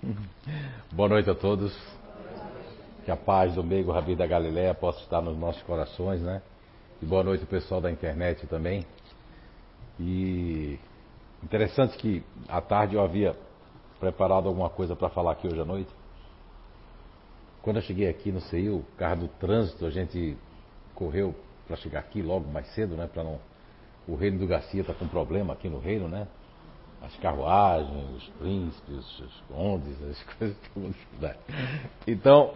Boa 0.92 1.08
noite 1.08 1.28
a 1.28 1.34
todos. 1.34 1.76
Que 3.04 3.10
a 3.10 3.16
paz 3.16 3.54
do 3.54 3.62
Meigo 3.62 3.92
Rabi 3.92 4.14
da 4.16 4.26
Galileia 4.26 4.74
possa 4.74 5.00
estar 5.00 5.20
nos 5.20 5.36
nossos 5.36 5.62
corações, 5.62 6.20
né? 6.22 6.42
E 7.02 7.06
boa 7.06 7.22
noite 7.22 7.42
ao 7.42 7.46
pessoal 7.46 7.80
da 7.80 7.90
internet 7.90 8.46
também. 8.46 8.86
E 9.98 10.78
interessante 11.42 11.96
que 11.96 12.22
à 12.48 12.60
tarde 12.60 12.94
eu 12.94 13.02
havia 13.02 13.34
preparado 13.98 14.48
alguma 14.48 14.70
coisa 14.70 14.96
para 14.96 15.08
falar 15.10 15.32
aqui 15.32 15.46
hoje 15.46 15.60
à 15.60 15.64
noite. 15.64 15.90
Quando 17.62 17.76
eu 17.76 17.82
cheguei 17.82 18.08
aqui 18.08 18.32
no 18.32 18.40
o 18.74 18.84
carro 18.96 19.22
do 19.22 19.28
trânsito, 19.28 19.84
a 19.84 19.90
gente 19.90 20.36
correu 20.94 21.34
para 21.66 21.76
chegar 21.76 22.00
aqui 22.00 22.22
logo 22.22 22.50
mais 22.50 22.66
cedo, 22.74 22.96
né? 22.96 23.06
Para 23.06 23.24
não. 23.24 23.38
O 24.08 24.14
reino 24.14 24.38
do 24.38 24.46
Garcia 24.46 24.80
está 24.80 24.94
com 24.94 25.06
problema 25.06 25.52
aqui 25.52 25.68
no 25.68 25.78
reino, 25.78 26.08
né? 26.08 26.26
As 27.02 27.16
carruagens, 27.16 28.16
os 28.16 28.28
príncipes, 28.38 29.20
os 29.20 29.42
condes, 29.48 30.02
as 30.04 30.22
coisas 30.34 30.56
todas. 30.74 30.96
Né? 31.20 31.36
Então, 32.06 32.52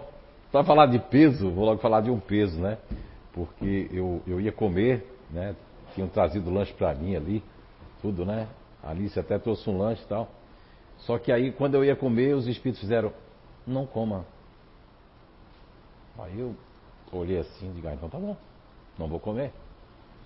para 0.52 0.64
falar 0.64 0.86
de 0.86 0.98
peso, 0.98 1.50
vou 1.50 1.64
logo 1.64 1.80
falar 1.80 2.00
de 2.02 2.10
um 2.10 2.20
peso, 2.20 2.60
né? 2.60 2.78
Porque 3.32 3.88
eu, 3.90 4.22
eu 4.26 4.40
ia 4.40 4.52
comer, 4.52 5.04
né? 5.30 5.56
Tinham 5.94 6.08
trazido 6.08 6.50
lanche 6.50 6.72
para 6.74 6.94
mim 6.94 7.16
ali, 7.16 7.42
tudo, 8.00 8.24
né? 8.24 8.46
A 8.82 8.90
Alice 8.90 9.18
até 9.18 9.38
trouxe 9.38 9.68
um 9.68 9.78
lanche 9.78 10.02
e 10.02 10.06
tal. 10.06 10.28
Só 10.98 11.18
que 11.18 11.32
aí, 11.32 11.50
quando 11.50 11.74
eu 11.74 11.84
ia 11.84 11.96
comer, 11.96 12.34
os 12.34 12.46
espíritos 12.46 12.80
fizeram: 12.80 13.12
não 13.66 13.86
coma. 13.86 14.24
Aí 16.18 16.38
eu 16.38 16.54
olhei 17.12 17.38
assim 17.38 17.70
e 17.70 17.72
digo: 17.72 17.88
ah, 17.88 17.94
então 17.94 18.08
tá 18.08 18.18
bom, 18.18 18.36
não 18.98 19.08
vou 19.08 19.18
comer. 19.18 19.52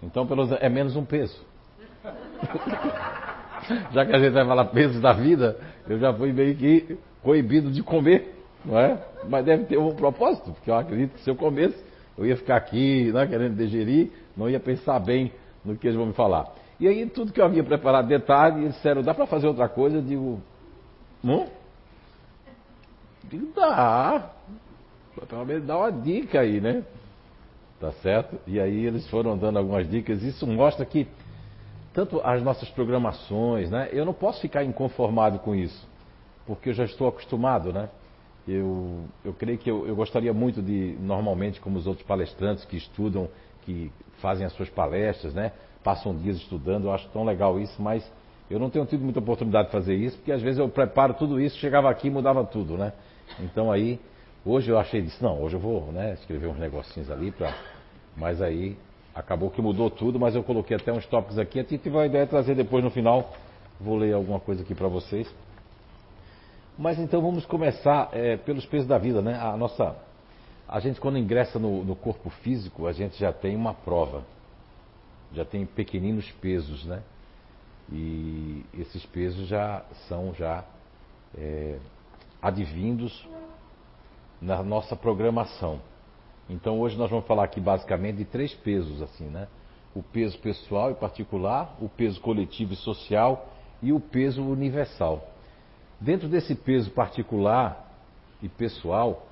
Então, 0.03 0.27
pelo 0.27 0.53
é 0.55 0.69
menos 0.69 0.97
um 0.97 1.05
peso. 1.05 1.41
já 3.93 4.07
que 4.07 4.13
a 4.15 4.19
gente 4.19 4.33
vai 4.33 4.47
falar 4.47 4.65
peso 4.67 5.01
da 5.01 5.13
vida, 5.13 5.59
eu 5.89 5.99
já 5.99 6.13
fui 6.13 6.33
meio 6.33 6.55
que 6.57 6.99
coibido 7.23 7.71
de 7.71 7.83
comer, 7.83 8.35
não 8.65 8.79
é? 8.79 8.99
Mas 9.29 9.45
deve 9.45 9.65
ter 9.65 9.79
um 9.79 9.95
propósito, 9.95 10.53
porque 10.53 10.71
eu 10.71 10.77
acredito 10.77 11.15
que 11.15 11.21
se 11.21 11.31
eu 11.31 11.37
comesse, 11.37 11.77
eu 12.17 12.27
ia 12.27 12.37
ficar 12.37 12.57
aqui, 12.57 13.13
né, 13.13 13.27
querendo 13.27 13.57
digerir, 13.57 14.11
não 14.37 14.49
ia 14.49 14.61
pensar 14.61 14.99
bem 14.99 15.33
no 15.65 15.77
que 15.77 15.87
eles 15.87 15.97
vão 15.97 16.07
me 16.07 16.13
falar. 16.13 16.53
E 16.81 16.87
aí, 16.87 17.07
tudo 17.07 17.33
que 17.33 17.41
eu 17.41 17.45
havia 17.45 17.65
preparado 17.65 18.07
de 18.07 18.19
tarde, 18.21 18.61
eles 18.61 18.75
disseram: 18.75 19.03
dá 19.03 19.13
para 19.13 19.27
fazer 19.27 19.49
outra 19.49 19.69
coisa? 19.69 19.97
Eu 19.97 20.03
digo: 20.03 20.41
não? 21.23 21.49
Digo, 23.25 23.53
dá. 23.55 24.31
Pelo 25.29 25.45
menos 25.45 25.67
dá 25.67 25.77
uma 25.77 25.91
dica 25.91 26.41
aí, 26.41 26.61
né? 26.61 26.85
Tá 27.81 27.91
certo? 27.93 28.39
E 28.47 28.61
aí 28.61 28.87
eles 28.87 29.09
foram 29.09 29.37
dando 29.37 29.59
algumas 29.59 29.89
dicas. 29.91 30.23
Isso 30.23 30.47
mostra 30.47 30.87
que 30.87 31.07
tanto 31.93 32.21
as 32.23 32.43
nossas 32.43 32.69
programações, 32.71 33.71
né? 33.71 33.89
Eu 33.93 34.05
não 34.05 34.13
posso 34.13 34.41
ficar 34.41 34.65
inconformado 34.65 35.39
com 35.39 35.55
isso, 35.55 35.89
porque 36.47 36.71
eu 36.71 36.75
já 36.75 36.85
estou 36.85 37.09
acostumado, 37.09 37.73
né? 37.73 37.89
Eu, 38.47 39.05
eu 39.25 39.33
creio 39.35 39.59
que 39.59 39.71
eu, 39.71 39.87
eu 39.87 39.95
gostaria 39.95 40.33
muito 40.33 40.63
de, 40.63 40.97
normalmente, 41.01 41.61
como 41.61 41.79
os 41.79 41.87
outros 41.87 42.07
palestrantes 42.07 42.65
que 42.65 42.77
estudam, 42.77 43.29
que 43.63 43.93
fazem 44.21 44.47
as 44.47 44.53
suas 44.55 44.71
palestras, 44.71 45.35
né? 45.35 45.53
Passam 45.85 46.17
dias 46.17 46.37
estudando, 46.37 46.85
eu 46.85 46.93
acho 46.93 47.09
tão 47.09 47.25
legal 47.25 47.59
isso, 47.61 47.81
mas 47.81 48.11
eu 48.51 48.59
não 48.59 48.71
tenho 48.71 48.87
tido 48.87 49.03
muita 49.03 49.19
oportunidade 49.19 49.67
de 49.67 49.73
fazer 49.73 49.95
isso, 49.95 50.17
porque 50.17 50.33
às 50.33 50.41
vezes 50.41 50.59
eu 50.59 50.69
preparo 50.69 51.15
tudo 51.15 51.39
isso, 51.39 51.59
chegava 51.59 51.91
aqui 51.91 52.09
e 52.09 52.11
mudava 52.11 52.43
tudo, 52.45 52.79
né? 52.79 52.93
Então 53.41 53.71
aí, 53.71 54.01
hoje 54.45 54.71
eu 54.71 54.79
achei 54.79 55.03
disso, 55.03 55.23
não, 55.23 55.43
hoje 55.43 55.57
eu 55.57 55.61
vou 55.61 55.93
né, 55.93 56.15
escrever 56.15 56.47
uns 56.47 56.59
negocinhos 56.59 57.11
ali, 57.11 57.31
pra... 57.31 57.55
mas 58.17 58.41
aí 58.41 58.79
acabou 59.19 59.51
que 59.51 59.61
mudou 59.61 59.91
tudo, 59.91 60.19
mas 60.19 60.35
eu 60.37 60.45
coloquei 60.45 60.77
até 60.77 60.93
uns 60.93 61.05
tópicos 61.07 61.39
aqui, 61.39 61.59
a 61.59 61.65
tive 61.65 61.99
a 61.99 62.07
ideia 62.07 62.25
de 62.25 62.31
trazer 62.31 62.55
depois 62.55 62.85
no 62.85 62.91
final, 62.91 63.33
vou 63.81 63.97
ler 63.97 64.15
alguma 64.15 64.39
coisa 64.39 64.63
aqui 64.63 64.75
para 64.75 64.87
vocês. 64.87 65.29
Mas 66.79 66.99
então 67.01 67.21
vamos 67.21 67.45
começar 67.45 68.11
é, 68.13 68.37
pelos 68.37 68.65
pesos 68.65 68.87
da 68.87 68.97
vida, 68.97 69.21
né? 69.21 69.37
A 69.37 69.57
nossa, 69.57 69.97
a 70.69 70.79
gente 70.79 71.01
quando 71.01 71.19
ingressa 71.19 71.59
no, 71.59 71.85
no 71.85 71.97
corpo 71.97 72.31
físico, 72.31 72.87
a 72.87 72.93
gente 72.93 73.19
já 73.19 73.33
tem 73.33 73.57
uma 73.57 73.75
prova, 73.75 74.23
já 75.33 75.45
tem 75.45 75.67
pequeninos 75.67 76.31
pesos, 76.41 76.85
né? 76.85 77.03
E 77.91 78.65
esses 78.79 79.05
pesos 79.07 79.49
já 79.49 79.83
são 80.09 80.33
já 80.35 80.63
é, 81.37 81.79
advindos 82.41 83.27
na 84.41 84.63
nossa 84.63 84.95
programação. 84.95 85.81
Então 86.49 86.81
hoje 86.81 86.97
nós 86.97 87.11
vamos 87.11 87.27
falar 87.27 87.45
aqui 87.45 87.61
basicamente 87.61 88.17
de 88.17 88.25
três 88.25 88.55
pesos 88.55 89.03
assim, 89.03 89.27
né? 89.27 89.49
O 89.95 90.03
peso 90.03 90.39
pessoal 90.39 90.91
e 90.91 90.95
particular, 90.95 91.77
o 91.81 91.89
peso 91.89 92.21
coletivo 92.21 92.73
e 92.73 92.77
social 92.77 93.49
e 93.83 93.93
o 93.93 94.01
peso 94.01 94.43
universal. 94.43 95.29
Dentro 96.01 96.29
desse 96.29 96.55
peso 96.55 96.91
particular 96.93 97.91
e 98.43 98.49
pessoal, 98.49 99.27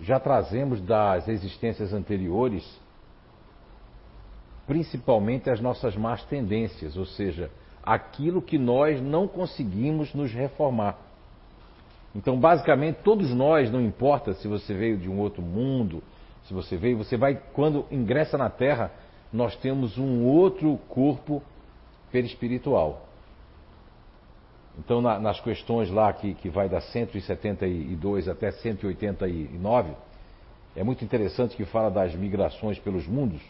já 0.00 0.18
trazemos 0.18 0.80
das 0.80 1.28
existências 1.28 1.92
anteriores 1.92 2.64
principalmente 4.66 5.50
as 5.50 5.60
nossas 5.60 5.96
más 5.96 6.24
tendências, 6.24 6.96
ou 6.96 7.04
seja, 7.04 7.50
aquilo 7.82 8.40
que 8.40 8.58
nós 8.58 9.00
não 9.00 9.26
conseguimos 9.26 10.14
nos 10.14 10.32
reformar. 10.32 10.96
Então, 12.14 12.38
basicamente, 12.38 13.00
todos 13.02 13.30
nós, 13.34 13.70
não 13.70 13.80
importa 13.80 14.34
se 14.34 14.46
você 14.46 14.74
veio 14.74 14.98
de 14.98 15.08
um 15.08 15.18
outro 15.18 15.42
mundo, 15.42 16.02
se 16.44 16.54
você 16.54 16.76
veio, 16.76 16.98
você 16.98 17.16
vai, 17.16 17.40
quando 17.52 17.86
ingressa 17.90 18.36
na 18.36 18.50
Terra, 18.50 18.90
nós 19.32 19.56
temos 19.56 19.96
um 19.96 20.24
outro 20.24 20.76
corpo 20.88 21.42
perispiritual. 22.10 23.08
Então, 24.78 25.00
na, 25.00 25.18
nas 25.18 25.40
questões 25.40 25.90
lá 25.90 26.12
que, 26.12 26.34
que 26.34 26.48
vai 26.48 26.68
da 26.68 26.80
172 26.80 28.28
até 28.28 28.50
189, 28.50 29.92
é 30.74 30.82
muito 30.82 31.04
interessante 31.04 31.56
que 31.56 31.64
fala 31.64 31.90
das 31.90 32.14
migrações 32.14 32.78
pelos 32.78 33.06
mundos. 33.06 33.42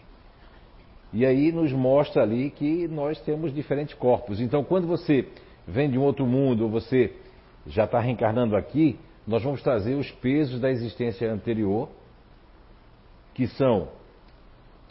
E 1.13 1.27
aí 1.27 1.53
nos 1.53 1.73
mostra 1.73 2.23
ali 2.23 2.51
que 2.51 2.89
nós 2.89 3.21
temos 3.21 3.55
diferentes 3.55 3.95
corpos. 3.95 4.41
Então, 4.41 4.65
quando 4.65 4.87
você 4.87 5.29
vem 5.67 5.91
de 5.91 5.99
um 5.99 6.03
outro 6.03 6.27
mundo, 6.27 6.65
ou 6.65 6.71
você 6.71 7.13
já 7.67 7.85
está 7.85 8.01
reencarnando 8.01 8.57
aqui, 8.57 8.99
nós 9.27 9.43
vamos 9.43 9.63
trazer 9.63 9.95
os 9.95 10.11
pesos 10.11 10.61
da 10.61 10.71
existência 10.71 11.31
anterior, 11.33 11.89
que 13.35 13.47
são 13.47 13.89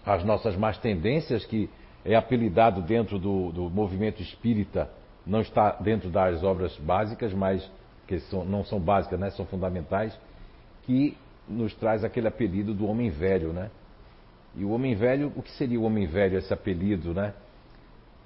as 0.06 0.24
nossas 0.24 0.56
más 0.56 0.78
tendências, 0.78 1.46
que 1.46 1.70
é 2.04 2.16
apelidado 2.16 2.82
dentro 2.82 3.20
do, 3.20 3.52
do 3.52 3.70
movimento 3.70 4.22
espírita, 4.22 4.90
não 5.26 5.42
está 5.42 5.74
dentro 5.74 6.10
das 6.10 6.44
obras 6.44 6.76
básicas, 6.78 7.34
mas 7.34 7.70
que 8.08 8.20
são, 8.20 8.44
não 8.44 8.64
são 8.64 8.80
básicas, 8.80 9.20
né, 9.20 9.30
são 9.30 9.46
fundamentais, 9.46 10.18
que 10.84 11.16
nos 11.48 11.74
traz 11.76 12.04
aquele 12.04 12.28
apelido 12.28 12.74
do 12.74 12.88
homem 12.88 13.10
velho, 13.10 13.54
né? 13.54 13.70
E 14.56 14.66
o 14.66 14.72
homem 14.72 14.96
velho, 14.96 15.32
o 15.36 15.42
que 15.42 15.52
seria 15.52 15.80
o 15.80 15.84
homem 15.84 16.06
velho, 16.06 16.38
esse 16.38 16.54
apelido, 16.54 17.14
né? 17.14 17.34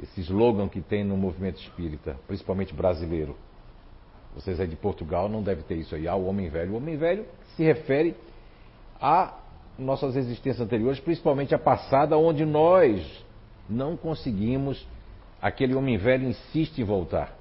Esse 0.01 0.21
slogan 0.21 0.67
que 0.67 0.81
tem 0.81 1.03
no 1.03 1.15
movimento 1.15 1.59
espírita, 1.61 2.17
principalmente 2.27 2.73
brasileiro. 2.73 3.35
Vocês 4.33 4.59
aí 4.59 4.67
de 4.67 4.75
Portugal 4.75 5.29
não 5.29 5.41
devem 5.41 5.63
ter 5.63 5.75
isso 5.75 5.95
aí. 5.95 6.07
Ah, 6.07 6.15
o 6.15 6.25
homem 6.25 6.49
velho. 6.49 6.73
O 6.73 6.77
homem 6.77 6.97
velho 6.97 7.25
se 7.55 7.63
refere 7.63 8.15
a 8.99 9.33
nossas 9.78 10.16
existências 10.16 10.62
anteriores, 10.62 11.00
principalmente 11.00 11.53
a 11.53 11.59
passada, 11.59 12.18
onde 12.18 12.46
nós 12.46 13.25
não 13.69 13.97
conseguimos, 13.97 14.88
aquele 15.41 15.75
homem 15.75 15.97
velho 15.97 16.28
insiste 16.28 16.80
em 16.80 16.84
voltar. 16.84 17.36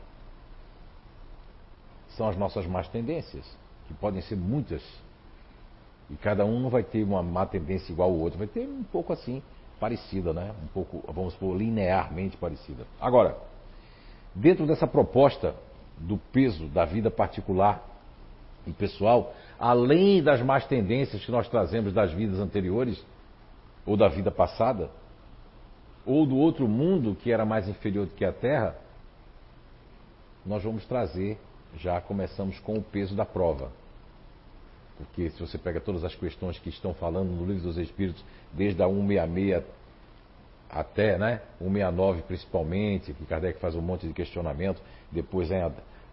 São 2.17 2.28
as 2.28 2.37
nossas 2.37 2.67
más 2.67 2.89
tendências, 2.89 3.45
que 3.87 3.95
podem 3.95 4.21
ser 4.22 4.37
muitas 4.37 4.83
e 6.11 6.17
cada 6.17 6.45
um 6.45 6.69
vai 6.69 6.83
ter 6.83 7.03
uma 7.03 7.22
má 7.22 7.47
tendência 7.47 7.93
igual 7.93 8.11
ao 8.11 8.17
outro, 8.17 8.39
vai 8.39 8.47
ter 8.47 8.66
um 8.69 8.83
pouco 8.84 9.12
assim, 9.12 9.43
parecida, 9.81 10.33
né? 10.33 10.53
Um 10.62 10.66
pouco, 10.69 11.03
vamos 11.12 11.33
supor, 11.34 11.56
linearmente 11.56 12.37
parecida. 12.37 12.87
Agora, 13.01 13.37
dentro 14.34 14.66
dessa 14.66 14.87
proposta 14.87 15.55
do 15.99 16.19
peso 16.33 16.66
da 16.69 16.84
vida 16.84 17.11
particular 17.11 17.83
e 18.66 18.72
pessoal, 18.72 19.34
além 19.59 20.22
das 20.22 20.41
más 20.43 20.66
tendências 20.66 21.25
que 21.25 21.31
nós 21.31 21.49
trazemos 21.49 21.93
das 21.93 22.13
vidas 22.13 22.39
anteriores, 22.39 23.05
ou 23.87 23.97
da 23.97 24.09
vida 24.09 24.31
passada, 24.31 24.91
ou 26.07 26.27
do 26.27 26.37
outro 26.37 26.66
mundo 26.66 27.15
que 27.15 27.31
era 27.31 27.45
mais 27.45 27.69
inferior 27.69 28.07
do 28.07 28.15
que 28.15 28.25
a 28.25 28.33
Terra, 28.33 28.77
nós 30.45 30.63
vamos 30.63 30.84
trazer, 30.87 31.39
já 31.77 32.01
começamos 32.01 32.59
com 32.61 32.75
o 32.75 32.83
peso 32.83 33.15
da 33.15 33.25
prova. 33.25 33.71
Porque 34.97 35.31
se 35.31 35.41
você 35.41 35.59
pega 35.59 35.81
todas 35.81 36.05
as 36.05 36.15
questões 36.15 36.59
que 36.59 36.69
estão 36.69 36.95
falando 36.95 37.31
no 37.31 37.47
Livro 37.47 37.63
dos 37.63 37.77
Espíritos, 37.78 38.25
desde 38.53 38.83
a 38.83 38.87
166 38.87 39.65
até 40.71 41.19
né, 41.19 41.41
169 41.59 42.22
principalmente, 42.22 43.13
que 43.13 43.25
Kardec 43.27 43.61
faz 43.61 43.75
um 43.75 43.81
monte 43.81 44.07
de 44.07 44.13
questionamento, 44.13 44.81
depois 45.11 45.49
vem 45.49 45.63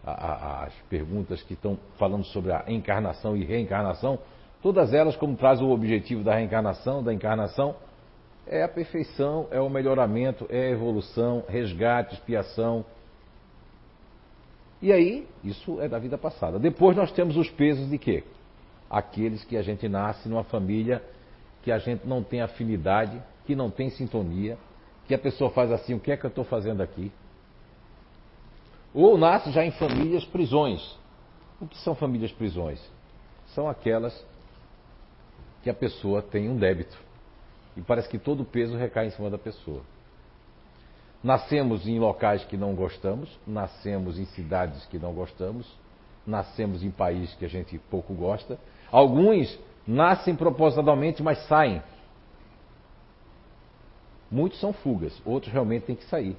a, 0.05 0.11
a, 0.11 0.63
as 0.65 0.73
perguntas 0.89 1.41
que 1.43 1.53
estão 1.53 1.77
falando 1.97 2.25
sobre 2.25 2.51
a 2.51 2.63
encarnação 2.67 3.35
e 3.35 3.43
reencarnação, 3.43 4.19
todas 4.61 4.93
elas, 4.93 5.15
como 5.15 5.35
traz 5.35 5.61
o 5.61 5.69
objetivo 5.69 6.23
da 6.23 6.35
reencarnação, 6.35 7.03
da 7.03 7.13
encarnação, 7.13 7.75
é 8.47 8.63
a 8.63 8.67
perfeição, 8.67 9.47
é 9.51 9.61
o 9.61 9.69
melhoramento, 9.69 10.47
é 10.49 10.67
a 10.67 10.69
evolução, 10.71 11.43
resgate, 11.47 12.15
expiação. 12.15 12.83
E 14.81 14.91
aí, 14.91 15.27
isso 15.43 15.79
é 15.79 15.87
da 15.87 15.99
vida 15.99 16.17
passada. 16.17 16.57
Depois 16.57 16.97
nós 16.97 17.11
temos 17.11 17.37
os 17.37 17.49
pesos 17.51 17.89
de 17.89 17.97
quê? 17.97 18.23
Aqueles 18.89 19.45
que 19.45 19.55
a 19.55 19.61
gente 19.61 19.87
nasce 19.87 20.27
numa 20.27 20.43
família 20.43 21.01
que 21.61 21.71
a 21.71 21.77
gente 21.77 22.07
não 22.07 22.23
tem 22.23 22.41
afinidade, 22.41 23.21
que 23.45 23.55
não 23.55 23.69
tem 23.69 23.89
sintonia, 23.89 24.57
que 25.07 25.13
a 25.13 25.19
pessoa 25.19 25.51
faz 25.51 25.71
assim, 25.71 25.93
o 25.93 25.99
que 25.99 26.11
é 26.11 26.17
que 26.17 26.25
eu 26.25 26.29
estou 26.29 26.43
fazendo 26.43 26.81
aqui? 26.81 27.11
Ou 28.93 29.17
nasce 29.17 29.51
já 29.51 29.63
em 29.63 29.71
famílias 29.71 30.25
prisões. 30.25 30.97
O 31.59 31.67
que 31.67 31.77
são 31.77 31.95
famílias 31.95 32.31
prisões? 32.31 32.81
São 33.53 33.69
aquelas 33.69 34.25
que 35.63 35.69
a 35.69 35.73
pessoa 35.73 36.21
tem 36.21 36.49
um 36.49 36.57
débito. 36.57 36.97
E 37.77 37.81
parece 37.81 38.09
que 38.09 38.17
todo 38.17 38.41
o 38.41 38.45
peso 38.45 38.75
recai 38.75 39.07
em 39.07 39.11
cima 39.11 39.29
da 39.29 39.37
pessoa. 39.37 39.81
Nascemos 41.23 41.87
em 41.87 41.99
locais 41.99 42.43
que 42.45 42.57
não 42.57 42.73
gostamos, 42.73 43.29
nascemos 43.45 44.19
em 44.19 44.25
cidades 44.25 44.85
que 44.87 44.97
não 44.97 45.13
gostamos, 45.13 45.71
nascemos 46.25 46.83
em 46.83 46.89
países 46.89 47.33
que 47.35 47.45
a 47.45 47.47
gente 47.47 47.77
pouco 47.77 48.13
gosta. 48.13 48.59
Alguns 48.91 49.57
nascem 49.87 50.35
propositalmente, 50.35 51.21
mas 51.21 51.37
saem. 51.47 51.81
Muitos 54.29 54.59
são 54.59 54.73
fugas, 54.73 55.21
outros 55.25 55.51
realmente 55.51 55.85
têm 55.85 55.95
que 55.95 56.05
sair. 56.05 56.35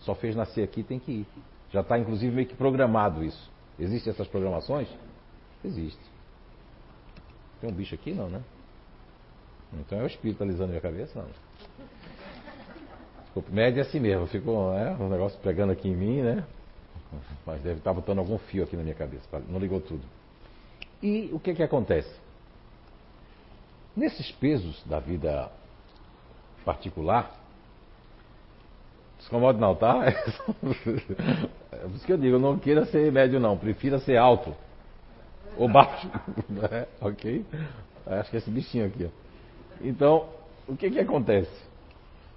Só 0.00 0.14
fez 0.14 0.34
nascer 0.34 0.62
aqui, 0.62 0.82
tem 0.82 0.98
que 0.98 1.12
ir. 1.12 1.26
Já 1.72 1.80
está 1.80 1.98
inclusive 1.98 2.34
meio 2.34 2.46
que 2.46 2.54
programado 2.54 3.24
isso. 3.24 3.50
Existem 3.78 4.12
essas 4.12 4.28
programações? 4.28 4.88
Existe. 5.64 6.00
Tem 7.60 7.70
um 7.70 7.72
bicho 7.72 7.94
aqui 7.94 8.12
não, 8.12 8.28
né? 8.28 8.42
Então 9.72 9.98
é 9.98 10.02
o 10.02 10.06
espírito 10.06 10.42
alisando 10.42 10.68
minha 10.68 10.80
cabeça, 10.80 11.18
não. 11.18 11.28
Desculpa, 13.22 13.50
média 13.50 13.80
é 13.80 13.82
assim 13.82 13.98
mesmo, 13.98 14.26
ficou 14.26 14.76
é, 14.76 14.90
um 14.92 15.08
negócio 15.08 15.38
pegando 15.40 15.72
aqui 15.72 15.88
em 15.88 15.96
mim, 15.96 16.20
né? 16.20 16.44
Mas 17.46 17.62
deve 17.62 17.78
estar 17.78 17.92
botando 17.92 18.18
algum 18.18 18.36
fio 18.36 18.64
aqui 18.64 18.76
na 18.76 18.82
minha 18.82 18.94
cabeça, 18.94 19.24
não 19.48 19.58
ligou 19.58 19.80
tudo. 19.80 20.02
E 21.02 21.30
o 21.32 21.40
que 21.40 21.54
que 21.54 21.62
acontece? 21.62 22.14
Nesses 23.96 24.30
pesos 24.32 24.82
da 24.84 25.00
vida 25.00 25.50
particular, 26.64 27.34
descomode 29.18 29.58
não, 29.58 29.74
tá? 29.74 30.02
É 31.72 31.76
por 31.76 31.94
isso 31.94 32.06
que 32.06 32.12
eu 32.12 32.18
digo, 32.18 32.36
eu 32.36 32.40
não 32.40 32.58
queira 32.58 32.84
ser 32.86 33.10
médio 33.10 33.40
não, 33.40 33.56
prefira 33.56 33.98
ser 33.98 34.16
alto 34.16 34.54
ou 35.56 35.68
baixo, 35.68 36.08
é, 36.70 36.86
ok? 37.00 37.44
Acho 38.06 38.30
que 38.30 38.36
é 38.36 38.38
esse 38.38 38.50
bichinho 38.50 38.86
aqui. 38.86 39.08
Então, 39.80 40.28
o 40.68 40.76
que 40.76 40.90
que 40.90 40.98
acontece? 40.98 41.50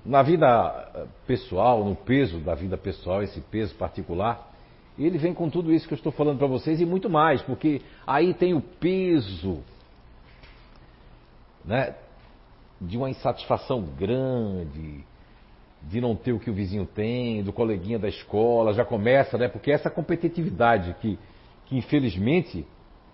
Na 0.06 0.22
vida 0.22 0.92
eh, 0.94 1.06
pessoal, 1.26 1.84
no 1.84 1.96
peso 1.96 2.40
da 2.40 2.54
vida 2.54 2.78
pessoal, 2.78 3.24
esse 3.24 3.42
peso 3.42 3.74
particular, 3.76 4.52
ele 4.98 5.18
vem 5.18 5.34
com 5.34 5.50
tudo 5.50 5.74
isso 5.74 5.88
que 5.88 5.94
eu 5.94 5.98
estou 5.98 6.12
falando 6.12 6.38
para 6.38 6.48
vocês 6.48 6.80
e 6.80 6.86
muito 6.86 7.10
mais, 7.10 7.42
porque 7.42 7.82
aí 8.06 8.34
tem 8.34 8.54
o 8.54 8.62
peso 8.62 9.60
né, 11.64 11.96
de 12.80 12.98
uma 12.98 13.10
insatisfação 13.10 13.82
grande, 13.82 15.04
de 15.88 16.02
não 16.02 16.16
ter 16.16 16.34
o 16.34 16.40
que 16.40 16.50
o 16.50 16.54
vizinho 16.54 16.86
tem, 16.86 17.44
do 17.44 17.54
coleguinha 17.54 18.00
da 18.00 18.08
escola, 18.08 18.74
já 18.74 18.84
começa, 18.84 19.38
né? 19.38 19.48
Porque 19.48 19.72
essa 19.72 19.90
competitividade 19.90 20.96
que, 21.00 21.18
que 21.66 21.78
infelizmente, 21.78 22.66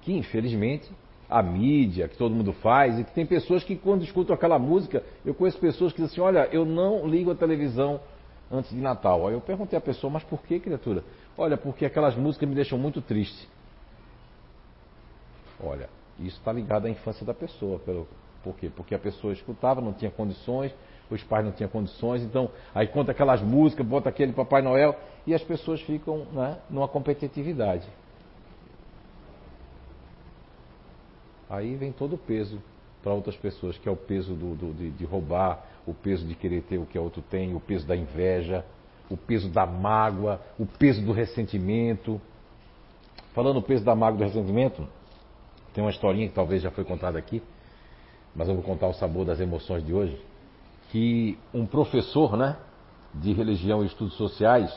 que 0.01 0.13
infelizmente 0.13 0.89
a 1.29 1.41
mídia, 1.41 2.07
que 2.07 2.17
todo 2.17 2.33
mundo 2.33 2.53
faz, 2.53 2.99
e 2.99 3.03
que 3.03 3.11
tem 3.13 3.25
pessoas 3.25 3.63
que 3.63 3.75
quando 3.75 4.03
escutam 4.03 4.35
aquela 4.35 4.59
música, 4.59 5.03
eu 5.25 5.33
conheço 5.33 5.57
pessoas 5.59 5.93
que 5.93 6.01
dizem 6.01 6.13
assim, 6.13 6.21
olha, 6.21 6.47
eu 6.51 6.65
não 6.65 7.07
ligo 7.07 7.31
a 7.31 7.35
televisão 7.35 7.99
antes 8.51 8.69
de 8.71 8.81
Natal. 8.81 9.27
Aí 9.27 9.33
eu 9.33 9.41
perguntei 9.41 9.77
à 9.77 9.81
pessoa, 9.81 10.11
mas 10.11 10.23
por 10.23 10.41
que, 10.43 10.59
criatura? 10.59 11.03
Olha, 11.37 11.57
porque 11.57 11.85
aquelas 11.85 12.15
músicas 12.15 12.47
me 12.49 12.55
deixam 12.55 12.77
muito 12.77 13.01
triste. 13.01 13.47
Olha, 15.63 15.89
isso 16.19 16.37
está 16.37 16.51
ligado 16.51 16.85
à 16.85 16.89
infância 16.89 17.25
da 17.25 17.33
pessoa. 17.33 17.79
Pelo, 17.79 18.07
por 18.43 18.55
quê? 18.55 18.69
Porque 18.75 18.93
a 18.93 18.99
pessoa 18.99 19.31
escutava, 19.31 19.79
não 19.79 19.93
tinha 19.93 20.11
condições, 20.11 20.73
os 21.15 21.23
pais 21.23 21.45
não 21.45 21.51
tinham 21.51 21.69
condições, 21.69 22.23
então 22.23 22.49
aí 22.73 22.87
conta 22.87 23.11
aquelas 23.11 23.41
músicas, 23.41 23.85
bota 23.85 24.09
aquele 24.09 24.33
Papai 24.33 24.61
Noel 24.61 24.95
e 25.25 25.33
as 25.33 25.43
pessoas 25.43 25.81
ficam 25.81 26.25
né, 26.31 26.57
numa 26.69 26.87
competitividade. 26.87 27.87
Aí 31.49 31.75
vem 31.75 31.91
todo 31.91 32.13
o 32.13 32.17
peso 32.17 32.61
para 33.03 33.13
outras 33.13 33.35
pessoas, 33.35 33.77
que 33.77 33.89
é 33.89 33.91
o 33.91 33.95
peso 33.95 34.33
do, 34.33 34.55
do, 34.55 34.73
de, 34.73 34.91
de 34.91 35.05
roubar, 35.05 35.65
o 35.85 35.93
peso 35.93 36.25
de 36.25 36.35
querer 36.35 36.61
ter 36.63 36.77
o 36.77 36.85
que 36.85 36.97
o 36.97 37.03
outro 37.03 37.21
tem, 37.21 37.53
o 37.53 37.59
peso 37.59 37.85
da 37.85 37.95
inveja, 37.95 38.63
o 39.09 39.17
peso 39.17 39.49
da 39.49 39.65
mágoa, 39.65 40.39
o 40.57 40.65
peso 40.65 41.03
do 41.03 41.11
ressentimento. 41.11 42.21
Falando 43.33 43.57
o 43.57 43.61
peso 43.61 43.83
da 43.83 43.95
mágoa 43.95 44.19
do 44.19 44.23
ressentimento, 44.23 44.87
tem 45.73 45.83
uma 45.83 45.89
historinha 45.89 46.27
que 46.27 46.33
talvez 46.33 46.61
já 46.61 46.71
foi 46.71 46.83
contada 46.85 47.17
aqui, 47.17 47.41
mas 48.35 48.47
eu 48.47 48.55
vou 48.55 48.63
contar 48.63 48.87
o 48.87 48.93
sabor 48.93 49.25
das 49.25 49.39
emoções 49.39 49.85
de 49.85 49.93
hoje, 49.93 50.21
que 50.91 51.37
um 51.53 51.65
professor, 51.65 52.35
né, 52.35 52.57
de 53.13 53.33
religião 53.33 53.83
e 53.83 53.87
estudos 53.87 54.15
sociais, 54.15 54.71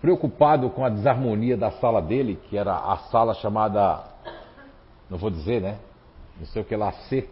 preocupado 0.00 0.70
com 0.70 0.84
a 0.84 0.88
desarmonia 0.88 1.56
da 1.56 1.70
sala 1.72 2.00
dele, 2.00 2.38
que 2.48 2.56
era 2.56 2.76
a 2.76 2.96
sala 3.10 3.34
chamada 3.34 4.04
não 5.08 5.18
vou 5.18 5.30
dizer, 5.30 5.62
né? 5.62 5.78
Não 6.38 6.46
sei 6.46 6.62
o 6.62 6.64
que 6.64 6.76
lá, 6.76 6.92
C. 6.92 7.28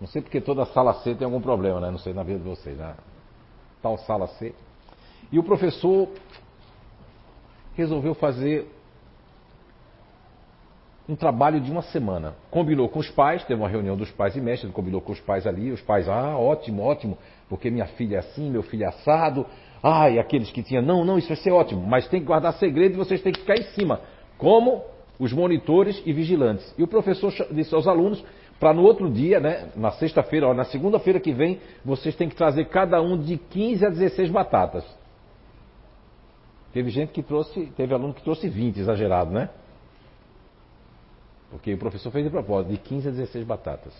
Não 0.00 0.08
sei 0.08 0.22
porque 0.22 0.40
toda 0.40 0.66
sala 0.66 0.94
C 0.94 1.14
tem 1.14 1.24
algum 1.24 1.40
problema, 1.40 1.80
né? 1.80 1.90
Não 1.90 1.98
sei 1.98 2.12
na 2.12 2.22
vida 2.22 2.38
de 2.38 2.48
vocês, 2.48 2.76
né? 2.76 2.94
Tal 3.80 3.98
sala 3.98 4.26
C. 4.26 4.54
E 5.30 5.38
o 5.38 5.42
professor 5.42 6.08
resolveu 7.74 8.14
fazer 8.14 8.70
um 11.12 11.16
trabalho 11.16 11.60
de 11.60 11.70
uma 11.70 11.82
semana. 11.82 12.34
Combinou 12.50 12.88
com 12.88 12.98
os 12.98 13.10
pais, 13.10 13.44
teve 13.44 13.60
uma 13.60 13.68
reunião 13.68 13.96
dos 13.96 14.10
pais 14.10 14.34
e 14.34 14.40
mestres, 14.40 14.72
combinou 14.72 15.00
com 15.00 15.12
os 15.12 15.20
pais 15.20 15.46
ali, 15.46 15.70
os 15.70 15.80
pais, 15.82 16.08
ah, 16.08 16.36
ótimo, 16.38 16.82
ótimo, 16.82 17.18
porque 17.48 17.70
minha 17.70 17.86
filha 17.86 18.16
é 18.16 18.18
assim, 18.20 18.50
meu 18.50 18.62
filho 18.62 18.84
é 18.84 18.88
assado. 18.88 19.44
Ah, 19.82 20.08
e 20.08 20.18
aqueles 20.18 20.50
que 20.50 20.62
tinham, 20.62 20.82
não, 20.82 21.04
não, 21.04 21.18
isso 21.18 21.28
vai 21.28 21.36
ser 21.36 21.50
ótimo, 21.50 21.86
mas 21.86 22.08
tem 22.08 22.20
que 22.20 22.26
guardar 22.26 22.54
segredo 22.54 22.94
e 22.94 22.96
vocês 22.96 23.20
têm 23.20 23.32
que 23.32 23.40
ficar 23.40 23.56
em 23.56 23.64
cima. 23.74 24.00
Como 24.38 24.82
os 25.18 25.32
monitores 25.32 26.02
e 26.06 26.12
vigilantes. 26.12 26.74
E 26.78 26.82
o 26.82 26.88
professor 26.88 27.32
disse 27.50 27.74
aos 27.74 27.86
alunos 27.86 28.24
para 28.58 28.72
no 28.72 28.82
outro 28.82 29.10
dia, 29.10 29.38
né, 29.38 29.68
na 29.76 29.90
sexta-feira, 29.90 30.54
na 30.54 30.64
segunda-feira 30.64 31.20
que 31.20 31.32
vem, 31.32 31.60
vocês 31.84 32.14
têm 32.16 32.28
que 32.28 32.36
trazer 32.36 32.66
cada 32.66 33.02
um 33.02 33.18
de 33.18 33.36
15 33.36 33.84
a 33.84 33.90
16 33.90 34.30
batatas. 34.30 34.84
Teve 36.72 36.88
gente 36.88 37.10
que 37.10 37.22
trouxe, 37.22 37.66
teve 37.76 37.92
aluno 37.92 38.14
que 38.14 38.22
trouxe 38.22 38.48
20, 38.48 38.78
exagerado, 38.78 39.30
né? 39.30 39.50
Porque 41.52 41.74
o 41.74 41.78
professor 41.78 42.10
fez 42.10 42.24
de 42.24 42.30
propósito, 42.30 42.70
de 42.70 42.78
15 42.78 43.08
a 43.08 43.10
16 43.10 43.46
batatas. 43.46 43.92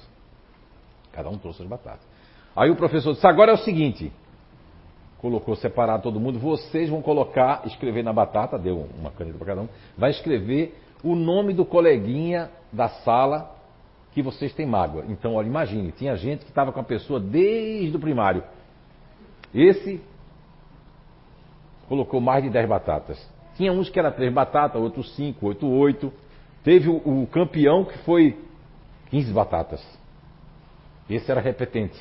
Cada 1.13 1.29
um 1.29 1.37
trouxe 1.37 1.63
as 1.63 1.69
batatas. 1.69 2.01
Aí 2.57 2.71
o 2.71 2.77
professor 2.77 3.13
disse: 3.13 3.27
agora 3.27 3.53
é 3.53 3.55
o 3.55 3.59
seguinte. 3.59 4.11
Colocou 5.19 5.55
separado 5.55 6.03
todo 6.03 6.19
mundo, 6.19 6.39
vocês 6.39 6.89
vão 6.89 7.01
colocar, 7.03 7.63
escrever 7.67 8.03
na 8.03 8.13
batata, 8.13 8.59
deu 8.59 8.89
uma 8.99 9.11
caneta 9.13 9.37
para 9.37 9.47
cada 9.47 9.61
um, 9.61 9.69
vai 9.97 10.11
escrever 10.11 10.77
o 11.05 11.15
nome 11.15 11.53
do 11.53 11.65
coleguinha 11.65 12.51
da 12.73 12.89
sala 12.89 13.55
que 14.13 14.23
vocês 14.23 14.53
têm 14.53 14.67
mágoa. 14.67 15.05
Então, 15.09 15.35
olha, 15.35 15.47
imagine, 15.47 15.93
tinha 15.93 16.17
gente 16.17 16.41
que 16.41 16.51
estava 16.51 16.73
com 16.73 16.81
a 16.81 16.85
pessoa 16.85 17.21
desde 17.21 17.97
o 17.97 18.01
primário. 18.01 18.43
Esse 19.55 20.01
colocou 21.89 22.21
mais 22.21 22.43
de 22.43 22.51
10 22.51 22.69
batatas. 22.69 23.31
Tinha 23.57 23.73
uns 23.73 23.91
que 23.91 23.99
era 23.99 24.11
3 24.11 24.33
batatas, 24.33 24.81
outros 24.81 25.15
5, 25.15 25.47
outros 25.47 25.71
8. 25.71 26.13
Teve 26.65 26.89
o, 26.89 26.97
o, 26.97 27.27
campeão 27.27 27.85
que 27.85 27.99
foi 27.99 28.39
15 29.11 29.33
batatas. 29.33 29.85
Esse 31.11 31.31
era 31.31 31.41
repetente. 31.41 31.99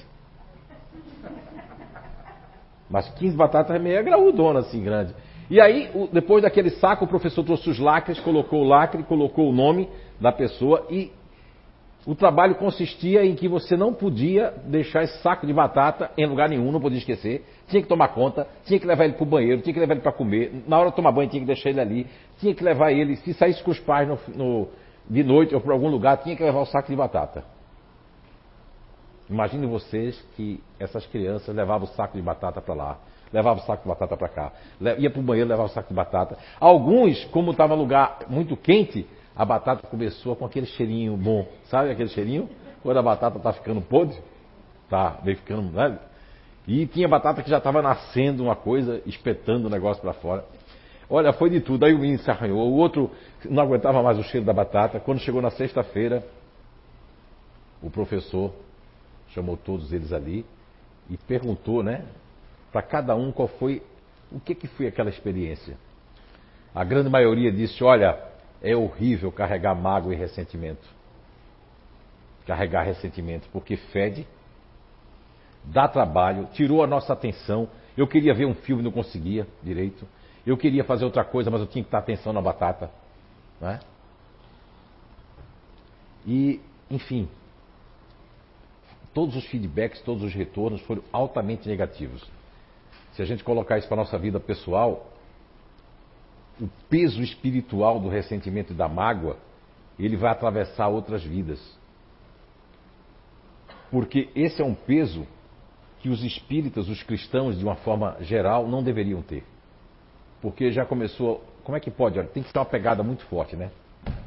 Mas 2.89 3.09
15 3.15 3.35
batatas 3.35 3.75
é 3.75 3.79
meio 3.79 4.03
graudona 4.03 4.59
assim, 4.59 4.83
grande. 4.83 5.13
E 5.49 5.59
aí, 5.59 5.89
depois 6.13 6.43
daquele 6.43 6.69
saco, 6.69 7.05
o 7.05 7.07
professor 7.07 7.43
trouxe 7.43 7.69
os 7.69 7.79
lacres, 7.79 8.19
colocou 8.19 8.61
o 8.61 8.67
lacre, 8.67 9.03
colocou 9.03 9.49
o 9.49 9.53
nome 9.53 9.89
da 10.19 10.31
pessoa 10.31 10.85
e 10.89 11.11
o 12.05 12.15
trabalho 12.15 12.55
consistia 12.55 13.23
em 13.23 13.35
que 13.35 13.47
você 13.47 13.77
não 13.77 13.93
podia 13.93 14.53
deixar 14.65 15.03
esse 15.03 15.21
saco 15.21 15.45
de 15.45 15.53
batata 15.53 16.09
em 16.17 16.25
lugar 16.25 16.49
nenhum, 16.49 16.71
não 16.71 16.81
podia 16.81 16.97
esquecer. 16.97 17.45
Tinha 17.67 17.81
que 17.81 17.87
tomar 17.87 18.07
conta, 18.09 18.47
tinha 18.65 18.79
que 18.79 18.87
levar 18.87 19.05
ele 19.05 19.13
para 19.13 19.23
o 19.23 19.25
banheiro, 19.25 19.61
tinha 19.61 19.73
que 19.73 19.79
levar 19.79 19.93
ele 19.93 20.01
para 20.01 20.11
comer. 20.11 20.63
Na 20.67 20.79
hora 20.79 20.89
de 20.89 20.95
tomar 20.95 21.11
banho, 21.11 21.29
tinha 21.29 21.41
que 21.41 21.45
deixar 21.45 21.69
ele 21.69 21.79
ali. 21.79 22.07
Tinha 22.41 22.53
que 22.53 22.63
levar 22.63 22.91
ele, 22.91 23.15
se 23.15 23.33
saísse 23.33 23.63
com 23.63 23.71
os 23.71 23.79
pais 23.79 24.07
no, 24.07 24.19
no, 24.35 24.67
de 25.09 25.23
noite 25.23 25.55
ou 25.55 25.61
para 25.61 25.71
algum 25.71 25.87
lugar, 25.87 26.17
tinha 26.17 26.35
que 26.35 26.43
levar 26.43 26.59
o 26.59 26.65
saco 26.65 26.89
de 26.89 26.95
batata. 26.95 27.45
Imagine 29.29 29.65
vocês 29.65 30.21
que 30.35 30.61
essas 30.77 31.05
crianças 31.05 31.55
levavam 31.55 31.87
o 31.87 31.91
saco 31.91 32.17
de 32.17 32.21
batata 32.21 32.59
para 32.59 32.73
lá 32.73 32.99
levava 33.31 33.59
o 33.59 33.63
saco 33.63 33.83
de 33.83 33.89
batata 33.89 34.17
para 34.17 34.27
cá. 34.27 34.51
Ia 34.97 35.09
para 35.09 35.19
o 35.19 35.23
banheiro, 35.23 35.49
levava 35.49 35.69
o 35.69 35.71
saco 35.71 35.89
de 35.89 35.93
batata. 35.93 36.37
Alguns, 36.59 37.23
como 37.25 37.51
estava 37.51 37.73
lugar 37.73 38.19
muito 38.27 38.57
quente, 38.57 39.07
a 39.35 39.45
batata 39.45 39.87
começou 39.87 40.35
com 40.35 40.45
aquele 40.45 40.65
cheirinho 40.65 41.15
bom. 41.15 41.47
Sabe 41.65 41.91
aquele 41.91 42.09
cheirinho? 42.09 42.49
Quando 42.83 42.97
a 42.97 43.01
batata 43.01 43.37
está 43.37 43.53
ficando 43.53 43.81
podre, 43.81 44.17
tá, 44.89 45.19
vem 45.23 45.35
ficando. 45.35 45.71
Né? 45.71 45.97
E 46.67 46.85
tinha 46.87 47.07
batata 47.07 47.41
que 47.41 47.49
já 47.49 47.57
estava 47.57 47.81
nascendo 47.81 48.43
uma 48.43 48.55
coisa, 48.55 49.01
espetando 49.05 49.67
o 49.67 49.69
negócio 49.69 50.01
para 50.01 50.13
fora. 50.13 50.43
Olha, 51.13 51.33
foi 51.33 51.49
de 51.49 51.59
tudo. 51.59 51.83
Aí 51.83 51.93
o 51.93 51.99
menino 51.99 52.19
se 52.19 52.31
arranhou. 52.31 52.71
O 52.71 52.77
outro 52.77 53.11
não 53.43 53.61
aguentava 53.61 54.01
mais 54.01 54.17
o 54.17 54.23
cheiro 54.23 54.45
da 54.45 54.53
batata. 54.53 54.97
Quando 54.97 55.19
chegou 55.19 55.41
na 55.41 55.51
sexta-feira, 55.51 56.25
o 57.83 57.89
professor 57.89 58.53
chamou 59.31 59.57
todos 59.57 59.91
eles 59.91 60.13
ali 60.13 60.45
e 61.09 61.17
perguntou, 61.17 61.83
né, 61.83 62.05
para 62.71 62.81
cada 62.81 63.13
um 63.13 63.29
qual 63.29 63.49
foi, 63.49 63.83
o 64.31 64.39
que, 64.39 64.55
que 64.55 64.67
foi 64.67 64.87
aquela 64.87 65.09
experiência. 65.09 65.75
A 66.73 66.85
grande 66.85 67.09
maioria 67.09 67.51
disse: 67.51 67.83
olha, 67.83 68.17
é 68.61 68.73
horrível 68.73 69.33
carregar 69.33 69.75
mágoa 69.75 70.13
e 70.13 70.17
ressentimento. 70.17 70.87
Carregar 72.47 72.83
ressentimento, 72.83 73.49
porque 73.51 73.75
fede, 73.75 74.25
dá 75.65 75.89
trabalho, 75.89 76.47
tirou 76.53 76.81
a 76.81 76.87
nossa 76.87 77.11
atenção. 77.11 77.67
Eu 77.97 78.07
queria 78.07 78.33
ver 78.33 78.45
um 78.45 78.53
filme, 78.53 78.81
não 78.81 78.91
conseguia 78.91 79.45
direito. 79.61 80.07
Eu 80.45 80.57
queria 80.57 80.83
fazer 80.83 81.05
outra 81.05 81.23
coisa, 81.23 81.51
mas 81.51 81.61
eu 81.61 81.67
tinha 81.67 81.83
que 81.83 81.87
estar 81.87 81.99
atenção 81.99 82.33
na 82.33 82.41
batata. 82.41 82.89
Né? 83.59 83.79
E, 86.25 86.59
enfim, 86.89 87.29
todos 89.13 89.35
os 89.35 89.45
feedbacks, 89.45 90.01
todos 90.01 90.23
os 90.23 90.33
retornos 90.33 90.81
foram 90.81 91.03
altamente 91.11 91.67
negativos. 91.67 92.27
Se 93.13 93.21
a 93.21 93.25
gente 93.25 93.43
colocar 93.43 93.77
isso 93.77 93.87
para 93.87 93.97
a 93.97 94.03
nossa 94.03 94.17
vida 94.17 94.39
pessoal, 94.39 95.07
o 96.59 96.67
peso 96.89 97.21
espiritual 97.21 97.99
do 97.99 98.09
ressentimento 98.09 98.73
e 98.73 98.75
da 98.75 98.87
mágoa, 98.87 99.37
ele 99.99 100.15
vai 100.15 100.31
atravessar 100.31 100.87
outras 100.87 101.23
vidas. 101.23 101.59
Porque 103.89 104.29
esse 104.35 104.61
é 104.61 104.65
um 104.65 104.73
peso 104.73 105.27
que 105.99 106.09
os 106.09 106.23
espíritas, 106.23 106.87
os 106.87 107.03
cristãos, 107.03 107.59
de 107.59 107.63
uma 107.63 107.75
forma 107.75 108.17
geral, 108.21 108.67
não 108.67 108.81
deveriam 108.81 109.21
ter. 109.21 109.43
Porque 110.41 110.71
já 110.71 110.85
começou. 110.85 111.43
Como 111.63 111.77
é 111.77 111.79
que 111.79 111.91
pode? 111.91 112.17
Olha, 112.17 112.27
tem 112.27 112.41
que 112.41 112.51
ser 112.51 112.57
uma 112.57 112.65
pegada 112.65 113.03
muito 113.03 113.23
forte, 113.25 113.55
né? 113.55 113.69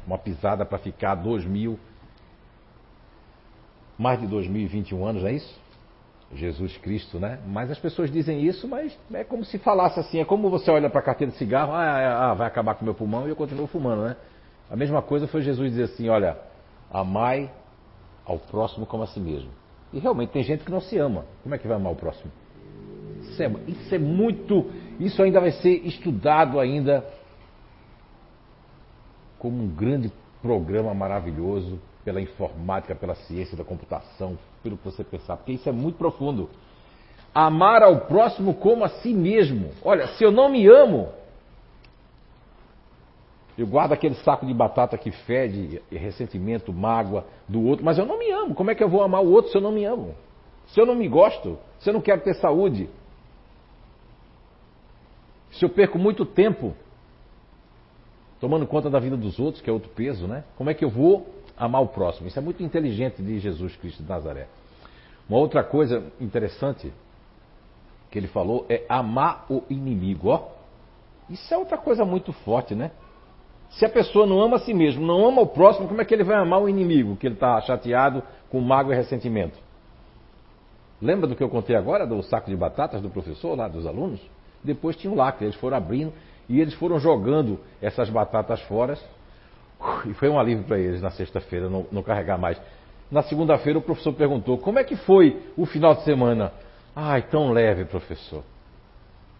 Uma 0.07 0.17
pisada 0.17 0.65
para 0.65 0.77
ficar 0.77 1.15
2000, 1.15 1.77
mais 3.97 4.19
de 4.19 4.27
2021 4.27 5.05
anos, 5.05 5.21
não 5.21 5.29
é 5.29 5.33
isso? 5.33 5.65
Jesus 6.33 6.77
Cristo, 6.77 7.19
né? 7.19 7.39
Mas 7.45 7.69
as 7.69 7.79
pessoas 7.79 8.11
dizem 8.11 8.43
isso, 8.43 8.67
mas 8.67 8.97
é 9.13 9.23
como 9.23 9.45
se 9.45 9.57
falasse 9.57 9.99
assim, 9.99 10.19
é 10.19 10.25
como 10.25 10.49
você 10.49 10.71
olha 10.71 10.89
para 10.89 10.99
a 10.99 11.03
carteira 11.03 11.31
de 11.31 11.37
cigarro, 11.37 11.73
ah, 11.73 11.99
é, 11.99 12.05
ah, 12.07 12.33
vai 12.33 12.47
acabar 12.47 12.75
com 12.75 12.81
o 12.81 12.85
meu 12.85 12.93
pulmão 12.93 13.27
e 13.27 13.29
eu 13.29 13.35
continuo 13.35 13.67
fumando, 13.67 14.03
né? 14.03 14.15
A 14.69 14.75
mesma 14.75 15.01
coisa 15.01 15.27
foi 15.27 15.41
Jesus 15.41 15.69
dizer 15.71 15.83
assim, 15.83 16.09
olha, 16.09 16.37
amai 16.91 17.51
ao 18.25 18.39
próximo 18.39 18.85
como 18.85 19.03
a 19.03 19.07
si 19.07 19.19
mesmo. 19.19 19.49
E 19.93 19.99
realmente 19.99 20.31
tem 20.31 20.43
gente 20.43 20.63
que 20.63 20.71
não 20.71 20.81
se 20.81 20.97
ama. 20.97 21.25
Como 21.43 21.53
é 21.53 21.57
que 21.57 21.67
vai 21.67 21.77
amar 21.77 21.93
o 21.93 21.95
próximo? 21.95 22.31
Isso 23.21 23.41
é, 23.41 23.51
isso 23.67 23.95
é 23.95 23.99
muito, 23.99 24.71
isso 24.99 25.21
ainda 25.21 25.39
vai 25.39 25.51
ser 25.51 25.85
estudado 25.85 26.59
ainda 26.59 27.05
como 29.39 29.63
um 29.63 29.67
grande 29.67 30.11
programa 30.41 30.93
maravilhoso 30.93 31.79
pela 32.03 32.21
informática, 32.21 32.95
pela 32.95 33.15
ciência 33.15 33.57
da 33.57 33.63
computação, 33.63 34.37
pelo 34.61 34.77
que 34.77 34.85
você 34.85 35.03
pensar, 35.03 35.37
porque 35.37 35.53
isso 35.53 35.67
é 35.67 35.71
muito 35.71 35.97
profundo. 35.97 36.49
Amar 37.33 37.83
ao 37.83 38.01
próximo 38.01 38.53
como 38.53 38.83
a 38.85 38.89
si 38.89 39.13
mesmo. 39.13 39.71
Olha, 39.83 40.07
se 40.09 40.23
eu 40.23 40.31
não 40.31 40.47
me 40.49 40.67
amo, 40.67 41.09
eu 43.57 43.65
guardo 43.65 43.93
aquele 43.93 44.15
saco 44.15 44.45
de 44.45 44.53
batata 44.53 44.97
que 44.97 45.11
fede 45.11 45.81
ressentimento, 45.91 46.71
mágoa 46.73 47.25
do 47.47 47.65
outro, 47.65 47.83
mas 47.83 47.97
eu 47.97 48.05
não 48.05 48.19
me 48.19 48.29
amo. 48.31 48.53
Como 48.53 48.69
é 48.69 48.75
que 48.75 48.83
eu 48.83 48.89
vou 48.89 49.01
amar 49.01 49.23
o 49.23 49.31
outro 49.31 49.51
se 49.51 49.57
eu 49.57 49.61
não 49.61 49.71
me 49.71 49.83
amo? 49.85 50.13
Se 50.67 50.79
eu 50.79 50.85
não 50.85 50.95
me 50.95 51.07
gosto, 51.07 51.57
se 51.79 51.89
eu 51.89 51.93
não 51.93 52.01
quero 52.01 52.21
ter 52.21 52.35
saúde, 52.35 52.89
se 55.55 55.65
eu 55.65 55.69
perco 55.69 55.97
muito 55.97 56.25
tempo 56.25 56.73
tomando 58.39 58.67
conta 58.67 58.89
da 58.89 58.99
vida 58.99 59.17
dos 59.17 59.39
outros, 59.39 59.61
que 59.61 59.69
é 59.69 59.73
outro 59.73 59.89
peso, 59.89 60.27
né? 60.27 60.43
Como 60.57 60.69
é 60.69 60.73
que 60.73 60.85
eu 60.85 60.89
vou 60.89 61.25
amar 61.57 61.81
o 61.81 61.87
próximo. 61.87 62.27
Isso 62.27 62.37
é 62.37 62.41
muito 62.41 62.61
inteligente 62.63 63.21
de 63.21 63.39
Jesus 63.39 63.75
Cristo 63.77 64.03
de 64.03 64.09
Nazaré. 64.09 64.47
Uma 65.27 65.39
outra 65.39 65.63
coisa 65.63 66.11
interessante 66.19 66.91
que 68.11 68.19
ele 68.19 68.27
falou 68.27 68.65
é 68.69 68.85
amar 68.87 69.45
o 69.49 69.63
inimigo. 69.69 70.29
Ó, 70.29 70.47
isso 71.29 71.53
é 71.53 71.57
outra 71.57 71.77
coisa 71.77 72.05
muito 72.05 72.31
forte, 72.31 72.75
né? 72.75 72.91
Se 73.69 73.85
a 73.85 73.89
pessoa 73.89 74.25
não 74.25 74.39
ama 74.41 74.57
a 74.57 74.59
si 74.59 74.73
mesmo, 74.73 75.05
não 75.05 75.27
ama 75.27 75.41
o 75.41 75.47
próximo, 75.47 75.87
como 75.87 75.99
é 75.99 76.05
que 76.05 76.13
ele 76.13 76.23
vai 76.23 76.37
amar 76.37 76.61
o 76.61 76.69
inimigo 76.69 77.15
que 77.15 77.27
ele 77.27 77.33
está 77.33 77.59
chateado 77.61 78.21
com 78.49 78.61
mágoa 78.61 78.93
e 78.93 78.97
ressentimento? 78.97 79.57
Lembra 81.01 81.27
do 81.27 81.35
que 81.35 81.43
eu 81.43 81.49
contei 81.49 81.75
agora, 81.75 82.05
do 82.05 82.21
saco 82.23 82.49
de 82.49 82.55
batatas 82.55 83.01
do 83.01 83.09
professor 83.09 83.57
lá, 83.57 83.67
dos 83.67 83.85
alunos? 83.85 84.21
Depois 84.65 84.95
tinha 84.95 85.11
um 85.11 85.15
lacre, 85.15 85.45
eles 85.45 85.55
foram 85.55 85.77
abrindo 85.77 86.11
e 86.49 86.59
eles 86.59 86.73
foram 86.73 86.99
jogando 86.99 87.59
essas 87.81 88.09
batatas 88.09 88.61
fora 88.61 88.97
e 90.05 90.13
foi 90.13 90.29
um 90.29 90.39
alívio 90.39 90.63
para 90.63 90.79
eles 90.79 91.01
na 91.01 91.11
sexta-feira 91.11 91.69
não, 91.69 91.85
não, 91.91 92.01
carregar 92.01 92.37
mais. 92.37 92.59
Na 93.11 93.21
segunda-feira 93.23 93.77
o 93.77 93.81
professor 93.81 94.13
perguntou: 94.13 94.57
como 94.57 94.79
é 94.79 94.83
que 94.83 94.95
foi 94.95 95.41
o 95.55 95.65
final 95.65 95.95
de 95.95 96.03
semana? 96.03 96.51
Ai, 96.95 97.21
tão 97.23 97.51
leve, 97.51 97.85
professor. 97.85 98.43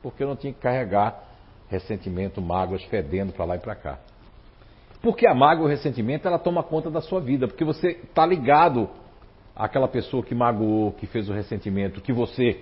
Porque 0.02 0.24
eu 0.24 0.28
não 0.28 0.36
tinha 0.36 0.54
que 0.54 0.60
carregar 0.60 1.24
ressentimento, 1.68 2.42
mágoas 2.42 2.84
fedendo 2.86 3.34
para 3.34 3.46
lá 3.46 3.56
e 3.56 3.60
para 3.60 3.76
cá. 3.76 4.00
Porque 5.02 5.28
a 5.28 5.34
mágoa 5.34 5.64
e 5.64 5.66
o 5.66 5.70
ressentimento 5.70 6.28
ela 6.28 6.38
toma 6.38 6.64
conta 6.64 6.90
da 6.90 7.02
sua 7.02 7.20
vida, 7.20 7.48
porque 7.48 7.64
você 7.64 7.90
está 7.90 8.26
ligado 8.26 8.90
àquela 9.56 9.88
pessoa 9.88 10.24
que 10.24 10.36
magoou, 10.36 10.92
que 10.92 11.08
fez 11.08 11.30
o 11.30 11.34
ressentimento, 11.34 12.02
que 12.02 12.14
você 12.14 12.62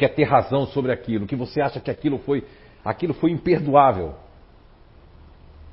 quer 0.00 0.14
ter 0.14 0.24
razão 0.24 0.64
sobre 0.68 0.92
aquilo, 0.92 1.26
que 1.26 1.36
você 1.36 1.60
acha 1.60 1.78
que 1.78 1.90
aquilo 1.90 2.18
foi, 2.20 2.42
aquilo 2.82 3.12
foi 3.12 3.30
imperdoável. 3.30 4.14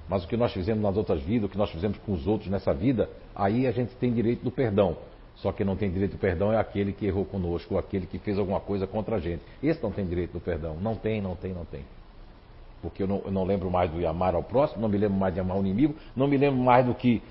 Mas 0.10 0.26
o 0.26 0.28
que 0.28 0.36
nós 0.36 0.52
fizemos 0.52 0.84
nas 0.84 0.98
outras 0.98 1.22
vidas, 1.22 1.48
o 1.48 1.50
que 1.50 1.58
nós 1.58 1.72
fizemos 1.72 1.98
com 2.00 2.12
os 2.12 2.28
outros 2.28 2.50
nessa 2.52 2.74
vida, 2.74 3.10
aí 3.34 3.66
a 3.66 3.72
gente 3.72 3.96
tem 3.96 4.12
direito 4.12 4.44
do 4.44 4.52
perdão. 4.52 4.98
Só 5.36 5.54
que 5.54 5.64
não 5.64 5.78
tem 5.78 5.90
direito 5.90 6.14
do 6.14 6.18
perdão 6.18 6.52
é 6.52 6.58
aquele 6.58 6.92
que 6.92 7.06
errou 7.06 7.24
conosco, 7.24 7.76
ou 7.76 7.80
aquele 7.80 8.06
que 8.06 8.20
fez 8.20 8.38
alguma 8.38 8.60
coisa 8.60 8.86
contra 8.86 9.16
a 9.16 9.20
gente. 9.20 9.44
Esse 9.64 9.82
não 9.82 9.92
tem 9.92 10.06
direito 10.06 10.34
do 10.34 10.42
perdão. 10.42 10.76
Não 10.82 10.96
tem, 10.96 11.22
não 11.22 11.36
tem, 11.36 11.54
não 11.54 11.64
tem. 11.64 11.86
Porque 12.82 13.04
eu 13.04 13.08
não, 13.08 13.22
eu 13.24 13.32
não 13.32 13.46
lembro 13.46 13.72
mais 13.72 13.90
do 13.90 14.06
amar 14.06 14.36
ao 14.36 14.44
próximo, 14.44 14.82
não 14.82 14.90
me 14.90 14.98
lembro 14.98 15.18
mais 15.18 15.34
de 15.34 15.40
amar 15.40 15.56
o 15.56 15.62
inimigo, 15.62 15.96
não 16.16 16.28
me 16.28 16.36
lembro 16.36 16.60
mais 16.60 16.86
do 16.86 16.94
que, 16.94 17.22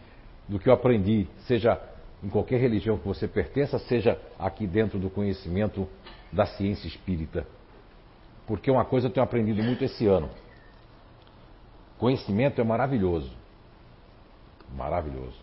do 0.48 0.58
que 0.58 0.68
eu 0.68 0.72
aprendi, 0.72 1.26
seja 1.46 1.78
em 2.24 2.28
qualquer 2.28 2.58
religião 2.58 2.96
que 2.96 3.06
você 3.06 3.28
pertença, 3.28 3.78
seja 3.80 4.18
aqui 4.38 4.66
dentro 4.66 4.98
do 4.98 5.10
conhecimento 5.10 5.86
da 6.36 6.46
ciência 6.46 6.86
espírita. 6.86 7.46
Porque 8.46 8.70
uma 8.70 8.84
coisa 8.84 9.08
eu 9.08 9.10
tenho 9.10 9.24
aprendido 9.24 9.62
muito 9.62 9.82
esse 9.82 10.06
ano. 10.06 10.28
Conhecimento 11.98 12.60
é 12.60 12.64
maravilhoso. 12.64 13.32
Maravilhoso. 14.76 15.40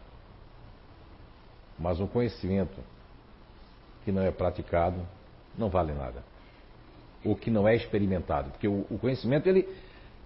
Mas 1.78 2.00
um 2.00 2.08
conhecimento 2.08 2.80
que 4.06 4.12
não 4.12 4.22
é 4.22 4.32
praticado 4.32 5.02
não 5.58 5.70
vale 5.70 5.94
nada. 5.94 6.24
Ou 7.26 7.36
que 7.36 7.50
não 7.50 7.68
é 7.68 7.76
experimentado. 7.76 8.52
Porque 8.52 8.68
o, 8.68 8.98
conhecimento 9.02 9.48
ele, 9.48 9.68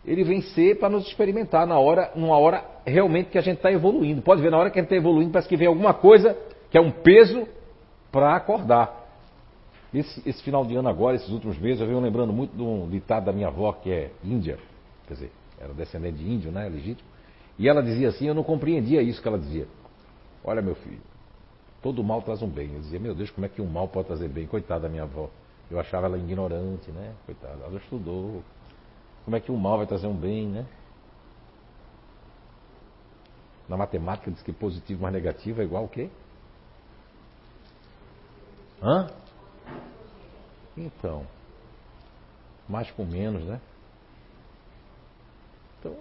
ele 0.05 0.23
vem 0.23 0.41
ser 0.41 0.77
para 0.77 0.89
nos 0.89 1.07
experimentar 1.07 1.65
na 1.65 1.79
hora, 1.79 2.11
numa 2.15 2.37
hora 2.37 2.63
realmente 2.85 3.29
que 3.29 3.37
a 3.37 3.41
gente 3.41 3.57
está 3.57 3.71
evoluindo. 3.71 4.21
Pode 4.21 4.41
ver, 4.41 4.51
na 4.51 4.57
hora 4.57 4.69
que 4.69 4.77
a 4.77 4.81
gente 4.81 4.91
está 4.91 4.97
evoluindo, 4.97 5.31
parece 5.31 5.47
que 5.47 5.55
vem 5.55 5.67
alguma 5.67 5.93
coisa 5.93 6.37
que 6.69 6.77
é 6.77 6.81
um 6.81 6.91
peso 6.91 7.47
para 8.11 8.35
acordar. 8.35 8.96
Esse, 9.93 10.27
esse, 10.27 10.43
final 10.43 10.65
de 10.65 10.75
ano 10.75 10.89
agora, 10.89 11.15
esses 11.15 11.29
últimos 11.29 11.57
meses, 11.57 11.79
eu 11.79 11.87
venho 11.87 11.99
lembrando 11.99 12.33
muito 12.33 12.55
de 12.55 12.61
um 12.61 12.89
ditado 12.89 13.25
da 13.25 13.31
minha 13.31 13.47
avó, 13.47 13.71
que 13.71 13.89
é 13.89 14.11
índia. 14.23 14.59
Quer 15.07 15.13
dizer, 15.13 15.31
era 15.59 15.73
descendente 15.73 16.17
de 16.17 16.29
índio, 16.29 16.51
né, 16.51 16.67
legítimo. 16.67 17.07
E 17.57 17.67
ela 17.67 17.81
dizia 17.81 18.09
assim, 18.09 18.27
eu 18.27 18.35
não 18.35 18.43
compreendia 18.43 19.01
isso 19.01 19.21
que 19.21 19.27
ela 19.27 19.39
dizia. 19.39 19.67
Olha, 20.43 20.61
meu 20.61 20.75
filho, 20.75 21.01
todo 21.81 22.03
mal 22.03 22.21
traz 22.21 22.41
um 22.41 22.49
bem. 22.49 22.73
Eu 22.73 22.81
dizia, 22.81 22.99
meu 22.99 23.15
Deus, 23.15 23.31
como 23.31 23.45
é 23.45 23.49
que 23.49 23.61
um 23.61 23.65
mal 23.65 23.87
pode 23.87 24.07
trazer 24.07 24.27
bem? 24.27 24.45
Coitada 24.45 24.81
da 24.81 24.89
minha 24.89 25.03
avó. 25.03 25.29
Eu 25.71 25.79
achava 25.79 26.05
ela 26.07 26.17
ignorante, 26.17 26.91
né? 26.91 27.13
Coitada, 27.25 27.63
ela 27.65 27.77
estudou. 27.77 28.43
Como 29.25 29.35
é 29.35 29.39
que 29.39 29.51
um 29.51 29.57
mal 29.57 29.77
vai 29.77 29.87
trazer 29.87 30.07
um 30.07 30.15
bem, 30.15 30.47
né? 30.47 30.65
Na 33.67 33.75
matemática 33.75 34.31
diz 34.31 34.41
que 34.41 34.53
positivo 34.53 35.01
mais 35.01 35.13
negativo 35.13 35.61
é 35.61 35.65
igual 35.65 35.83
o 35.83 35.89
quê? 35.89 36.09
Hã? 38.81 39.09
Então, 40.77 41.25
mais 42.69 42.91
com 42.91 43.03
menos, 43.03 43.43
né? 43.43 43.59
Então, 45.79 45.95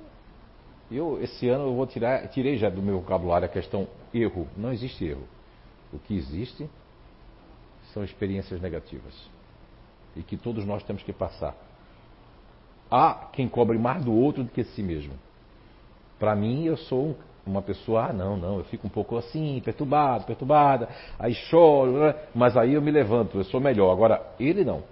eu 0.90 1.22
esse 1.22 1.48
ano 1.48 1.64
eu 1.64 1.74
vou 1.74 1.86
tirar, 1.86 2.28
tirei 2.28 2.56
já 2.58 2.68
do 2.68 2.82
meu 2.82 3.00
vocabulário 3.00 3.46
a 3.46 3.50
questão 3.50 3.88
erro. 4.12 4.46
Não 4.56 4.72
existe 4.72 5.04
erro. 5.04 5.26
O 5.92 5.98
que 5.98 6.14
existe 6.14 6.68
são 7.92 8.04
experiências 8.04 8.60
negativas 8.60 9.14
e 10.14 10.22
que 10.22 10.36
todos 10.36 10.64
nós 10.64 10.82
temos 10.82 11.02
que 11.02 11.12
passar. 11.12 11.54
Há 12.90 13.28
quem 13.32 13.48
cobre 13.48 13.78
mais 13.78 14.04
do 14.04 14.12
outro 14.12 14.44
do 14.44 14.50
que 14.50 14.62
de 14.62 14.70
si 14.70 14.82
mesmo. 14.82 15.14
Para 16.18 16.34
mim, 16.34 16.64
eu 16.64 16.76
sou 16.76 17.16
uma 17.46 17.62
pessoa, 17.62 18.06
ah, 18.06 18.12
não, 18.12 18.36
não, 18.36 18.58
eu 18.58 18.64
fico 18.64 18.86
um 18.86 18.90
pouco 18.90 19.16
assim, 19.16 19.60
perturbado, 19.64 20.24
perturbada, 20.24 20.88
aí 21.18 21.32
choro, 21.34 21.92
né? 21.98 22.14
mas 22.34 22.56
aí 22.56 22.74
eu 22.74 22.82
me 22.82 22.90
levanto, 22.90 23.38
eu 23.38 23.44
sou 23.44 23.60
melhor. 23.60 23.92
Agora, 23.92 24.26
ele 24.38 24.64
não, 24.64 24.82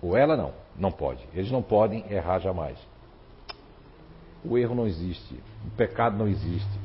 ou 0.00 0.16
ela 0.16 0.36
não. 0.36 0.52
Não 0.76 0.90
pode. 0.90 1.24
Eles 1.32 1.50
não 1.50 1.62
podem 1.62 2.04
errar 2.10 2.40
jamais. 2.40 2.76
O 4.44 4.58
erro 4.58 4.74
não 4.74 4.86
existe. 4.86 5.34
O 5.66 5.70
pecado 5.76 6.16
não 6.16 6.28
existe. 6.28 6.78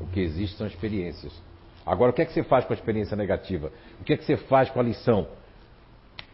O 0.00 0.06
que 0.06 0.20
existe 0.20 0.56
são 0.56 0.66
experiências. 0.66 1.32
Agora, 1.84 2.10
o 2.10 2.14
que 2.14 2.22
é 2.22 2.24
que 2.26 2.32
você 2.32 2.42
faz 2.42 2.64
com 2.64 2.72
a 2.72 2.76
experiência 2.76 3.16
negativa? 3.16 3.72
O 4.00 4.04
que 4.04 4.12
é 4.12 4.16
que 4.16 4.24
você 4.24 4.36
faz 4.36 4.68
com 4.68 4.80
a 4.80 4.82
lição? 4.82 5.26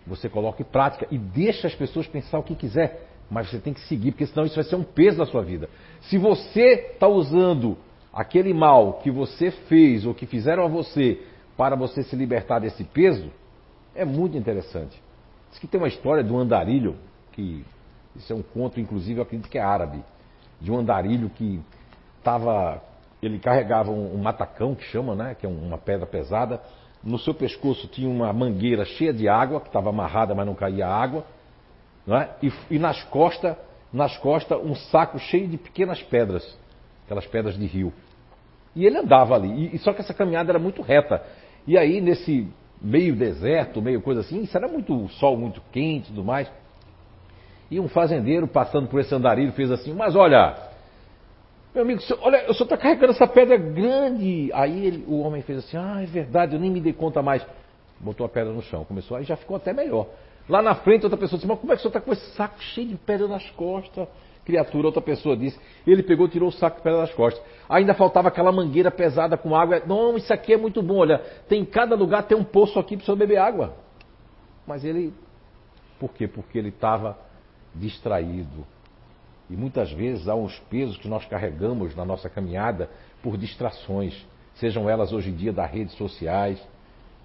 Você 0.06 0.28
coloca 0.28 0.62
em 0.62 0.64
prática 0.64 1.06
e 1.10 1.18
deixa 1.18 1.68
as 1.68 1.74
pessoas 1.74 2.08
pensar 2.08 2.38
o 2.38 2.42
que 2.42 2.56
quiser, 2.56 3.08
mas 3.32 3.50
você 3.50 3.58
tem 3.58 3.72
que 3.72 3.80
seguir, 3.88 4.12
porque 4.12 4.26
senão 4.26 4.44
isso 4.44 4.54
vai 4.54 4.64
ser 4.64 4.76
um 4.76 4.82
peso 4.82 5.16
na 5.16 5.24
sua 5.24 5.42
vida. 5.42 5.70
Se 6.02 6.18
você 6.18 6.90
está 6.92 7.08
usando 7.08 7.78
aquele 8.12 8.52
mal 8.52 9.00
que 9.02 9.10
você 9.10 9.50
fez 9.50 10.04
ou 10.04 10.12
que 10.12 10.26
fizeram 10.26 10.64
a 10.64 10.68
você 10.68 11.18
para 11.56 11.74
você 11.74 12.02
se 12.02 12.14
libertar 12.14 12.58
desse 12.58 12.84
peso, 12.84 13.32
é 13.94 14.04
muito 14.04 14.36
interessante. 14.36 15.02
Diz 15.48 15.58
que 15.58 15.66
tem 15.66 15.80
uma 15.80 15.88
história 15.88 16.22
do 16.22 16.36
andarilho, 16.36 16.96
que 17.32 17.64
isso 18.14 18.30
é 18.30 18.36
um 18.36 18.42
conto, 18.42 18.78
inclusive, 18.78 19.18
eu 19.18 19.22
acredito 19.22 19.48
que 19.48 19.56
é 19.56 19.62
árabe, 19.62 20.04
de 20.60 20.70
um 20.70 20.78
andarilho 20.78 21.30
que 21.30 21.58
estava. 22.18 22.82
Ele 23.22 23.38
carregava 23.38 23.90
um, 23.90 24.14
um, 24.14 24.18
matacão, 24.18 24.74
que 24.74 24.84
chama, 24.84 25.14
né? 25.14 25.34
Que 25.34 25.46
é 25.46 25.48
uma 25.48 25.78
pedra 25.78 26.06
pesada. 26.06 26.60
No 27.02 27.18
seu 27.18 27.32
pescoço 27.32 27.88
tinha 27.88 28.10
uma 28.10 28.30
mangueira 28.30 28.84
cheia 28.84 29.12
de 29.12 29.26
água, 29.26 29.58
que 29.58 29.68
estava 29.68 29.88
amarrada, 29.88 30.34
mas 30.34 30.44
não 30.44 30.54
caía 30.54 30.86
água. 30.86 31.24
É? 32.08 32.28
e, 32.42 32.52
e 32.72 32.78
nas 32.78 33.02
costas, 33.04 33.56
nas 33.92 34.16
costas, 34.18 34.58
um 34.58 34.74
saco 34.74 35.18
cheio 35.18 35.46
de 35.46 35.56
pequenas 35.56 36.02
pedras, 36.02 36.58
aquelas 37.04 37.26
pedras 37.26 37.56
de 37.56 37.66
rio. 37.66 37.92
E 38.74 38.86
ele 38.86 38.98
andava 38.98 39.34
ali, 39.34 39.70
e, 39.72 39.78
só 39.78 39.92
que 39.92 40.00
essa 40.00 40.14
caminhada 40.14 40.50
era 40.50 40.58
muito 40.58 40.82
reta. 40.82 41.22
E 41.66 41.78
aí, 41.78 42.00
nesse 42.00 42.48
meio 42.80 43.14
deserto, 43.14 43.80
meio 43.80 44.00
coisa 44.00 44.22
assim, 44.22 44.42
isso 44.42 44.56
era 44.56 44.66
muito 44.66 45.08
sol 45.10 45.36
muito 45.36 45.62
quente 45.70 46.06
e 46.06 46.08
tudo 46.08 46.24
mais. 46.24 46.50
E 47.70 47.78
um 47.78 47.88
fazendeiro 47.88 48.48
passando 48.48 48.88
por 48.88 49.00
esse 49.00 49.14
andarilho 49.14 49.52
fez 49.52 49.70
assim, 49.70 49.94
mas 49.94 50.16
olha, 50.16 50.56
meu 51.74 51.84
amigo, 51.84 52.02
olha, 52.20 52.44
eu 52.44 52.52
só 52.52 52.64
estou 52.64 52.76
carregando 52.76 53.12
essa 53.12 53.26
pedra 53.26 53.56
grande. 53.56 54.50
Aí 54.52 54.86
ele, 54.86 55.04
o 55.06 55.20
homem 55.20 55.40
fez 55.42 55.60
assim, 55.60 55.76
ah, 55.76 56.02
é 56.02 56.06
verdade, 56.06 56.54
eu 56.54 56.60
nem 56.60 56.70
me 56.70 56.80
dei 56.80 56.92
conta 56.92 57.22
mais. 57.22 57.46
Botou 58.00 58.26
a 58.26 58.28
pedra 58.28 58.52
no 58.52 58.62
chão, 58.62 58.84
começou, 58.84 59.16
aí 59.16 59.24
já 59.24 59.36
ficou 59.36 59.56
até 59.56 59.72
melhor. 59.72 60.08
Lá 60.48 60.60
na 60.60 60.74
frente, 60.74 61.04
outra 61.04 61.18
pessoa 61.18 61.38
disse, 61.38 61.48
mas 61.48 61.58
como 61.58 61.72
é 61.72 61.76
que 61.76 61.80
o 61.80 61.82
senhor 61.82 61.90
está 61.90 62.00
com 62.00 62.12
esse 62.12 62.34
saco 62.34 62.60
cheio 62.60 62.88
de 62.88 62.96
pedra 62.96 63.28
nas 63.28 63.48
costas? 63.50 64.08
criatura, 64.44 64.88
outra 64.88 65.02
pessoa 65.02 65.36
disse. 65.36 65.58
Ele 65.86 66.02
pegou, 66.02 66.28
tirou 66.28 66.48
o 66.48 66.52
saco 66.52 66.78
de 66.78 66.82
pedra 66.82 67.00
das 67.00 67.14
costas. 67.14 67.42
Ainda 67.68 67.94
faltava 67.94 68.28
aquela 68.28 68.52
mangueira 68.52 68.90
pesada 68.90 69.36
com 69.36 69.54
água. 69.54 69.82
Não, 69.86 70.16
isso 70.16 70.32
aqui 70.32 70.52
é 70.52 70.56
muito 70.56 70.82
bom. 70.82 70.98
Olha, 70.98 71.18
tem 71.48 71.62
em 71.62 71.64
cada 71.64 71.94
lugar 71.94 72.24
tem 72.24 72.36
um 72.36 72.44
poço 72.44 72.78
aqui 72.78 72.96
para 72.96 73.02
o 73.02 73.06
senhor 73.06 73.16
beber 73.16 73.38
água. 73.38 73.74
Mas 74.66 74.84
ele. 74.84 75.12
Por 75.98 76.12
quê? 76.12 76.26
Porque 76.26 76.58
ele 76.58 76.70
estava 76.70 77.16
distraído. 77.74 78.66
E 79.48 79.56
muitas 79.56 79.92
vezes 79.92 80.28
há 80.28 80.34
uns 80.34 80.58
pesos 80.70 80.96
que 80.96 81.08
nós 81.08 81.24
carregamos 81.26 81.94
na 81.94 82.04
nossa 82.04 82.28
caminhada 82.28 82.88
por 83.22 83.36
distrações, 83.36 84.26
sejam 84.54 84.88
elas 84.88 85.12
hoje 85.12 85.30
em 85.30 85.34
dia 85.34 85.52
das 85.52 85.70
redes 85.70 85.94
sociais, 85.96 86.60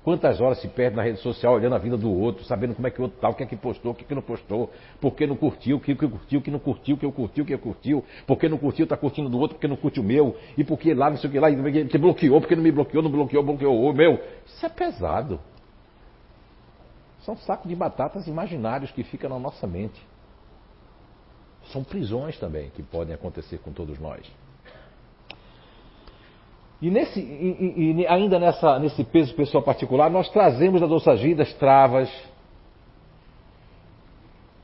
Quantas 0.07 0.39
horas 0.39 0.61
se 0.61 0.69
perde 0.69 0.95
na 0.95 1.03
rede 1.03 1.19
social 1.19 1.55
olhando 1.55 1.75
a 1.75 1.77
vida 1.77 1.97
do 1.97 2.09
outro, 2.09 2.41
sabendo 2.45 2.73
como 2.73 2.87
é 2.87 2.89
que 2.89 2.97
o 2.97 3.03
outro 3.03 3.19
tá, 3.19 3.27
o 3.27 3.33
que 3.33 3.43
é 3.43 3.45
que 3.45 3.57
postou, 3.57 3.91
o 3.91 3.93
que, 3.93 4.05
é 4.05 4.07
que 4.07 4.15
não 4.15 4.21
postou, 4.21 4.71
por 5.01 5.13
que 5.13 5.27
não 5.27 5.35
curtiu, 5.35 5.75
o 5.75 5.79
que, 5.81 5.93
que 5.93 6.07
curtiu, 6.07 6.39
o 6.39 6.41
que 6.41 6.49
não 6.49 6.59
curtiu, 6.59 6.95
o 6.95 6.97
que 6.97 7.05
eu 7.05 7.11
curtiu, 7.11 7.43
o 7.43 7.45
que 7.45 7.53
eu 7.53 7.59
curtiu, 7.59 8.05
por 8.25 8.37
que 8.37 8.47
não 8.47 8.57
curtiu, 8.57 8.85
está 8.85 8.95
curtindo 8.95 9.27
do 9.27 9.37
outro, 9.37 9.55
porque 9.55 9.67
não 9.67 9.75
curte 9.75 9.99
o 9.99 10.03
meu, 10.03 10.37
e 10.57 10.63
por 10.63 10.79
que 10.79 10.93
lá, 10.93 11.09
não 11.09 11.17
sei 11.17 11.29
o 11.29 11.33
que 11.33 11.37
lá, 11.37 11.49
que 11.51 11.97
bloqueou, 11.97 12.39
porque 12.39 12.55
não 12.55 12.63
me 12.63 12.71
bloqueou, 12.71 13.03
não 13.03 13.11
bloqueou, 13.11 13.43
bloqueou 13.43 13.83
o 13.83 13.93
meu. 13.93 14.17
Isso 14.45 14.65
é 14.65 14.69
pesado. 14.69 15.41
São 17.23 17.35
sacos 17.35 17.67
de 17.67 17.75
batatas 17.75 18.27
imaginários 18.27 18.89
que 18.91 19.03
ficam 19.03 19.29
na 19.29 19.37
nossa 19.37 19.67
mente. 19.67 20.01
São 21.73 21.83
prisões 21.83 22.39
também 22.39 22.69
que 22.69 22.81
podem 22.81 23.13
acontecer 23.13 23.57
com 23.57 23.73
todos 23.73 23.99
nós. 23.99 24.25
E, 26.81 26.91
nesse, 26.91 27.19
e, 27.19 28.01
e 28.01 28.07
ainda 28.07 28.37
nessa, 28.37 28.77
nesse 28.77 29.03
peso 29.03 29.33
pessoal 29.33 29.63
particular, 29.63 30.11
nós 30.11 30.29
trazemos 30.29 30.79
das 30.79 30.89
nossas 30.89 31.19
vidas 31.19 31.51
travas. 31.53 32.09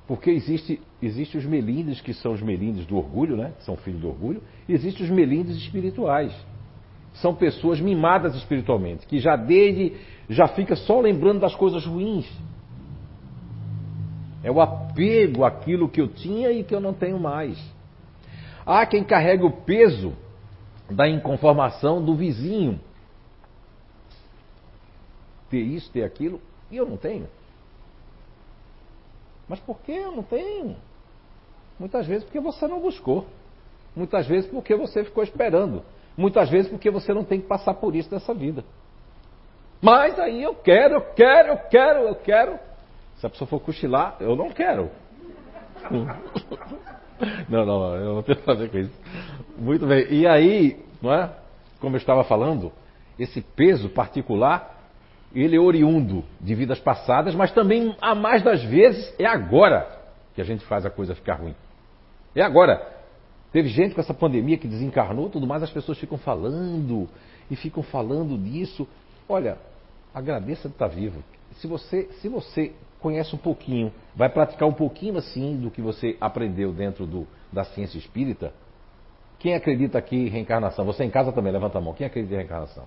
Porque 0.08 0.30
existe, 0.30 0.80
existe 1.02 1.38
os 1.38 1.46
melindres, 1.46 2.02
que 2.02 2.14
são 2.14 2.34
os 2.34 2.42
melindres 2.42 2.86
do 2.86 2.98
orgulho, 2.98 3.36
né? 3.36 3.54
são 3.60 3.76
filhos 3.78 4.02
do 4.02 4.08
orgulho, 4.10 4.44
e 4.68 4.74
existem 4.74 5.06
os 5.06 5.12
melindres 5.12 5.58
espirituais. 5.58 6.34
São 7.14 7.34
pessoas 7.34 7.80
mimadas 7.80 8.36
espiritualmente, 8.36 9.08
que 9.08 9.20
já 9.20 9.36
desde, 9.36 9.94
já 10.30 10.48
fica 10.48 10.76
só 10.76 11.00
lembrando 11.00 11.40
das 11.40 11.56
coisas 11.56 11.86
ruins. 11.86 12.30
É 14.44 14.52
o 14.52 14.60
apego 14.60 15.46
àquilo 15.46 15.90
que 15.90 16.02
eu 16.02 16.08
tinha 16.10 16.52
e 16.52 16.64
que 16.64 16.76
eu 16.76 16.82
não 16.82 16.94
tenho 16.94 17.20
mais. 17.20 17.58
Há 18.66 18.86
quem 18.86 19.04
carrega 19.04 19.46
o 19.46 19.52
peso 19.52 20.14
da 20.94 21.08
inconformação 21.08 22.04
do 22.04 22.16
vizinho. 22.16 22.80
Ter 25.50 25.62
isso, 25.62 25.92
ter 25.92 26.04
aquilo, 26.04 26.42
e 26.72 26.78
eu 26.78 26.86
não 26.86 26.98
tenho. 26.98 27.28
Mas 29.48 29.60
por 29.60 29.80
que 29.80 29.92
eu 29.92 30.12
não 30.12 30.24
tenho? 30.24 30.76
Muitas 31.80 32.08
vezes 32.08 32.24
porque 32.24 32.40
você 32.40 32.68
não 32.68 32.80
buscou. 32.80 33.28
Muitas 33.96 34.26
vezes 34.28 34.50
porque 34.50 34.76
você 34.76 35.04
ficou 35.04 35.24
esperando. 35.24 35.84
Muitas 36.18 36.50
vezes 36.50 36.70
porque 36.70 36.90
você 36.90 37.14
não 37.14 37.24
tem 37.24 37.42
que 37.42 37.48
passar 37.48 37.74
por 37.76 37.96
isso 37.96 38.12
nessa 38.14 38.34
vida. 38.34 38.64
Mas 39.82 40.18
aí 40.18 40.42
eu 40.42 40.56
quero, 40.56 40.96
eu 40.96 41.02
quero, 41.14 41.50
eu 41.50 41.58
quero, 41.70 42.00
eu 42.08 42.16
quero. 42.16 42.60
Se 43.18 43.26
a 43.26 43.30
pessoa 43.30 43.48
for 43.48 43.60
cochilar, 43.60 44.18
eu 44.20 44.36
não 44.36 44.50
quero. 44.50 44.90
Não, 47.50 47.66
não, 47.66 47.96
eu 47.96 48.16
não 48.16 48.24
tenho 48.24 48.40
nada 48.40 48.54
a 48.54 48.56
ver 48.56 48.70
com 48.70 48.78
isso. 48.78 48.94
Muito 49.58 49.86
bem. 49.86 50.08
E 50.10 50.28
aí, 50.28 50.80
não 51.02 51.14
é? 51.14 51.30
Como 51.80 51.96
eu 51.96 52.00
estava 52.00 52.24
falando, 52.24 52.72
esse 53.20 53.42
peso 53.42 53.90
particular, 53.90 54.82
ele 55.34 55.56
é 55.56 55.60
oriundo 55.60 56.24
de 56.40 56.56
vidas 56.56 56.80
passadas, 56.80 57.36
mas 57.36 57.52
também, 57.52 57.96
a 58.02 58.16
mais 58.16 58.44
das 58.44 58.64
vezes, 58.64 59.14
é 59.20 59.26
agora 59.26 59.88
que 60.36 60.42
a 60.42 60.46
gente 60.46 60.64
faz 60.66 60.86
a 60.86 60.90
coisa 60.90 61.16
ficar 61.16 61.36
ruim. 61.36 61.56
É 62.36 62.42
agora. 62.42 62.92
Teve 63.52 63.70
gente 63.70 63.94
com 63.94 64.02
essa 64.02 64.14
pandemia 64.14 64.58
que 64.58 64.68
desencarnou, 64.68 65.30
tudo 65.30 65.46
mais, 65.46 65.62
as 65.62 65.70
pessoas 65.70 66.00
ficam 66.00 66.18
falando 66.18 67.08
e 67.52 67.56
ficam 67.56 67.84
falando 67.84 68.36
disso. 68.38 68.88
Olha, 69.30 69.58
agradeça 70.14 70.68
de 70.68 70.74
estar 70.74 70.88
vivo. 70.88 71.24
Se 71.58 71.68
você, 71.68 72.10
se 72.20 72.28
você 72.28 72.74
conhece 73.04 73.36
um 73.36 73.38
pouquinho, 73.38 73.92
vai 74.16 74.30
praticar 74.30 74.68
um 74.68 74.74
pouquinho 74.74 75.18
assim 75.18 75.58
do 75.58 75.70
que 75.70 75.82
você 75.82 76.16
aprendeu 76.22 76.72
dentro 76.72 77.06
do, 77.06 77.28
da 77.52 77.66
ciência 77.66 77.98
espírita. 77.98 78.54
Quem 79.38 79.54
acredita 79.54 79.98
aqui 79.98 80.16
em 80.16 80.30
reencarnação? 80.30 80.86
Você 80.86 81.04
em 81.04 81.10
casa 81.10 81.34
também, 81.34 81.52
levanta 81.52 81.78
a 81.78 81.82
mão. 81.82 81.94
Quem 81.94 82.08
acredita 82.08 82.34
em 82.34 82.38
reencarnação? 82.38 82.86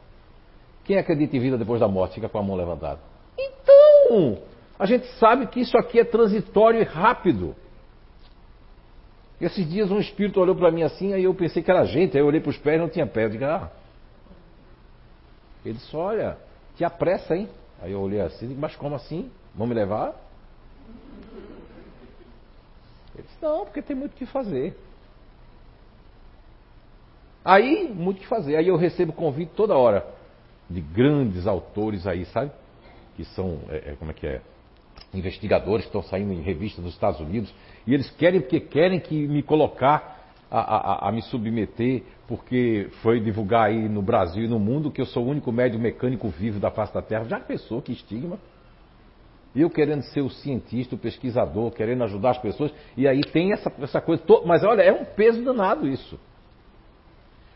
Quem 0.84 0.96
acredita 0.96 1.36
em 1.36 1.40
vida 1.40 1.58
depois 1.58 1.80
da 1.80 1.86
morte? 1.86 2.14
Fica 2.14 2.30
com 2.30 2.38
a 2.38 2.42
mão 2.42 2.56
levantada. 2.56 2.98
Então, 3.38 4.38
a 4.78 4.86
gente 4.86 5.06
sabe 5.18 5.46
que 5.48 5.60
isso 5.60 5.76
aqui 5.76 6.00
é 6.00 6.04
transitório 6.04 6.80
e 6.80 6.84
rápido. 6.84 7.54
Esses 9.38 9.68
dias 9.68 9.90
um 9.90 9.98
espírito 9.98 10.40
olhou 10.40 10.56
para 10.56 10.70
mim 10.70 10.82
assim, 10.82 11.12
aí 11.12 11.24
eu 11.24 11.34
pensei 11.34 11.62
que 11.62 11.70
era 11.70 11.84
gente, 11.84 12.16
aí 12.16 12.22
eu 12.22 12.26
olhei 12.26 12.40
para 12.40 12.48
os 12.48 12.56
pés 12.56 12.76
e 12.76 12.80
não 12.80 12.88
tinha 12.88 13.06
pé. 13.06 13.26
Eu 13.26 13.30
digo, 13.30 13.44
ah. 13.44 13.70
Ele 15.62 15.74
disse, 15.74 15.94
olha, 15.94 16.38
te 16.74 16.84
apressa, 16.84 17.36
hein? 17.36 17.50
Aí 17.82 17.92
eu 17.92 18.00
olhei 18.00 18.20
assim, 18.20 18.54
mas 18.58 18.74
como 18.76 18.94
assim? 18.94 19.30
Vão 19.56 19.66
me 19.66 19.74
levar? 19.74 20.14
Ele 23.14 23.22
disse, 23.22 23.38
não, 23.40 23.64
porque 23.64 23.80
tem 23.80 23.96
muito 23.96 24.12
o 24.12 24.16
que 24.16 24.26
fazer. 24.26 24.76
Aí, 27.42 27.88
muito 27.88 28.18
o 28.18 28.20
que 28.20 28.26
fazer. 28.26 28.56
Aí 28.56 28.68
eu 28.68 28.76
recebo 28.76 29.12
convite 29.12 29.52
toda 29.56 29.74
hora 29.76 30.06
de 30.68 30.80
grandes 30.80 31.46
autores 31.46 32.06
aí, 32.06 32.26
sabe? 32.26 32.50
Que 33.16 33.24
são, 33.24 33.60
é, 33.68 33.92
é, 33.92 33.96
como 33.98 34.10
é 34.10 34.14
que 34.14 34.26
é? 34.26 34.42
Investigadores 35.14 35.84
que 35.84 35.88
estão 35.88 36.02
saindo 36.02 36.32
em 36.32 36.42
revistas 36.42 36.84
dos 36.84 36.92
Estados 36.92 37.20
Unidos. 37.20 37.54
E 37.86 37.94
eles 37.94 38.10
querem, 38.10 38.40
porque 38.40 38.60
querem 38.60 39.00
que 39.00 39.26
me 39.26 39.42
colocar 39.42 40.34
a, 40.50 40.58
a, 40.58 41.08
a, 41.08 41.12
me 41.12 41.22
submeter, 41.22 42.02
porque 42.26 42.90
foi 43.00 43.20
divulgar 43.20 43.68
aí 43.68 43.88
no 43.88 44.02
Brasil 44.02 44.44
e 44.44 44.48
no 44.48 44.58
mundo 44.58 44.90
que 44.90 45.00
eu 45.00 45.06
sou 45.06 45.24
o 45.24 45.28
único 45.28 45.50
médium 45.50 45.80
mecânico 45.80 46.28
vivo 46.28 46.60
da 46.60 46.70
face 46.70 46.92
da 46.92 47.00
Terra. 47.00 47.24
Já 47.24 47.40
pensou 47.40 47.80
que 47.80 47.92
estigma? 47.92 48.38
Eu 49.56 49.70
querendo 49.70 50.02
ser 50.02 50.20
o 50.20 50.28
cientista, 50.28 50.94
o 50.94 50.98
pesquisador, 50.98 51.70
querendo 51.70 52.04
ajudar 52.04 52.30
as 52.30 52.38
pessoas, 52.38 52.72
e 52.96 53.08
aí 53.08 53.22
tem 53.22 53.52
essa, 53.52 53.72
essa 53.80 54.00
coisa. 54.00 54.22
Mas 54.44 54.62
olha, 54.62 54.82
é 54.82 54.92
um 54.92 55.04
peso 55.04 55.42
danado 55.42 55.88
isso. 55.88 56.18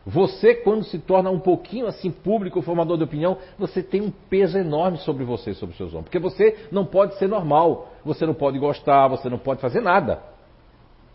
Você, 0.07 0.55
quando 0.55 0.83
se 0.85 0.99
torna 0.99 1.31
um 1.31 1.39
pouquinho 1.39 1.87
assim 1.87 2.11
público, 2.11 2.63
formador 2.63 2.97
de 2.97 3.05
opinião, 3.05 3.37
você 3.59 3.83
tem 3.83 4.01
um 4.01 4.11
peso 4.11 4.57
enorme 4.57 4.97
sobre 4.99 5.25
você, 5.25 5.53
sobre 5.53 5.73
os 5.73 5.77
seus 5.77 5.91
ombros. 5.91 6.05
Porque 6.05 6.19
você 6.19 6.57
não 6.73 6.87
pode 6.87 7.19
ser 7.19 7.29
normal, 7.29 7.93
você 8.03 8.25
não 8.25 8.33
pode 8.33 8.59
gostar, 8.59 9.09
você 9.09 9.29
não 9.29 9.39
pode 9.39 9.61
fazer 9.61 9.83
nada. 9.83 10.23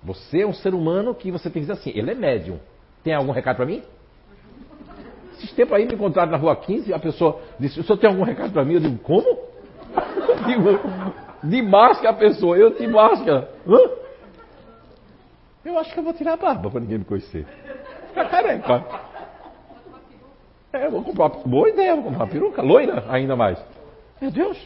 Você 0.04 0.42
é 0.42 0.48
um 0.48 0.54
ser 0.54 0.76
humano 0.76 1.16
que 1.16 1.32
você 1.32 1.50
tem 1.50 1.54
que 1.64 1.68
dizer 1.68 1.74
assim, 1.74 1.92
ele 1.96 2.12
é 2.12 2.16
médium. 2.16 2.60
Tem 3.04 3.14
algum 3.14 3.32
recado 3.32 3.58
para 3.58 3.66
mim? 3.66 3.82
Esses 5.34 5.52
tempos 5.54 5.74
aí 5.74 5.86
me 5.86 5.96
encontraram 5.96 6.32
na 6.32 6.38
rua 6.38 6.56
15, 6.56 6.94
a 6.94 7.00
pessoa 7.00 7.42
disse, 7.60 7.80
o 7.80 7.84
senhor 7.84 7.98
tem 7.98 8.10
algum 8.10 8.24
recado 8.24 8.54
para 8.54 8.64
mim? 8.64 8.76
Eu 8.76 8.80
digo, 8.80 8.98
como? 9.00 9.55
Digo, 10.46 10.80
De 11.44 11.62
máscara 11.62 12.10
a 12.10 12.14
pessoa, 12.14 12.58
eu 12.58 12.72
de 12.72 12.88
máscara. 12.88 13.50
Hã? 13.68 14.06
Eu 15.64 15.80
acho 15.80 15.94
que 15.94 16.00
eu 16.00 16.04
vou 16.04 16.14
tirar 16.14 16.34
a 16.34 16.38
barba 16.38 16.70
para 16.70 16.80
ninguém 16.80 17.00
me 17.00 17.06
conhecer. 17.06 17.46
Ficar 18.10 18.30
careca. 18.30 18.86
É, 20.74 20.88
eu 20.88 20.92
vou 20.92 21.04
comprar. 21.04 21.30
Boa 21.30 21.70
ideia, 21.70 21.96
vou 21.96 22.06
comprar 22.06 22.28
peruca. 22.28 22.62
Loira, 22.62 23.06
ainda 23.10 23.36
mais. 23.36 23.64
Meu 24.22 24.32
Deus. 24.32 24.58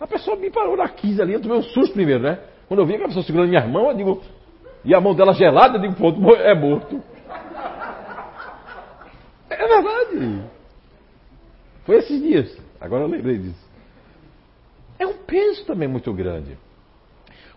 A 0.00 0.06
pessoa 0.06 0.36
me 0.36 0.50
parou 0.50 0.76
na 0.76 0.88
15 0.88 1.22
ali, 1.22 1.32
eu 1.32 1.40
tomei 1.40 1.58
um 1.58 1.62
susto 1.62 1.94
primeiro, 1.94 2.22
né? 2.22 2.38
Quando 2.68 2.80
eu 2.80 2.86
vi 2.86 2.96
a 2.96 3.06
pessoa 3.06 3.24
segurando 3.24 3.48
minha 3.48 3.66
mão, 3.66 3.90
eu 3.90 3.96
digo. 3.96 4.22
E 4.84 4.94
a 4.94 5.00
mão 5.00 5.14
dela 5.14 5.32
gelada, 5.32 5.78
eu 5.78 5.82
digo, 5.82 5.94
pronto, 5.94 6.20
é 6.34 6.54
morto. 6.54 7.02
É 9.48 9.56
verdade. 9.56 10.42
Foi 11.84 11.96
esses 11.96 12.20
dias. 12.20 12.58
Agora 12.80 13.04
eu 13.04 13.08
lembrei 13.08 13.38
disso. 13.38 13.66
É 14.98 15.06
um 15.06 15.14
peso 15.14 15.64
também 15.64 15.88
muito 15.88 16.12
grande. 16.12 16.56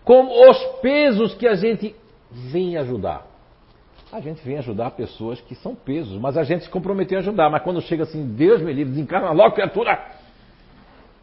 Como 0.04 0.50
os 0.50 0.58
pesos 0.80 1.34
que 1.34 1.46
a 1.46 1.54
gente 1.54 1.94
vem 2.30 2.76
ajudar. 2.76 3.26
A 4.12 4.20
gente 4.20 4.42
vem 4.44 4.58
ajudar 4.58 4.90
pessoas 4.92 5.40
que 5.40 5.54
são 5.54 5.74
pesos, 5.74 6.20
mas 6.20 6.36
a 6.36 6.42
gente 6.42 6.64
se 6.64 6.70
comprometeu 6.70 7.18
a 7.18 7.20
ajudar. 7.20 7.48
Mas 7.48 7.62
quando 7.62 7.80
chega 7.80 8.02
assim, 8.02 8.26
Deus 8.26 8.60
me 8.60 8.72
livre, 8.72 8.92
desencarna 8.92 9.30
logo, 9.30 9.54
criatura! 9.54 10.00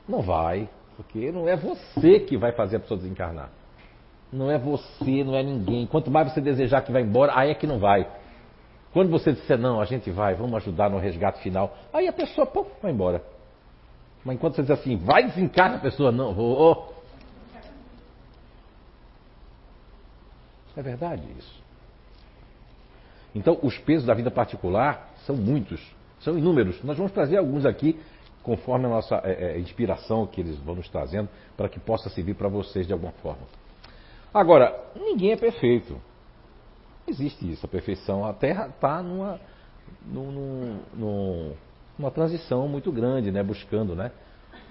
Não 0.08 0.22
vai, 0.22 0.70
porque 0.96 1.32
não 1.32 1.48
é 1.50 1.58
você 1.58 2.20
que 2.22 2.38
vai 2.38 2.54
fazer 2.54 2.78
a 2.78 2.80
pessoa 2.80 2.98
desencarnar. 2.98 3.50
Não 4.32 4.50
é 4.50 4.58
você, 4.58 5.24
não 5.24 5.36
é 5.36 5.44
ninguém. 5.44 5.86
Quanto 5.86 6.10
mais 6.10 6.32
você 6.32 6.40
desejar 6.40 6.82
que 6.82 6.92
vai 6.92 7.02
embora, 7.02 7.34
aí 7.36 7.52
é 7.52 7.56
que 7.56 7.68
não 7.68 7.78
vai. 7.78 8.08
Quando 8.94 9.10
você 9.10 9.34
disser, 9.34 9.58
não, 9.58 9.82
a 9.82 9.86
gente 9.86 10.10
vai, 10.10 10.34
vamos 10.34 10.56
ajudar 10.56 10.90
no 10.90 10.98
resgate 10.98 11.42
final, 11.42 11.76
aí 11.94 12.08
a 12.08 12.14
pessoa, 12.14 12.48
pô, 12.48 12.66
vai 12.82 12.92
embora. 12.92 13.22
Mas 14.28 14.36
enquanto 14.36 14.56
você 14.56 14.62
diz 14.62 14.72
assim, 14.72 14.98
vai 14.98 15.24
desencarna 15.24 15.78
a 15.78 15.80
pessoa, 15.80 16.12
não, 16.12 16.34
vou. 16.34 16.94
É 20.76 20.82
verdade 20.82 21.24
isso. 21.40 21.64
Então, 23.34 23.58
os 23.64 23.78
pesos 23.78 24.06
da 24.06 24.14
vida 24.14 24.30
particular 24.30 25.14
são 25.26 25.34
muitos, 25.34 25.82
são 26.20 26.38
inúmeros. 26.38 26.84
Nós 26.84 26.98
vamos 26.98 27.14
trazer 27.14 27.38
alguns 27.38 27.66
aqui, 27.66 27.98
conforme 28.44 28.86
a 28.88 28.90
nossa 28.90 29.16
é, 29.24 29.54
é, 29.54 29.60
inspiração 29.60 30.28
que 30.28 30.42
eles 30.42 30.58
vão 30.58 30.76
nos 30.76 30.90
trazendo, 30.90 31.30
para 31.56 31.70
que 31.70 31.80
possa 31.80 32.10
servir 32.10 32.36
para 32.36 32.50
vocês 32.50 32.86
de 32.86 32.92
alguma 32.92 33.14
forma. 33.14 33.48
Agora, 34.34 34.78
ninguém 34.94 35.32
é 35.32 35.38
perfeito. 35.38 36.02
Existe 37.08 37.50
isso, 37.50 37.66
a 37.66 37.70
perfeição. 37.70 38.26
A 38.26 38.34
Terra 38.34 38.68
está 38.68 39.02
numa, 39.02 39.40
numa, 40.06 41.56
numa 41.98 42.12
transição 42.12 42.68
muito 42.68 42.92
grande, 42.92 43.32
né? 43.32 43.42
Buscando, 43.42 43.96
né? 43.96 44.12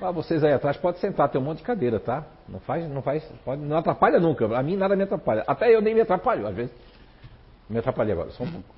Ah, 0.01 0.11
vocês 0.11 0.45
aí 0.45 0.53
atrás 0.53 0.77
podem 0.77 1.01
sentar, 1.01 1.31
tem 1.31 1.41
um 1.41 1.45
monte 1.45 1.59
de 1.59 1.65
cadeira, 1.65 1.99
tá? 1.99 2.27
Não 2.49 2.61
faz, 2.61 2.89
não 2.89 3.01
faz, 3.01 3.25
pode, 3.45 3.63
não 3.63 3.77
atrapalha 3.77 4.21
nunca. 4.21 4.47
A 4.57 4.63
mim 4.63 4.77
nada 4.77 4.95
me 4.95 5.05
atrapalha. 5.05 5.43
Até 5.47 5.75
eu 5.75 5.81
nem 5.81 5.95
me 5.95 6.03
atrapalho, 6.03 6.47
às 6.47 6.55
vezes. 6.55 6.75
Me 7.69 7.79
atrapalhei 7.79 8.13
agora. 8.13 8.31
Só 8.31 8.45
um 8.45 8.51
pouco. 8.51 8.69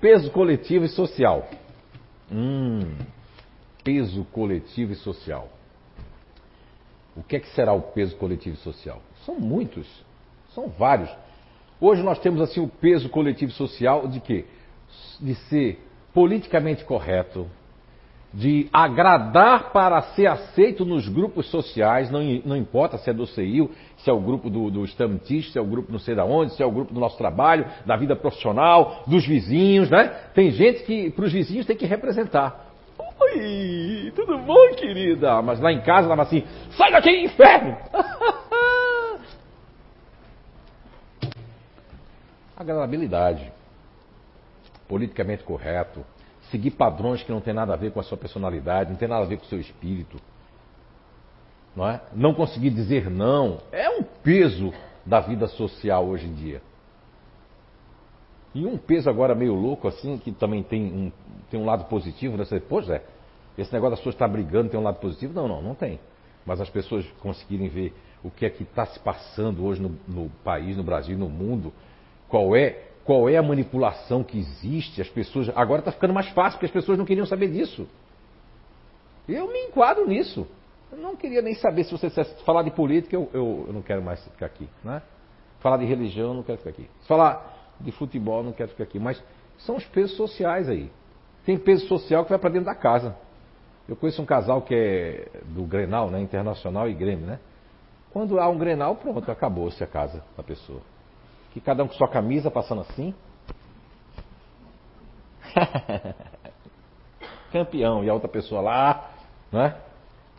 Peso 0.00 0.30
coletivo 0.30 0.84
e 0.84 0.88
social. 0.88 1.48
Hum, 2.30 2.80
peso 3.82 4.24
coletivo 4.32 4.92
e 4.92 4.96
social. 4.96 5.48
O 7.16 7.22
que 7.22 7.36
é 7.36 7.40
que 7.40 7.48
será 7.48 7.72
o 7.72 7.82
peso 7.82 8.16
coletivo 8.16 8.56
e 8.56 8.58
social? 8.60 9.00
São 9.24 9.40
muitos, 9.40 9.86
são 10.54 10.68
vários. 10.68 11.10
Hoje 11.80 12.02
nós 12.02 12.18
temos 12.18 12.40
assim 12.40 12.60
o 12.60 12.68
peso 12.68 13.08
coletivo 13.08 13.50
e 13.50 13.54
social 13.54 14.06
de 14.06 14.20
quê? 14.20 14.44
De 15.20 15.34
ser 15.34 15.87
politicamente 16.12 16.84
correto, 16.84 17.46
de 18.32 18.68
agradar 18.72 19.72
para 19.72 20.02
ser 20.02 20.26
aceito 20.26 20.84
nos 20.84 21.08
grupos 21.08 21.50
sociais, 21.50 22.10
não, 22.10 22.20
não 22.44 22.56
importa 22.56 22.98
se 22.98 23.08
é 23.08 23.12
do 23.12 23.26
CEIU, 23.26 23.70
se 23.96 24.10
é 24.10 24.12
o 24.12 24.20
grupo 24.20 24.50
do, 24.50 24.70
do 24.70 24.86
se 24.86 25.02
é 25.56 25.60
o 25.60 25.64
grupo 25.64 25.90
não 25.90 25.98
sei 25.98 26.14
da 26.14 26.24
onde, 26.24 26.52
se 26.54 26.62
é 26.62 26.66
o 26.66 26.70
grupo 26.70 26.92
do 26.92 27.00
nosso 27.00 27.16
trabalho, 27.16 27.64
da 27.86 27.96
vida 27.96 28.14
profissional, 28.14 29.02
dos 29.06 29.26
vizinhos, 29.26 29.88
né? 29.88 30.08
Tem 30.34 30.50
gente 30.50 30.82
que 30.84 31.10
para 31.10 31.24
os 31.24 31.32
vizinhos 31.32 31.64
tem 31.66 31.76
que 31.76 31.86
representar. 31.86 32.66
Oi, 33.20 34.12
tudo 34.14 34.38
bom, 34.38 34.74
querida? 34.76 35.40
Mas 35.42 35.58
lá 35.60 35.72
em 35.72 35.80
casa 35.80 36.12
ela 36.12 36.22
assim, 36.22 36.44
sai 36.70 36.92
daqui, 36.92 37.24
inferno! 37.24 37.76
Agradabilidade, 42.56 43.52
politicamente 44.88 45.44
correto, 45.44 46.04
seguir 46.50 46.72
padrões 46.72 47.22
que 47.22 47.30
não 47.30 47.40
tem 47.40 47.52
nada 47.52 47.74
a 47.74 47.76
ver 47.76 47.92
com 47.92 48.00
a 48.00 48.02
sua 48.02 48.16
personalidade, 48.16 48.90
não 48.90 48.96
tem 48.96 49.08
nada 49.08 49.24
a 49.24 49.28
ver 49.28 49.36
com 49.36 49.44
o 49.44 49.48
seu 49.48 49.60
espírito. 49.60 50.18
Não, 51.76 51.88
é? 51.88 52.00
não 52.12 52.34
conseguir 52.34 52.70
dizer 52.70 53.08
não 53.08 53.58
é 53.70 53.88
um 53.88 54.02
peso 54.02 54.72
da 55.04 55.20
vida 55.20 55.46
social 55.46 56.06
hoje 56.06 56.26
em 56.26 56.34
dia. 56.34 56.62
E 58.54 58.66
um 58.66 58.76
peso 58.76 59.08
agora 59.08 59.34
meio 59.34 59.54
louco, 59.54 59.86
assim, 59.86 60.18
que 60.18 60.32
também 60.32 60.62
tem 60.62 60.82
um, 60.82 61.12
tem 61.50 61.60
um 61.60 61.64
lado 61.64 61.84
positivo, 61.84 62.36
né? 62.36 62.44
Você, 62.44 62.58
pois 62.58 62.88
é, 62.88 63.04
esse 63.56 63.72
negócio 63.72 63.90
das 63.90 64.00
pessoas 64.00 64.14
estar 64.14 64.26
brigando 64.26 64.70
tem 64.70 64.80
um 64.80 64.82
lado 64.82 64.98
positivo? 64.98 65.34
Não, 65.34 65.46
não, 65.46 65.62
não 65.62 65.74
tem. 65.74 66.00
Mas 66.44 66.60
as 66.60 66.70
pessoas 66.70 67.06
conseguirem 67.20 67.68
ver 67.68 67.94
o 68.24 68.30
que 68.30 68.46
é 68.46 68.50
que 68.50 68.62
está 68.62 68.86
se 68.86 68.98
passando 68.98 69.64
hoje 69.64 69.80
no, 69.80 69.96
no 70.08 70.30
país, 70.42 70.76
no 70.76 70.82
Brasil, 70.82 71.16
no 71.16 71.28
mundo, 71.28 71.72
qual 72.28 72.56
é 72.56 72.87
qual 73.08 73.26
é 73.26 73.38
a 73.38 73.42
manipulação 73.42 74.22
que 74.22 74.38
existe, 74.38 75.00
as 75.00 75.08
pessoas. 75.08 75.48
Agora 75.56 75.78
está 75.78 75.90
ficando 75.90 76.12
mais 76.12 76.28
fácil, 76.28 76.58
porque 76.58 76.66
as 76.66 76.72
pessoas 76.72 76.98
não 76.98 77.06
queriam 77.06 77.24
saber 77.24 77.50
disso. 77.50 77.88
Eu 79.26 79.50
me 79.50 79.60
enquadro 79.60 80.06
nisso. 80.06 80.46
Eu 80.92 80.98
não 80.98 81.16
queria 81.16 81.40
nem 81.40 81.54
saber 81.54 81.84
se 81.84 81.90
você 81.90 82.10
falar 82.44 82.64
de 82.64 82.70
política, 82.70 83.16
eu, 83.16 83.30
eu, 83.32 83.64
eu, 83.68 83.72
não 83.72 83.80
quero 83.80 84.02
mais 84.02 84.22
ficar 84.22 84.44
aqui. 84.44 84.68
Né? 84.84 85.00
Falar 85.60 85.78
de 85.78 85.86
religião, 85.86 86.28
eu 86.28 86.34
não 86.34 86.42
quero 86.42 86.58
ficar 86.58 86.68
aqui. 86.68 86.86
Falar 87.06 87.74
de 87.80 87.90
futebol, 87.92 88.40
eu 88.40 88.44
não 88.44 88.52
quero 88.52 88.68
ficar 88.72 88.84
aqui. 88.84 88.98
Mas 88.98 89.24
são 89.56 89.76
os 89.76 89.86
pesos 89.86 90.14
sociais 90.14 90.68
aí. 90.68 90.90
Tem 91.46 91.56
peso 91.56 91.86
social 91.86 92.24
que 92.24 92.28
vai 92.28 92.38
para 92.38 92.50
dentro 92.50 92.66
da 92.66 92.74
casa. 92.74 93.16
Eu 93.88 93.96
conheço 93.96 94.20
um 94.20 94.26
casal 94.26 94.60
que 94.60 94.74
é 94.74 95.28
do 95.46 95.62
Grenal, 95.62 96.10
né? 96.10 96.20
Internacional 96.20 96.86
e 96.86 96.92
Grêmio, 96.92 97.26
né? 97.26 97.38
Quando 98.12 98.38
há 98.38 98.46
um 98.50 98.58
Grenal, 98.58 98.96
pronto, 98.96 99.32
acabou-se 99.32 99.82
a 99.82 99.86
casa 99.86 100.22
da 100.36 100.42
pessoa 100.42 100.82
que 101.58 101.64
cada 101.64 101.82
um 101.82 101.88
com 101.88 101.94
sua 101.94 102.08
camisa 102.08 102.50
passando 102.50 102.82
assim. 102.82 103.12
Campeão, 107.52 108.04
e 108.04 108.08
a 108.08 108.14
outra 108.14 108.28
pessoa 108.28 108.60
lá, 108.60 109.10
né? 109.50 109.74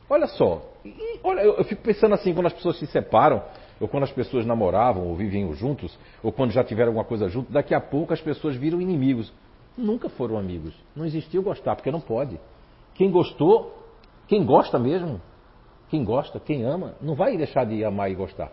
Olha 0.09 0.27
só, 0.27 0.61
e, 0.83 1.19
olha, 1.23 1.41
eu, 1.41 1.55
eu 1.55 1.63
fico 1.65 1.81
pensando 1.81 2.15
assim, 2.15 2.33
quando 2.33 2.45
as 2.47 2.53
pessoas 2.53 2.79
se 2.79 2.87
separam, 2.87 3.43
ou 3.79 3.87
quando 3.87 4.03
as 4.03 4.11
pessoas 4.11 4.45
namoravam 4.45 5.07
ou 5.07 5.15
viviam 5.15 5.53
juntos, 5.53 5.97
ou 6.23 6.31
quando 6.31 6.51
já 6.51 6.63
tiveram 6.63 6.89
alguma 6.89 7.05
coisa 7.05 7.27
junto, 7.27 7.51
daqui 7.51 7.73
a 7.73 7.81
pouco 7.81 8.13
as 8.13 8.21
pessoas 8.21 8.55
viram 8.55 8.81
inimigos. 8.81 9.31
Nunca 9.77 10.09
foram 10.09 10.37
amigos. 10.37 10.73
Não 10.95 11.05
existiu 11.05 11.41
gostar, 11.41 11.75
porque 11.75 11.91
não 11.91 12.01
pode. 12.01 12.39
Quem 12.95 13.11
gostou, 13.11 13.77
quem 14.27 14.45
gosta 14.45 14.77
mesmo, 14.77 15.21
quem 15.89 16.03
gosta, 16.03 16.39
quem 16.39 16.63
ama, 16.63 16.95
não 17.01 17.15
vai 17.15 17.37
deixar 17.37 17.65
de 17.65 17.83
amar 17.83 18.11
e 18.11 18.15
gostar. 18.15 18.51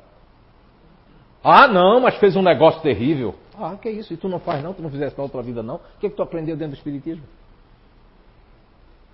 Ah, 1.48 1.68
não, 1.68 2.00
mas 2.00 2.16
fez 2.16 2.34
um 2.34 2.42
negócio 2.42 2.82
terrível. 2.82 3.32
Ah, 3.56 3.76
que 3.80 3.88
isso? 3.88 4.12
E 4.12 4.16
tu 4.16 4.28
não 4.28 4.40
faz 4.40 4.60
não? 4.64 4.74
Tu 4.74 4.82
não 4.82 4.90
fizesse 4.90 5.16
na 5.16 5.22
outra 5.22 5.40
vida 5.42 5.62
não? 5.62 5.76
O 5.76 5.80
que, 6.00 6.08
é 6.08 6.10
que 6.10 6.16
tu 6.16 6.22
aprendeu 6.22 6.56
dentro 6.56 6.72
do 6.72 6.76
Espiritismo? 6.76 7.22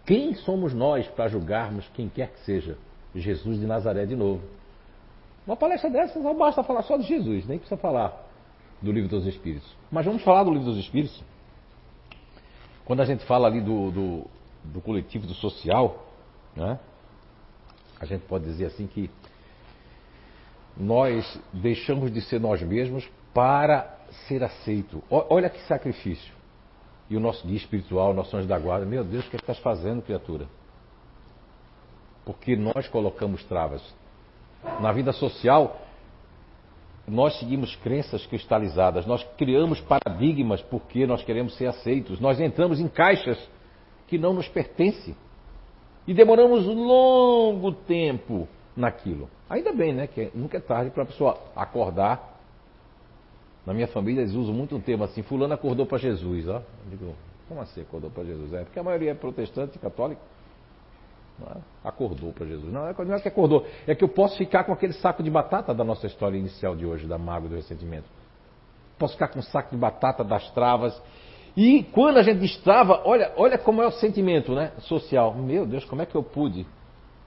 Quem 0.06 0.34
somos 0.36 0.72
nós 0.72 1.06
para 1.08 1.28
julgarmos 1.28 1.86
quem 1.92 2.08
quer 2.08 2.32
que 2.32 2.40
seja? 2.40 2.78
Jesus 3.14 3.60
de 3.60 3.66
Nazaré 3.66 4.06
de 4.06 4.16
novo. 4.16 4.40
Uma 5.46 5.56
palestra 5.56 5.90
dessa 5.90 6.18
não 6.20 6.34
basta 6.34 6.62
falar 6.62 6.82
só 6.84 6.96
de 6.96 7.02
Jesus, 7.02 7.46
nem 7.46 7.58
precisa 7.58 7.78
falar 7.78 8.18
do 8.80 8.90
livro 8.90 9.10
dos 9.10 9.26
Espíritos. 9.26 9.70
Mas 9.90 10.06
vamos 10.06 10.22
falar 10.22 10.44
do 10.44 10.52
livro 10.52 10.64
dos 10.64 10.78
Espíritos. 10.78 11.22
Quando 12.86 13.00
a 13.00 13.04
gente 13.04 13.26
fala 13.26 13.46
ali 13.46 13.60
do, 13.60 13.90
do, 13.90 14.26
do 14.64 14.80
coletivo, 14.80 15.26
do 15.26 15.34
social, 15.34 16.02
né? 16.56 16.78
a 18.00 18.06
gente 18.06 18.22
pode 18.22 18.44
dizer 18.46 18.64
assim 18.64 18.86
que 18.86 19.10
nós 20.76 21.40
deixamos 21.52 22.12
de 22.12 22.20
ser 22.22 22.40
nós 22.40 22.62
mesmos 22.62 23.08
para 23.35 23.98
ser 24.28 24.42
aceito. 24.42 25.02
Olha 25.11 25.50
que 25.50 25.61
sacrifício. 25.66 26.32
E 27.11 27.16
o 27.16 27.20
nosso 27.20 27.46
guia 27.46 27.56
espiritual, 27.56 28.14
nosso 28.14 28.37
anjo 28.37 28.48
da 28.48 28.58
guarda, 28.58 28.87
meu 28.87 29.04
Deus, 29.04 29.26
o 29.26 29.30
que, 29.30 29.37
é 29.37 29.38
que 29.38 29.42
estás 29.42 29.58
fazendo, 29.58 30.02
criatura? 30.02 30.46
Porque 32.24 32.56
nós 32.56 32.88
colocamos 32.88 33.42
travas. 33.44 33.82
Na 34.80 34.92
vida 34.92 35.12
social, 35.12 35.82
nós 37.06 37.38
seguimos 37.38 37.74
crenças 37.76 38.24
cristalizadas, 38.26 39.06
nós 39.06 39.24
criamos 39.37 39.80
paradigmas 39.80 40.62
porque 40.62 41.06
nós 41.06 41.22
queremos 41.24 41.56
ser 41.56 41.66
aceitos, 41.66 42.20
nós 42.20 42.40
entramos 42.40 42.80
em 42.80 42.88
caixas 42.88 43.38
que 44.06 44.16
não 44.16 44.32
nos 44.32 44.48
pertencem. 44.48 45.16
E 46.06 46.14
demoramos 46.14 46.66
um 46.66 46.85
longo 46.85 47.72
tempo 47.72 48.48
naquilo. 48.76 49.28
Ainda 49.52 49.70
bem, 49.70 49.92
né? 49.92 50.06
Que 50.06 50.30
nunca 50.34 50.56
é 50.56 50.60
tarde 50.60 50.90
para 50.90 51.02
a 51.02 51.06
pessoa 51.06 51.38
acordar. 51.54 52.40
Na 53.66 53.74
minha 53.74 53.86
família 53.86 54.22
eles 54.22 54.32
usam 54.32 54.54
muito 54.54 54.74
um 54.74 54.80
termo 54.80 55.04
assim, 55.04 55.22
fulano 55.22 55.52
acordou 55.52 55.84
para 55.84 55.98
Jesus, 55.98 56.48
ó. 56.48 56.56
Eu 56.56 56.90
digo, 56.90 57.14
como 57.46 57.60
assim 57.60 57.82
acordou 57.82 58.10
para 58.10 58.24
Jesus? 58.24 58.50
É 58.54 58.64
porque 58.64 58.78
a 58.78 58.82
maioria 58.82 59.10
é 59.10 59.14
protestante, 59.14 59.78
católico. 59.78 60.22
É? 61.54 61.58
Acordou 61.84 62.32
para 62.32 62.46
Jesus. 62.46 62.72
Não, 62.72 62.80
não 62.80 63.14
é 63.14 63.20
que 63.20 63.28
acordou, 63.28 63.66
é 63.86 63.94
que 63.94 64.02
eu 64.02 64.08
posso 64.08 64.38
ficar 64.38 64.64
com 64.64 64.72
aquele 64.72 64.94
saco 64.94 65.22
de 65.22 65.30
batata 65.30 65.74
da 65.74 65.84
nossa 65.84 66.06
história 66.06 66.38
inicial 66.38 66.74
de 66.74 66.86
hoje, 66.86 67.06
da 67.06 67.18
mágoa 67.18 67.50
do 67.50 67.56
ressentimento. 67.56 68.06
Posso 68.98 69.12
ficar 69.12 69.28
com 69.28 69.38
um 69.38 69.42
saco 69.42 69.70
de 69.70 69.76
batata 69.76 70.24
das 70.24 70.50
travas. 70.52 70.98
E 71.54 71.82
quando 71.92 72.16
a 72.16 72.22
gente 72.22 72.38
destrava, 72.38 73.02
olha, 73.04 73.30
olha 73.36 73.58
como 73.58 73.82
é 73.82 73.86
o 73.86 73.92
sentimento 73.92 74.54
né, 74.54 74.72
social. 74.78 75.34
Meu 75.34 75.66
Deus, 75.66 75.84
como 75.84 76.00
é 76.00 76.06
que 76.06 76.14
eu 76.14 76.22
pude? 76.22 76.66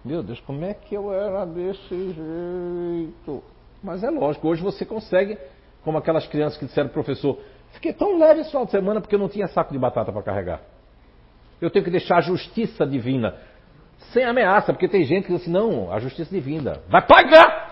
Meu 0.05 0.21
Deus, 0.21 0.39
como 0.41 0.63
é 0.63 0.71
que 0.71 0.93
eu 0.93 1.11
era 1.11 1.45
desse 1.45 2.13
jeito? 2.13 3.43
Mas 3.83 4.03
é 4.03 4.09
lógico, 4.11 4.47
hoje 4.47 4.61
você 4.61 4.85
consegue, 4.85 5.35
como 5.83 5.97
aquelas 5.97 6.27
crianças 6.27 6.59
que 6.59 6.65
disseram, 6.65 6.89
professor, 6.89 7.39
fiquei 7.71 7.91
tão 7.91 8.19
leve 8.19 8.41
esse 8.41 8.51
final 8.51 8.65
de 8.65 8.71
semana 8.71 9.01
porque 9.01 9.15
eu 9.15 9.19
não 9.19 9.27
tinha 9.27 9.47
saco 9.47 9.73
de 9.73 9.79
batata 9.79 10.11
para 10.11 10.21
carregar. 10.21 10.61
Eu 11.59 11.71
tenho 11.71 11.83
que 11.83 11.89
deixar 11.89 12.17
a 12.17 12.21
justiça 12.21 12.85
divina 12.85 13.35
sem 14.13 14.23
ameaça, 14.23 14.71
porque 14.71 14.87
tem 14.87 15.03
gente 15.05 15.25
que 15.25 15.33
diz 15.33 15.41
assim, 15.41 15.51
não, 15.51 15.91
a 15.91 15.99
justiça 15.99 16.29
divina 16.29 16.81
vai 16.87 17.01
pagar! 17.01 17.65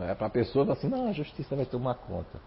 É, 0.00 0.14
para 0.14 0.26
a 0.26 0.30
pessoa 0.30 0.72
assim, 0.72 0.88
não, 0.88 1.10
a 1.10 1.12
justiça 1.12 1.54
vai 1.54 1.64
tomar 1.64 1.94
conta. 1.94 2.40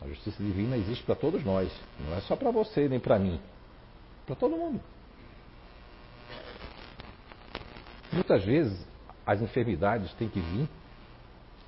A 0.00 0.06
justiça 0.06 0.40
divina 0.40 0.76
existe 0.76 1.02
para 1.02 1.16
todos 1.16 1.44
nós, 1.44 1.68
não 1.98 2.16
é 2.16 2.20
só 2.20 2.36
para 2.36 2.52
você 2.52 2.88
nem 2.88 3.00
para 3.00 3.18
mim, 3.18 3.40
para 4.24 4.36
todo 4.36 4.56
mundo. 4.56 4.80
Muitas 8.12 8.44
vezes 8.44 8.86
as 9.26 9.40
enfermidades 9.40 10.12
têm 10.14 10.28
que 10.28 10.40
vir 10.40 10.68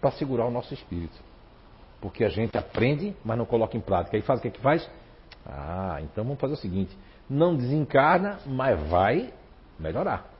para 0.01 0.11
segurar 0.13 0.47
o 0.47 0.51
nosso 0.51 0.73
espírito. 0.73 1.19
Porque 2.01 2.25
a 2.25 2.29
gente 2.29 2.57
aprende, 2.57 3.15
mas 3.25 3.37
não 3.37 3.45
coloca 3.45 3.77
em 3.77 3.81
prática. 3.81 4.17
Aí 4.17 4.23
faz 4.23 4.39
o 4.39 4.43
que 4.43 4.49
é 4.49 4.51
que 4.51 4.61
faz? 4.61 4.89
Ah, 5.47 5.99
então 6.03 6.25
vamos 6.25 6.41
fazer 6.41 6.55
o 6.55 6.57
seguinte: 6.57 6.97
não 7.29 7.55
desencarna, 7.55 8.39
mas 8.47 8.81
vai 8.89 9.33
melhorar. 9.79 10.31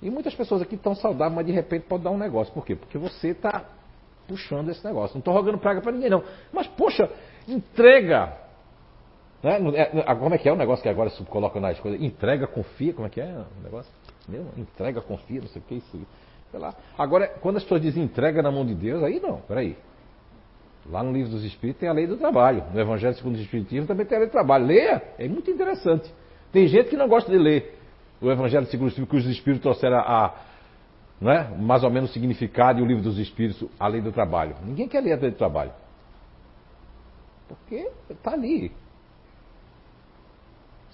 E 0.00 0.10
muitas 0.10 0.34
pessoas 0.34 0.62
aqui 0.62 0.74
estão 0.74 0.94
saudáveis, 0.94 1.34
mas 1.34 1.46
de 1.46 1.52
repente 1.52 1.86
pode 1.86 2.04
dar 2.04 2.10
um 2.10 2.18
negócio. 2.18 2.52
Por 2.52 2.64
quê? 2.64 2.76
Porque 2.76 2.98
você 2.98 3.28
está 3.28 3.64
puxando 4.28 4.68
esse 4.68 4.84
negócio. 4.84 5.14
Não 5.14 5.20
estou 5.20 5.34
rogando 5.34 5.58
praga 5.58 5.80
para 5.80 5.90
ninguém, 5.90 6.10
não. 6.10 6.22
Mas, 6.52 6.66
poxa, 6.68 7.10
entrega. 7.48 8.36
Né? 9.42 9.58
É, 9.74 10.14
como 10.14 10.34
é 10.34 10.38
que 10.38 10.48
é 10.48 10.52
o 10.52 10.56
negócio 10.56 10.82
que 10.82 10.88
agora 10.88 11.10
se 11.10 11.22
coloca 11.24 11.58
nas 11.58 11.80
coisas? 11.80 12.00
Entrega, 12.00 12.46
confia. 12.46 12.92
Como 12.92 13.06
é 13.06 13.10
que 13.10 13.20
é 13.20 13.26
o 13.26 13.62
negócio? 13.62 13.90
Meu, 14.28 14.46
entrega, 14.56 15.00
confia, 15.00 15.40
não 15.40 15.48
sei 15.48 15.62
o 15.62 15.64
que, 15.64 15.74
isso. 15.76 16.06
Sei 16.50 16.60
lá. 16.60 16.74
Agora, 16.96 17.28
quando 17.40 17.56
as 17.56 17.62
pessoas 17.62 17.82
dizem 17.82 18.02
entrega 18.02 18.42
na 18.42 18.50
mão 18.50 18.64
de 18.64 18.74
Deus, 18.74 19.02
aí 19.02 19.20
não, 19.20 19.40
peraí. 19.40 19.76
Lá 20.90 21.02
no 21.02 21.12
livro 21.12 21.30
dos 21.30 21.44
Espíritos 21.44 21.80
tem 21.80 21.88
a 21.88 21.92
lei 21.92 22.06
do 22.06 22.16
trabalho. 22.16 22.64
No 22.72 22.80
Evangelho 22.80 23.14
segundo 23.14 23.36
o 23.36 23.40
Espiritismo 23.40 23.86
também 23.86 24.06
tem 24.06 24.16
a 24.16 24.20
lei 24.20 24.28
do 24.28 24.32
trabalho. 24.32 24.66
Leia, 24.66 25.02
é 25.18 25.28
muito 25.28 25.50
interessante. 25.50 26.12
Tem 26.50 26.66
gente 26.66 26.88
que 26.88 26.96
não 26.96 27.08
gosta 27.08 27.30
de 27.30 27.38
ler 27.38 27.78
o 28.20 28.30
Evangelho 28.30 28.66
segundo 28.66 28.86
o 28.86 28.88
Espírito, 28.88 29.10
que 29.10 29.16
os 29.16 29.26
Espíritos 29.26 29.62
trouxeram 29.62 29.98
a, 29.98 30.34
não 31.20 31.30
é? 31.30 31.48
mais 31.56 31.82
ou 31.84 31.90
menos 31.90 32.10
o 32.10 32.12
significado 32.12 32.80
e 32.80 32.82
o 32.82 32.86
livro 32.86 33.02
dos 33.02 33.18
Espíritos, 33.18 33.68
a 33.78 33.86
lei 33.86 34.00
do 34.00 34.12
trabalho. 34.12 34.56
Ninguém 34.64 34.88
quer 34.88 35.00
ler 35.00 35.12
a 35.12 35.16
lei 35.16 35.30
do 35.30 35.36
trabalho. 35.36 35.72
Porque 37.46 37.90
está 38.10 38.32
ali. 38.32 38.72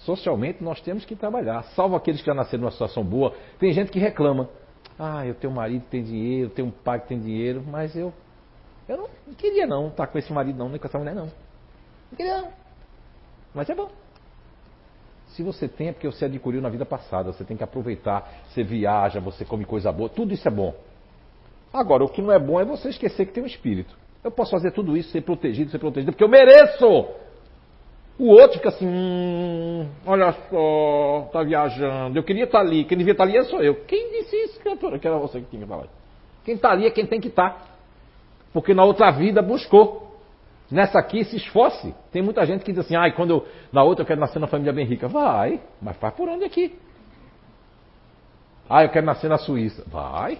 Socialmente 0.05 0.63
nós 0.63 0.79
temos 0.81 1.03
que 1.03 1.15
trabalhar. 1.15 1.63
Salvo 1.75 1.95
aqueles 1.95 2.21
que 2.21 2.27
já 2.27 2.33
nasceram 2.33 2.61
numa 2.61 2.71
situação 2.71 3.03
boa. 3.03 3.33
Tem 3.59 3.73
gente 3.73 3.91
que 3.91 3.99
reclama. 3.99 4.47
Ah, 4.97 5.25
eu 5.25 5.33
tenho 5.33 5.51
um 5.51 5.55
marido 5.55 5.81
que 5.83 5.89
tem 5.89 6.03
dinheiro, 6.03 6.49
tenho 6.51 6.67
um 6.67 6.71
pai 6.71 7.01
que 7.01 7.07
tem 7.07 7.19
dinheiro, 7.19 7.63
mas 7.67 7.95
eu 7.95 8.13
eu 8.87 8.97
não 8.97 9.33
queria 9.35 9.65
não 9.65 9.87
estar 9.87 10.07
com 10.07 10.17
esse 10.17 10.31
marido 10.31 10.57
não, 10.57 10.69
nem 10.69 10.77
com 10.77 10.87
essa 10.87 10.97
mulher 10.97 11.15
não. 11.15 11.25
Não 11.25 12.15
queria 12.15 12.41
não. 12.41 12.49
Mas 13.53 13.69
é 13.69 13.75
bom. 13.75 13.89
Se 15.29 15.41
você 15.41 15.67
tem, 15.67 15.87
é 15.87 15.91
porque 15.91 16.07
você 16.07 16.25
adquiriu 16.25 16.61
na 16.61 16.69
vida 16.69 16.85
passada. 16.85 17.33
Você 17.33 17.43
tem 17.43 17.57
que 17.57 17.63
aproveitar. 17.63 18.43
Você 18.47 18.63
viaja, 18.63 19.19
você 19.19 19.43
come 19.43 19.65
coisa 19.65 19.91
boa. 19.91 20.07
Tudo 20.07 20.33
isso 20.33 20.47
é 20.47 20.51
bom. 20.51 20.73
Agora, 21.73 22.05
o 22.05 22.09
que 22.09 22.21
não 22.21 22.31
é 22.31 22.39
bom 22.39 22.59
é 22.59 22.63
você 22.63 22.89
esquecer 22.89 23.25
que 23.25 23.33
tem 23.33 23.43
um 23.43 23.47
espírito. 23.47 23.97
Eu 24.23 24.31
posso 24.31 24.51
fazer 24.51 24.71
tudo 24.71 24.95
isso, 24.95 25.09
ser 25.09 25.21
protegido, 25.21 25.71
ser 25.71 25.79
protegido, 25.79 26.11
porque 26.11 26.23
eu 26.23 26.29
mereço. 26.29 27.07
O 28.17 28.27
outro 28.29 28.57
fica 28.57 28.69
assim, 28.69 28.87
hum, 28.87 29.89
olha 30.05 30.33
só, 30.49 31.29
tá 31.33 31.43
viajando. 31.43 32.17
Eu 32.17 32.23
queria 32.23 32.45
estar 32.45 32.59
ali. 32.59 32.85
Quem 32.85 32.97
devia 32.97 33.11
estar 33.11 33.23
ali 33.25 33.37
é 33.37 33.43
só 33.43 33.61
eu. 33.61 33.75
Quem 33.85 34.11
disse 34.11 34.35
isso, 34.43 34.59
criatura? 34.59 34.97
Que 34.97 35.07
era 35.07 35.17
você 35.17 35.41
que 35.41 35.47
tinha 35.47 35.59
que 35.59 35.65
estar 35.65 35.75
lá. 35.75 35.87
Quem 36.45 36.55
está 36.55 36.71
ali 36.71 36.85
é 36.85 36.91
quem 36.91 37.05
tem 37.05 37.19
que 37.19 37.27
estar 37.27 37.75
porque 38.55 38.73
na 38.73 38.85
outra 38.85 39.11
vida 39.11 39.41
buscou. 39.41 40.15
Nessa 40.71 40.97
aqui 40.97 41.25
se 41.25 41.35
esforce. 41.35 41.93
Tem 42.09 42.21
muita 42.21 42.45
gente 42.45 42.63
que 42.63 42.71
diz 42.71 42.85
assim, 42.85 42.95
ah, 42.95 43.11
quando 43.11 43.31
eu, 43.31 43.47
na 43.69 43.83
outra 43.83 44.03
eu 44.03 44.07
quero 44.07 44.21
nascer 44.21 44.39
na 44.39 44.47
família 44.47 44.71
bem 44.71 44.85
rica. 44.85 45.09
Vai, 45.09 45.59
mas 45.81 45.97
faz 45.97 46.13
por 46.13 46.29
onde 46.29 46.45
aqui? 46.45 46.73
Ah, 48.69 48.85
eu 48.85 48.89
quero 48.89 49.05
nascer 49.05 49.29
na 49.29 49.37
Suíça. 49.37 49.83
Vai. 49.87 50.39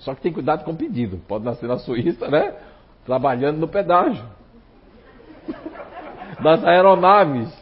Só 0.00 0.12
que 0.12 0.22
tem 0.22 0.32
cuidado 0.32 0.64
com 0.64 0.72
o 0.72 0.76
pedido. 0.76 1.18
Pode 1.28 1.44
nascer 1.44 1.68
na 1.68 1.78
Suíça, 1.78 2.26
né? 2.26 2.52
Trabalhando 3.06 3.58
no 3.58 3.68
pedágio. 3.68 4.24
Das 6.42 6.64
aeronaves. 6.64 7.52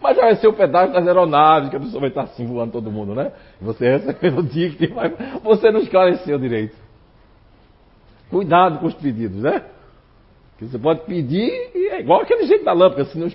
Mas 0.00 0.16
já 0.16 0.22
vai 0.22 0.36
ser 0.36 0.46
o 0.46 0.52
pedágio 0.52 0.92
das 0.92 1.06
aeronaves, 1.06 1.70
que 1.70 1.76
a 1.76 1.80
pessoa 1.80 2.00
vai 2.00 2.10
estar 2.10 2.22
assim 2.22 2.46
voando 2.46 2.72
todo 2.72 2.90
mundo, 2.90 3.14
né? 3.14 3.32
Você 3.60 3.88
recebendo 3.96 4.40
o 4.40 4.46
ticket, 4.46 4.90
mas 4.90 5.12
você 5.42 5.70
não 5.70 5.80
esclareceu 5.80 6.38
direito. 6.38 6.76
Cuidado 8.30 8.78
com 8.78 8.86
os 8.86 8.94
pedidos, 8.94 9.42
né? 9.42 9.64
Que 10.58 10.66
você 10.66 10.78
pode 10.78 11.00
pedir 11.00 11.70
e 11.74 11.88
é 11.88 12.00
igual 12.00 12.22
aquele 12.22 12.46
jeito 12.46 12.64
da 12.64 12.72
lâmpada, 12.72 13.04
se 13.06 13.18
não 13.18 13.26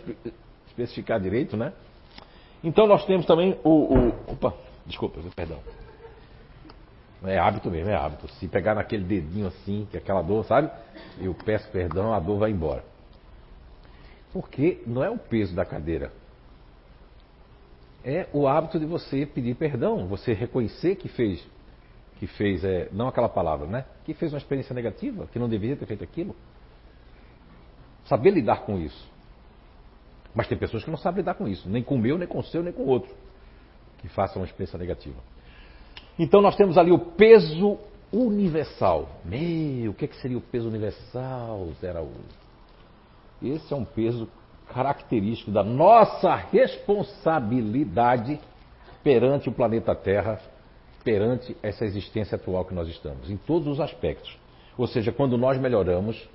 especificar 0.67 1.19
direito, 1.19 1.55
né? 1.55 1.73
Então 2.63 2.87
nós 2.87 3.05
temos 3.05 3.25
também 3.25 3.57
o. 3.63 3.69
o 3.69 4.07
opa, 4.27 4.53
desculpa, 4.85 5.19
perdão. 5.35 5.59
É 7.23 7.37
hábito 7.37 7.69
mesmo, 7.69 7.89
é 7.89 7.95
hábito. 7.95 8.27
Se 8.35 8.47
pegar 8.47 8.73
naquele 8.73 9.03
dedinho 9.03 9.47
assim, 9.47 9.87
que 9.91 9.97
é 9.97 9.99
aquela 9.99 10.21
dor, 10.21 10.43
sabe? 10.45 10.71
Eu 11.19 11.35
peço 11.45 11.69
perdão, 11.69 12.13
a 12.13 12.19
dor 12.19 12.39
vai 12.39 12.49
embora. 12.49 12.83
Porque 14.31 14.81
não 14.85 15.03
é 15.03 15.09
o 15.09 15.17
peso 15.17 15.55
da 15.55 15.65
cadeira. 15.65 16.11
É 18.03 18.27
o 18.33 18.47
hábito 18.47 18.79
de 18.79 18.85
você 18.85 19.25
pedir 19.25 19.55
perdão, 19.55 20.07
você 20.07 20.33
reconhecer 20.33 20.95
que 20.95 21.07
fez 21.07 21.45
que 22.21 22.27
fez, 22.27 22.63
é, 22.63 22.87
não 22.91 23.07
aquela 23.07 23.27
palavra, 23.27 23.65
né? 23.65 23.83
Que 24.05 24.13
fez 24.13 24.31
uma 24.31 24.37
experiência 24.37 24.75
negativa, 24.75 25.25
que 25.25 25.39
não 25.39 25.49
deveria 25.49 25.75
ter 25.75 25.87
feito 25.87 26.03
aquilo. 26.03 26.35
Saber 28.05 28.29
lidar 28.29 28.61
com 28.61 28.77
isso. 28.77 29.09
Mas 30.31 30.47
tem 30.47 30.55
pessoas 30.55 30.83
que 30.83 30.91
não 30.91 30.99
sabem 30.99 31.21
lidar 31.21 31.33
com 31.33 31.47
isso, 31.47 31.67
nem 31.67 31.81
com 31.81 31.95
o 31.95 31.97
meu, 31.97 32.19
nem 32.19 32.27
com 32.27 32.37
o 32.37 32.43
seu, 32.43 32.61
nem 32.61 32.71
com 32.71 32.83
o 32.83 32.87
outro, 32.87 33.11
que 33.97 34.07
façam 34.07 34.39
uma 34.39 34.45
experiência 34.45 34.77
negativa. 34.77 35.19
Então 36.19 36.43
nós 36.43 36.55
temos 36.55 36.77
ali 36.77 36.91
o 36.91 36.99
peso 36.99 37.79
universal. 38.13 39.09
Meu, 39.25 39.89
o 39.89 39.93
que, 39.95 40.05
é 40.05 40.07
que 40.07 40.17
seria 40.17 40.37
o 40.37 40.41
peso 40.41 40.67
universal, 40.67 41.71
Zé 41.81 41.89
Araújo? 41.89 42.40
Esse 43.41 43.73
é 43.73 43.75
um 43.75 43.85
peso 43.85 44.27
característico 44.73 45.51
da 45.51 45.63
nossa 45.63 46.35
responsabilidade 46.35 48.39
perante 49.03 49.49
o 49.49 49.51
planeta 49.51 49.95
Terra 49.95 50.39
perante 51.03 51.57
essa 51.63 51.83
existência 51.83 52.35
atual 52.35 52.63
que 52.63 52.73
nós 52.73 52.87
estamos, 52.87 53.29
em 53.29 53.37
todos 53.37 53.67
os 53.67 53.79
aspectos. 53.79 54.37
Ou 54.77 54.87
seja, 54.87 55.11
quando 55.11 55.37
nós 55.37 55.59
melhoramos, 55.59 56.29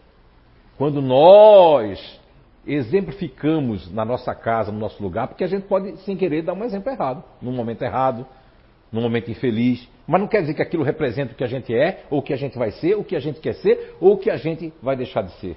quando 0.76 1.00
nós 1.00 2.20
exemplificamos 2.66 3.90
na 3.92 4.04
nossa 4.04 4.34
casa, 4.34 4.72
no 4.72 4.78
nosso 4.78 5.00
lugar, 5.02 5.28
porque 5.28 5.44
a 5.44 5.46
gente 5.46 5.66
pode, 5.66 5.96
sem 5.98 6.16
querer, 6.16 6.42
dar 6.42 6.52
um 6.52 6.64
exemplo 6.64 6.90
errado, 6.90 7.22
num 7.40 7.52
momento 7.52 7.82
errado, 7.82 8.26
num 8.90 9.00
momento 9.00 9.30
infeliz, 9.30 9.88
mas 10.06 10.20
não 10.20 10.28
quer 10.28 10.40
dizer 10.40 10.54
que 10.54 10.62
aquilo 10.62 10.82
representa 10.82 11.32
o 11.32 11.36
que 11.36 11.44
a 11.44 11.48
gente 11.48 11.74
é, 11.74 12.04
ou 12.10 12.18
o 12.18 12.22
que 12.22 12.32
a 12.32 12.36
gente 12.36 12.58
vai 12.58 12.72
ser, 12.72 12.96
o 12.96 13.04
que 13.04 13.16
a 13.16 13.20
gente 13.20 13.40
quer 13.40 13.54
ser, 13.54 13.96
ou 14.00 14.14
o 14.14 14.18
que 14.18 14.30
a 14.30 14.36
gente 14.36 14.72
vai 14.82 14.96
deixar 14.96 15.22
de 15.22 15.32
ser. 15.38 15.56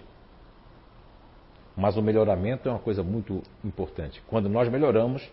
Mas 1.76 1.98
o 1.98 2.02
melhoramento 2.02 2.68
é 2.68 2.72
uma 2.72 2.80
coisa 2.80 3.04
muito 3.04 3.42
importante. 3.64 4.22
Quando 4.28 4.50
nós 4.50 4.70
melhoramos, 4.70 5.30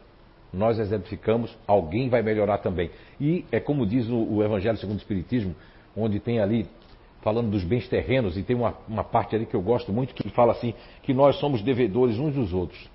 nós 0.53 0.79
exemplificamos, 0.79 1.57
alguém 1.67 2.09
vai 2.09 2.23
melhorar 2.23 2.59
também. 2.59 2.91
E 3.21 3.45
é 3.51 3.59
como 3.61 3.87
diz 3.87 4.09
o, 4.09 4.17
o 4.17 4.43
Evangelho 4.43 4.79
segundo 4.79 4.97
o 4.97 5.01
Espiritismo, 5.01 5.55
onde 5.97 6.21
tem 6.21 6.41
ali, 6.41 6.67
falando 7.23 7.51
dos 7.51 7.65
bens 7.65 7.89
terrenos, 7.89 8.37
e 8.37 8.43
tem 8.43 8.55
uma, 8.55 8.75
uma 8.89 9.05
parte 9.05 9.35
ali 9.35 9.47
que 9.47 9.55
eu 9.55 9.63
gosto 9.63 9.93
muito, 9.93 10.15
que 10.15 10.29
fala 10.31 10.53
assim, 10.53 10.75
que 11.03 11.13
nós 11.13 11.37
somos 11.37 11.63
devedores 11.63 12.19
uns 12.19 12.35
dos 12.35 12.53
outros. 12.53 12.89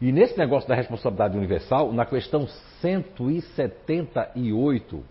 E 0.00 0.10
nesse 0.12 0.38
negócio 0.38 0.68
da 0.68 0.74
responsabilidade 0.74 1.36
universal, 1.36 1.92
na 1.92 2.04
questão 2.04 2.48
178 2.80 5.04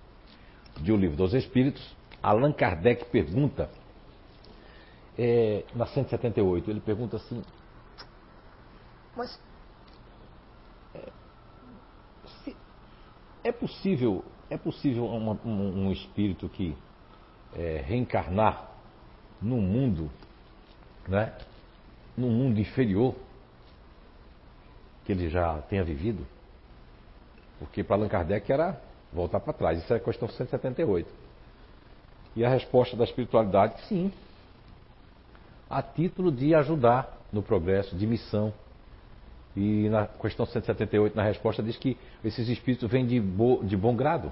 de 0.82 0.92
O 0.92 0.98
Livro 0.98 1.16
dos 1.16 1.34
Espíritos, 1.34 1.96
Allan 2.22 2.52
Kardec 2.52 3.06
pergunta, 3.06 3.70
é, 5.18 5.64
na 5.76 5.86
178, 5.86 6.70
ele 6.70 6.82
pergunta 6.82 7.18
assim, 7.18 7.42
mas 9.16 9.40
É 13.44 13.52
possível, 13.52 14.24
é 14.50 14.58
possível 14.58 15.06
um, 15.06 15.32
um, 15.46 15.86
um 15.86 15.92
espírito 15.92 16.48
que 16.48 16.78
é, 17.54 17.84
reencarnar 17.86 18.72
num 19.42 19.62
mundo, 19.62 20.10
né, 21.08 21.34
num 22.18 22.30
mundo 22.30 22.60
inferior? 22.60 23.14
que 25.06 25.12
ele 25.12 25.30
já 25.30 25.58
tenha 25.64 25.84
vivido? 25.84 26.26
Porque 27.60 27.84
para 27.84 27.98
Allan 27.98 28.08
Kardec 28.08 28.50
era 28.50 28.82
voltar 29.12 29.42
para 29.42 29.52
trás. 29.52 29.84
Isso 29.84 29.94
é 29.94 29.98
a 29.98 30.00
questão 30.00 30.30
178. 30.30 31.10
E 32.38 32.46
a 32.46 32.50
resposta 32.50 32.96
da 32.96 33.04
espiritualidade, 33.04 33.82
sim. 33.88 34.14
A 35.74 35.82
título 35.82 36.32
de 36.32 36.54
ajudar 36.54 37.18
no 37.32 37.42
progresso, 37.42 37.96
de 37.96 38.06
missão. 38.06 38.54
E 39.56 39.90
na 39.90 40.06
questão 40.06 40.46
178, 40.46 41.16
na 41.16 41.24
resposta, 41.24 41.64
diz 41.64 41.76
que 41.78 41.98
esses 42.24 42.48
espíritos 42.48 42.88
vêm 42.92 43.08
de, 43.08 43.20
bo, 43.20 43.64
de 43.64 43.76
bom 43.76 43.96
grado. 43.96 44.32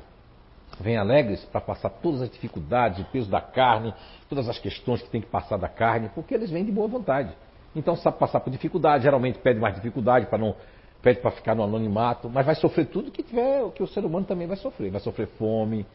Vêm 0.80 0.98
alegres 0.98 1.44
para 1.46 1.60
passar 1.60 1.90
todas 1.90 2.22
as 2.22 2.30
dificuldades, 2.30 3.00
o 3.00 3.06
peso 3.06 3.28
da 3.28 3.42
carne, 3.42 3.92
todas 4.30 4.48
as 4.48 4.60
questões 4.60 5.02
que 5.02 5.10
tem 5.10 5.20
que 5.20 5.28
passar 5.28 5.58
da 5.58 5.68
carne, 5.68 6.12
porque 6.14 6.36
eles 6.36 6.52
vêm 6.52 6.64
de 6.64 6.72
boa 6.72 6.88
vontade. 6.88 7.32
Então 7.76 7.96
sabe 7.96 8.20
passar 8.20 8.40
por 8.40 8.52
dificuldade, 8.52 9.04
geralmente 9.04 9.40
pede 9.40 9.60
mais 9.60 9.74
dificuldade 9.74 10.28
para 10.28 10.38
não 10.38 10.56
pede 11.02 11.22
para 11.22 11.32
ficar 11.32 11.56
no 11.56 11.64
anonimato, 11.64 12.30
mas 12.30 12.46
vai 12.46 12.54
sofrer 12.54 12.86
tudo 12.86 13.10
que 13.10 13.24
tiver, 13.24 13.64
o 13.64 13.72
que 13.72 13.82
o 13.82 13.88
ser 13.88 14.06
humano 14.06 14.28
também 14.28 14.46
vai 14.46 14.58
sofrer, 14.58 14.92
vai 14.92 15.02
sofrer 15.02 15.28
fome, 15.40 15.88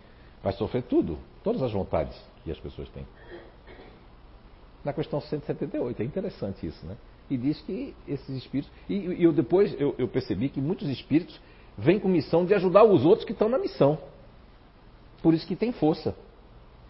vai 0.42 0.52
sofrer 0.52 0.82
tudo, 0.82 1.16
todas 1.44 1.62
as 1.62 1.72
vontades 1.72 2.20
que 2.42 2.50
as 2.50 2.58
pessoas 2.58 2.88
têm. 2.88 3.06
Na 4.86 4.92
questão 4.92 5.20
178, 5.20 6.00
é 6.00 6.04
interessante 6.04 6.64
isso, 6.64 6.86
né? 6.86 6.94
E 7.28 7.36
diz 7.36 7.60
que 7.62 7.92
esses 8.06 8.28
espíritos. 8.28 8.72
E, 8.88 9.20
eu 9.20 9.32
depois 9.32 9.74
eu, 9.80 9.96
eu 9.98 10.06
percebi 10.06 10.48
que 10.48 10.60
muitos 10.60 10.88
espíritos 10.88 11.40
vêm 11.76 11.98
com 11.98 12.06
missão 12.06 12.44
de 12.46 12.54
ajudar 12.54 12.84
os 12.84 13.04
outros 13.04 13.24
que 13.24 13.32
estão 13.32 13.48
na 13.48 13.58
missão. 13.58 13.98
Por 15.20 15.34
isso 15.34 15.44
que 15.44 15.56
tem 15.56 15.72
força. 15.72 16.14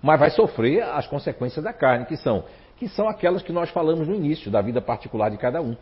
Mas 0.03 0.21
vai 0.21 0.29
sofrer 0.29 0.83
as 0.83 1.07
consequências 1.07 1.65
da 1.65 1.73
carne, 1.73 2.05
que 2.05 2.19
são 2.19 2.45
que 2.77 2.87
são 2.87 3.09
aquelas 3.09 3.43
que 3.43 3.51
nós 3.51 3.71
falamos 3.71 4.07
no 4.07 4.15
início 4.15 4.51
da 4.51 4.61
vida 4.61 4.83
particular 4.83 5.31
de 5.31 5.39
cada 5.39 5.63
um. 5.63 5.75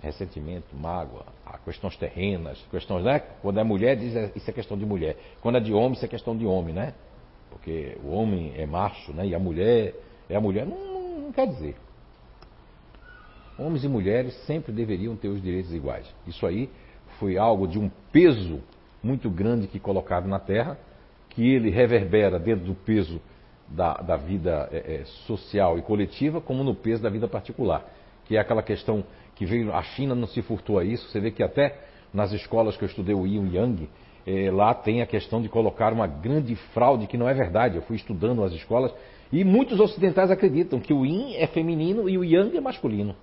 Ressentimento, 0.00 0.74
mágoa, 0.74 1.26
questões 1.62 1.94
terrenas, 1.98 2.58
questões, 2.70 3.04
né? 3.04 3.18
Quando 3.42 3.60
é 3.60 3.62
mulher, 3.62 3.96
diz 3.96 4.14
isso 4.34 4.48
é 4.48 4.52
questão 4.54 4.78
de 4.78 4.86
mulher. 4.86 5.18
Quando 5.42 5.58
é 5.58 5.60
de 5.60 5.74
homem, 5.74 5.92
isso 5.92 6.06
é 6.06 6.08
questão 6.08 6.34
de 6.34 6.46
homem, 6.46 6.72
né? 6.72 6.94
Porque 7.52 7.96
o 8.02 8.08
homem 8.08 8.54
é 8.56 8.64
macho, 8.64 9.12
né? 9.12 9.26
E 9.26 9.34
a 9.34 9.38
mulher 9.38 9.94
é 10.28 10.34
a 10.34 10.40
mulher. 10.40 10.66
Não, 10.66 10.78
não, 10.78 11.18
não 11.20 11.32
quer 11.32 11.46
dizer. 11.46 11.76
Homens 13.58 13.84
e 13.84 13.88
mulheres 13.88 14.34
sempre 14.46 14.72
deveriam 14.72 15.14
ter 15.14 15.28
os 15.28 15.40
direitos 15.42 15.72
iguais. 15.72 16.06
Isso 16.26 16.46
aí 16.46 16.70
foi 17.18 17.36
algo 17.36 17.68
de 17.68 17.78
um 17.78 17.90
peso 18.10 18.60
muito 19.02 19.28
grande 19.28 19.66
que 19.66 19.78
colocaram 19.78 20.26
na 20.26 20.38
Terra, 20.38 20.78
que 21.28 21.46
ele 21.46 21.70
reverbera 21.70 22.38
dentro 22.38 22.64
do 22.64 22.74
peso 22.74 23.20
da, 23.68 23.94
da 23.94 24.16
vida 24.16 24.68
é, 24.72 25.00
é, 25.00 25.04
social 25.26 25.78
e 25.78 25.82
coletiva, 25.82 26.40
como 26.40 26.64
no 26.64 26.74
peso 26.74 27.02
da 27.02 27.10
vida 27.10 27.28
particular. 27.28 27.86
Que 28.24 28.36
é 28.36 28.40
aquela 28.40 28.62
questão 28.62 29.04
que 29.34 29.44
veio, 29.44 29.72
a 29.72 29.82
China 29.82 30.14
não 30.14 30.26
se 30.26 30.40
furtou 30.42 30.78
a 30.78 30.84
isso, 30.84 31.08
você 31.08 31.20
vê 31.20 31.30
que 31.30 31.42
até 31.42 31.78
nas 32.12 32.32
escolas 32.32 32.76
que 32.76 32.84
eu 32.84 32.88
estudei 32.88 33.14
o 33.14 33.26
Yin 33.26 33.54
Yang, 33.54 33.88
é, 34.26 34.50
lá 34.50 34.74
tem 34.74 35.02
a 35.02 35.06
questão 35.06 35.42
de 35.42 35.48
colocar 35.48 35.92
uma 35.92 36.06
grande 36.06 36.54
fraude 36.74 37.06
que 37.06 37.16
não 37.16 37.28
é 37.28 37.34
verdade. 37.34 37.76
Eu 37.76 37.82
fui 37.82 37.96
estudando 37.96 38.42
as 38.44 38.52
escolas 38.52 38.92
e 39.32 39.44
muitos 39.44 39.80
ocidentais 39.80 40.30
acreditam 40.30 40.78
que 40.78 40.92
o 40.92 41.04
Yin 41.04 41.34
é 41.36 41.46
feminino 41.46 42.08
e 42.08 42.16
o 42.16 42.24
Yang 42.24 42.56
é 42.56 42.60
masculino. 42.60 43.16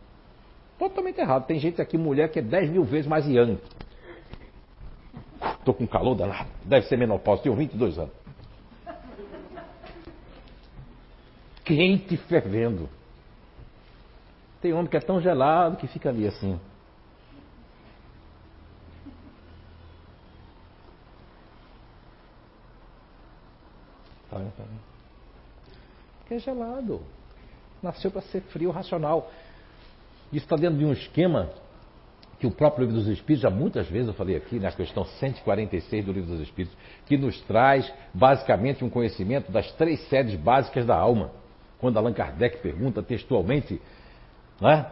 Totalmente 0.77 1.19
errado. 1.19 1.45
Tem 1.45 1.59
gente 1.59 1.81
aqui, 1.81 1.97
mulher, 1.97 2.29
que 2.29 2.39
é 2.39 2.41
10 2.41 2.71
mil 2.71 2.83
vezes 2.83 3.07
mais 3.07 3.27
Yang. 3.27 3.59
Estou 5.59 5.73
com 5.73 5.85
calor 5.85 6.15
danado. 6.15 6.49
Deve 6.65 6.85
ser 6.87 6.97
menopausa. 6.97 7.43
Tenho 7.43 7.55
22 7.55 7.97
anos. 7.97 8.19
quente 11.69 12.17
fervendo. 12.17 12.89
Tem 14.59 14.73
homem 14.73 14.87
que 14.87 14.97
é 14.97 14.99
tão 14.99 15.21
gelado 15.21 15.77
que 15.77 15.85
fica 15.85 16.09
ali 16.09 16.25
assim. 16.25 16.59
Tá? 24.29 24.37
Tá? 24.37 24.63
Porque 26.19 26.35
é 26.35 26.39
gelado. 26.39 27.01
Nasceu 27.81 28.11
para 28.11 28.21
ser 28.21 28.41
frio 28.41 28.71
racional. 28.71 29.31
Isso 30.31 30.45
está 30.45 30.55
dentro 30.55 30.77
de 30.77 30.85
um 30.85 30.91
esquema 30.91 31.49
que 32.39 32.47
o 32.47 32.51
próprio 32.51 32.85
Livro 32.85 33.01
dos 33.01 33.09
Espíritos, 33.09 33.41
já 33.41 33.49
muitas 33.49 33.87
vezes 33.89 34.07
eu 34.07 34.13
falei 34.13 34.35
aqui, 34.35 34.59
na 34.59 34.71
questão 34.71 35.03
146 35.03 36.05
do 36.05 36.13
Livro 36.13 36.31
dos 36.31 36.41
Espíritos, 36.41 36.77
que 37.05 37.17
nos 37.17 37.39
traz 37.41 37.91
basicamente 38.13 38.83
um 38.83 38.89
conhecimento 38.89 39.51
das 39.51 39.71
três 39.73 39.99
sedes 40.07 40.35
básicas 40.35 40.85
da 40.85 40.95
alma 40.95 41.31
quando 41.79 41.97
Allan 41.97 42.13
Kardec 42.13 42.57
pergunta 42.57 43.01
textualmente 43.01 43.81
né, 44.61 44.85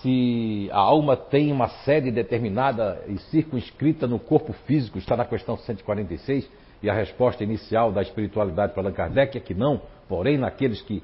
se 0.00 0.68
a 0.72 0.78
alma 0.78 1.16
tem 1.16 1.52
uma 1.52 1.68
sede 1.84 2.10
determinada 2.10 3.02
e 3.08 3.18
circunscrita 3.18 4.06
no 4.06 4.18
corpo 4.18 4.52
físico, 4.52 4.98
está 4.98 5.16
na 5.16 5.24
questão 5.24 5.56
146, 5.56 6.48
e 6.86 6.90
a 6.90 6.94
resposta 6.94 7.42
inicial 7.42 7.90
da 7.90 8.00
espiritualidade 8.00 8.72
para 8.72 8.84
Allan 8.84 8.92
Kardec 8.92 9.36
é 9.36 9.40
que 9.40 9.52
não, 9.52 9.82
porém 10.08 10.38
naqueles 10.38 10.80
que 10.80 11.02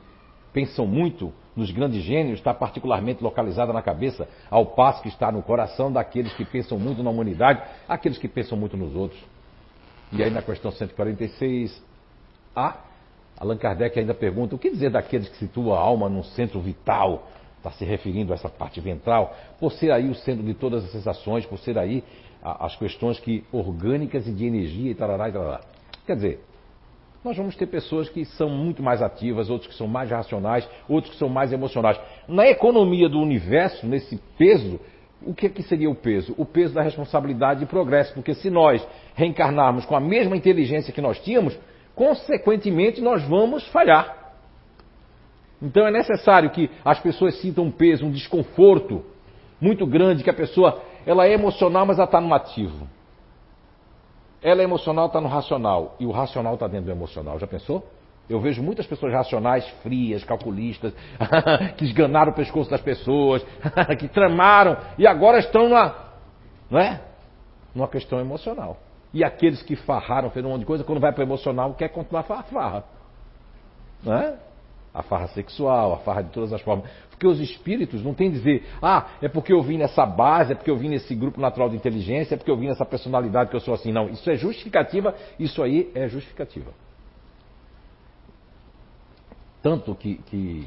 pensam 0.53 0.87
muito 0.87 1.33
nos 1.57 1.73
grandes 1.73 2.05
gênios, 2.05 2.38
está 2.38 2.55
particularmente 2.55 3.21
localizada 3.21 3.73
na 3.73 3.83
cabeça, 3.83 4.29
ao 4.49 4.64
passo 4.64 5.03
que 5.03 5.09
está 5.09 5.33
no 5.33 5.42
coração 5.42 5.90
daqueles 5.92 6.33
que 6.35 6.45
pensam 6.45 6.79
muito 6.79 7.03
na 7.03 7.11
humanidade, 7.11 7.62
aqueles 7.88 8.16
que 8.16 8.29
pensam 8.29 8.57
muito 8.57 8.77
nos 8.77 8.95
outros. 8.95 9.21
E 10.12 10.23
aí 10.23 10.31
na 10.31 10.40
questão 10.40 10.71
146, 10.71 11.83
a 12.55 12.77
Allan 13.37 13.57
Kardec 13.57 13.99
ainda 13.99 14.14
pergunta: 14.14 14.55
o 14.55 14.59
que 14.61 14.71
dizer 14.71 14.90
daqueles 14.90 15.29
que 15.31 15.37
situam 15.38 15.75
a 15.75 15.81
alma 15.81 16.09
num 16.09 16.23
centro 16.23 16.61
vital? 16.61 17.29
Está 17.59 17.73
se 17.73 17.85
referindo 17.85 18.33
a 18.33 18.37
essa 18.37 18.49
parte 18.49 18.81
ventral, 18.81 19.37
por 19.59 19.73
ser 19.73 19.90
aí 19.90 20.09
o 20.09 20.14
centro 20.14 20.45
de 20.45 20.55
todas 20.55 20.85
as 20.85 20.92
sensações, 20.92 21.45
por 21.45 21.59
ser 21.59 21.77
aí 21.77 22.05
as 22.43 22.75
questões 22.77 23.21
que 23.21 23.45
orgânicas 23.53 24.27
e 24.27 24.33
de 24.33 24.45
energia 24.45 24.91
e 24.91 24.95
tarará 24.95 25.29
e 25.29 25.33
tarará. 25.33 25.61
Quer 26.05 26.17
dizer, 26.17 26.41
nós 27.25 27.37
vamos 27.37 27.55
ter 27.55 27.67
pessoas 27.67 28.09
que 28.09 28.25
são 28.25 28.49
muito 28.49 28.83
mais 28.83 29.01
ativas, 29.01 29.49
outros 29.49 29.71
que 29.71 29.77
são 29.77 29.87
mais 29.87 30.11
racionais, 30.11 30.69
outros 30.89 31.13
que 31.13 31.19
são 31.19 31.29
mais 31.29 31.53
emocionais. 31.53 31.99
Na 32.27 32.49
economia 32.49 33.09
do 33.09 33.21
universo, 33.21 33.87
nesse 33.87 34.17
peso, 34.37 34.81
o 35.25 35.33
que, 35.33 35.47
é 35.47 35.49
que 35.49 35.63
seria 35.63 35.89
o 35.89 35.95
peso? 35.95 36.35
O 36.37 36.45
peso 36.45 36.75
da 36.75 36.83
responsabilidade 36.83 37.63
e 37.63 37.67
progresso, 37.67 38.13
porque 38.13 38.35
se 38.35 38.51
nós 38.51 38.85
reencarnarmos 39.15 39.85
com 39.85 39.95
a 39.95 40.01
mesma 40.01 40.37
inteligência 40.37 40.93
que 40.93 41.01
nós 41.01 41.21
tínhamos, 41.21 41.57
consequentemente 41.95 43.01
nós 43.01 43.23
vamos 43.23 43.65
falhar. 43.69 44.35
Então 45.63 45.87
é 45.87 45.93
necessário 45.93 46.51
que 46.51 46.69
as 46.85 46.99
pessoas 46.99 47.41
sintam 47.41 47.67
um 47.67 47.71
peso, 47.71 48.05
um 48.05 48.11
desconforto 48.11 49.05
muito 49.61 49.87
grande, 49.87 50.25
que 50.25 50.31
a 50.31 50.35
pessoa 50.35 50.83
ela 51.07 51.27
é 51.27 51.33
emocional, 51.33 51.87
mas 51.87 51.99
ela 51.99 52.07
está 52.07 52.21
no 52.21 52.33
ativo. 52.35 52.87
Ela 54.43 54.61
é 54.61 54.65
emocional, 54.65 55.07
está 55.07 55.21
no 55.21 55.29
racional. 55.29 55.97
E 56.01 56.07
o 56.07 56.11
racional 56.11 56.55
está 56.55 56.67
dentro 56.67 56.87
do 56.87 56.93
emocional. 56.93 57.38
Já 57.38 57.47
pensou? 57.47 57.87
Eu 58.29 58.41
vejo 58.41 58.62
muitas 58.62 58.87
pessoas 58.87 59.12
racionais, 59.12 59.67
frias, 59.83 60.25
calculistas, 60.25 60.95
que 61.77 61.85
esganaram 61.85 62.33
o 62.33 62.35
pescoço 62.35 62.71
das 62.71 62.81
pessoas, 62.81 63.45
que 63.99 64.09
tramaram 64.09 64.77
e 64.97 65.07
agora 65.07 65.38
estão 65.38 65.69
na, 65.69 65.95
não 66.71 66.79
é? 66.79 67.01
numa 67.75 67.88
questão 67.88 68.21
emocional. 68.21 68.79
E 69.12 69.23
aqueles 69.23 69.62
que 69.62 69.77
farraram, 69.77 70.31
fez 70.31 70.45
um 70.45 70.51
monte 70.51 70.61
de 70.61 70.67
coisa, 70.67 70.85
quando 70.85 71.01
vai 71.01 71.12
para 71.12 71.21
o 71.21 71.25
emocional, 71.25 71.75
quer 71.75 71.88
continuar 71.88 72.25
a 72.29 72.43
farra. 72.43 72.85
Não 74.03 74.15
é? 74.15 74.38
A 74.95 75.03
farra 75.03 75.29
sexual, 75.29 75.95
a 75.95 75.99
farra 75.99 76.23
de 76.23 76.31
todas 76.31 76.53
as 76.53 76.61
formas. 76.61 76.89
Porque 77.11 77.27
os 77.27 77.41
espíritos 77.41 78.03
não 78.03 78.13
tem 78.15 78.31
dizer, 78.31 78.65
ah, 78.83 79.07
é 79.23 79.29
porque 79.29 79.53
eu 79.53 79.63
vim 79.63 79.79
nessa 79.79 80.05
base, 80.05 80.53
é 80.53 80.55
porque 80.55 80.71
eu 80.71 80.77
vim 80.77 80.89
nesse 80.89 81.15
grupo 81.15 81.41
natural 81.41 81.71
de 81.71 81.77
inteligência, 81.77 82.35
é 82.35 82.37
porque 82.37 82.51
eu 82.51 82.57
vim 82.57 82.67
nessa 82.67 82.85
personalidade 82.85 83.49
que 83.49 83.57
eu 83.57 83.61
sou 83.61 83.75
assim. 83.75 83.93
Não, 83.93 84.09
isso 84.09 84.29
é 84.31 84.37
justificativa, 84.37 85.15
isso 85.39 85.63
aí 85.63 85.91
é 85.95 86.09
justificativa. 86.09 86.73
Tanto 89.63 89.95
que, 89.95 90.17
que 90.27 90.67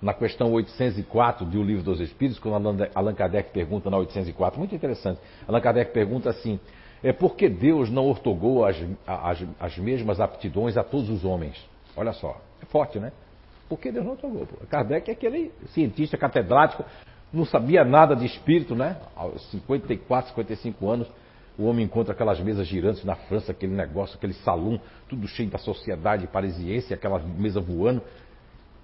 na 0.00 0.12
questão 0.12 0.50
804 0.52 1.46
do 1.46 1.62
Livro 1.62 1.84
dos 1.84 2.00
Espíritos, 2.00 2.40
quando 2.40 2.88
Allan 2.94 3.14
Kardec 3.14 3.52
pergunta 3.52 3.88
na 3.88 3.98
804, 3.98 4.58
muito 4.58 4.74
interessante, 4.74 5.20
Allan 5.46 5.60
Kardec 5.60 5.92
pergunta 5.92 6.30
assim, 6.30 6.58
é 7.02 7.12
porque 7.12 7.48
Deus 7.48 7.90
não 7.90 8.06
ortogou 8.06 8.64
as, 8.64 8.76
as, 9.06 9.44
as 9.60 9.78
mesmas 9.78 10.20
aptidões 10.20 10.76
a 10.76 10.82
todos 10.82 11.10
os 11.10 11.24
homens. 11.24 11.56
Olha 11.96 12.12
só, 12.12 12.40
é 12.60 12.64
forte, 12.66 12.98
né? 12.98 13.12
Porque 13.72 13.90
Deus 13.90 14.04
não 14.04 14.12
ortogou. 14.12 14.46
Kardec 14.68 15.08
é 15.08 15.14
aquele 15.14 15.50
cientista 15.68 16.18
catedrático, 16.18 16.84
não 17.32 17.46
sabia 17.46 17.82
nada 17.82 18.14
de 18.14 18.26
espírito, 18.26 18.74
né? 18.74 18.98
Aos 19.16 19.50
54, 19.50 20.28
55 20.28 20.90
anos, 20.90 21.10
o 21.56 21.64
homem 21.64 21.86
encontra 21.86 22.12
aquelas 22.12 22.38
mesas 22.38 22.66
girantes 22.66 23.02
na 23.02 23.14
França, 23.14 23.50
aquele 23.50 23.72
negócio, 23.72 24.18
aquele 24.18 24.34
salão, 24.34 24.78
tudo 25.08 25.26
cheio 25.26 25.48
da 25.48 25.56
sociedade 25.56 26.26
parisiense, 26.26 26.92
aquela 26.92 27.18
mesa 27.18 27.62
voando. 27.62 28.02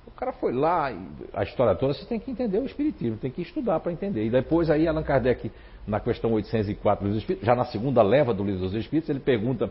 O 0.06 0.10
cara 0.12 0.32
foi 0.32 0.54
lá, 0.54 0.90
a 1.34 1.42
história 1.42 1.74
toda, 1.74 1.92
você 1.92 2.06
tem 2.06 2.18
que 2.18 2.30
entender 2.30 2.58
o 2.58 2.64
espiritismo, 2.64 3.18
tem 3.18 3.30
que 3.30 3.42
estudar 3.42 3.80
para 3.80 3.92
entender. 3.92 4.24
E 4.24 4.30
depois 4.30 4.70
aí 4.70 4.88
Allan 4.88 5.02
Kardec 5.02 5.52
na 5.86 6.00
questão 6.00 6.32
804 6.32 7.06
dos 7.06 7.18
Espíritos, 7.18 7.46
já 7.46 7.54
na 7.54 7.66
segunda 7.66 8.00
leva 8.00 8.32
do 8.32 8.42
Livro 8.42 8.60
dos 8.60 8.72
Espíritos, 8.72 9.10
ele 9.10 9.20
pergunta 9.20 9.70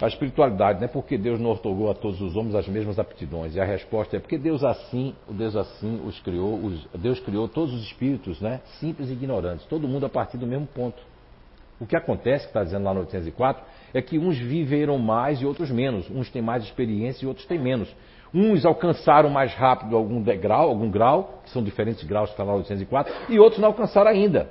a 0.00 0.06
espiritualidade, 0.06 0.80
né? 0.80 0.86
Porque 0.86 1.18
Deus 1.18 1.40
não 1.40 1.50
otorgou 1.50 1.90
a 1.90 1.94
todos 1.94 2.20
os 2.20 2.36
homens 2.36 2.54
as 2.54 2.68
mesmas 2.68 2.98
aptidões. 2.98 3.56
E 3.56 3.60
a 3.60 3.64
resposta 3.64 4.16
é 4.16 4.20
porque 4.20 4.38
Deus 4.38 4.62
assim, 4.62 5.14
Deus 5.28 5.56
assim 5.56 6.00
os 6.04 6.18
criou, 6.20 6.54
os, 6.54 6.86
Deus 6.94 7.18
criou 7.20 7.48
todos 7.48 7.74
os 7.74 7.82
espíritos, 7.82 8.40
né? 8.40 8.60
Simples 8.78 9.10
e 9.10 9.12
ignorantes, 9.12 9.66
todo 9.66 9.88
mundo 9.88 10.06
a 10.06 10.08
partir 10.08 10.36
do 10.36 10.46
mesmo 10.46 10.66
ponto. 10.66 11.02
O 11.80 11.86
que 11.86 11.96
acontece, 11.96 12.44
que 12.44 12.50
está 12.50 12.64
dizendo 12.64 12.84
lá 12.84 12.92
no 12.92 13.00
804, 13.00 13.62
é 13.94 14.02
que 14.02 14.18
uns 14.18 14.36
viveram 14.36 14.98
mais 14.98 15.40
e 15.40 15.46
outros 15.46 15.70
menos. 15.70 16.10
Uns 16.10 16.28
têm 16.30 16.42
mais 16.42 16.64
experiência 16.64 17.24
e 17.24 17.28
outros 17.28 17.46
têm 17.46 17.58
menos. 17.58 17.88
Uns 18.34 18.66
alcançaram 18.66 19.30
mais 19.30 19.54
rápido 19.54 19.96
algum 19.96 20.20
degrau, 20.20 20.68
algum 20.68 20.90
grau, 20.90 21.40
que 21.44 21.50
são 21.50 21.62
diferentes 21.62 22.04
graus 22.04 22.30
que 22.30 22.34
está 22.34 22.44
lá 22.44 22.52
no 22.52 22.58
804, 22.58 23.12
e 23.28 23.38
outros 23.38 23.60
não 23.60 23.68
alcançaram 23.68 24.10
ainda. 24.10 24.50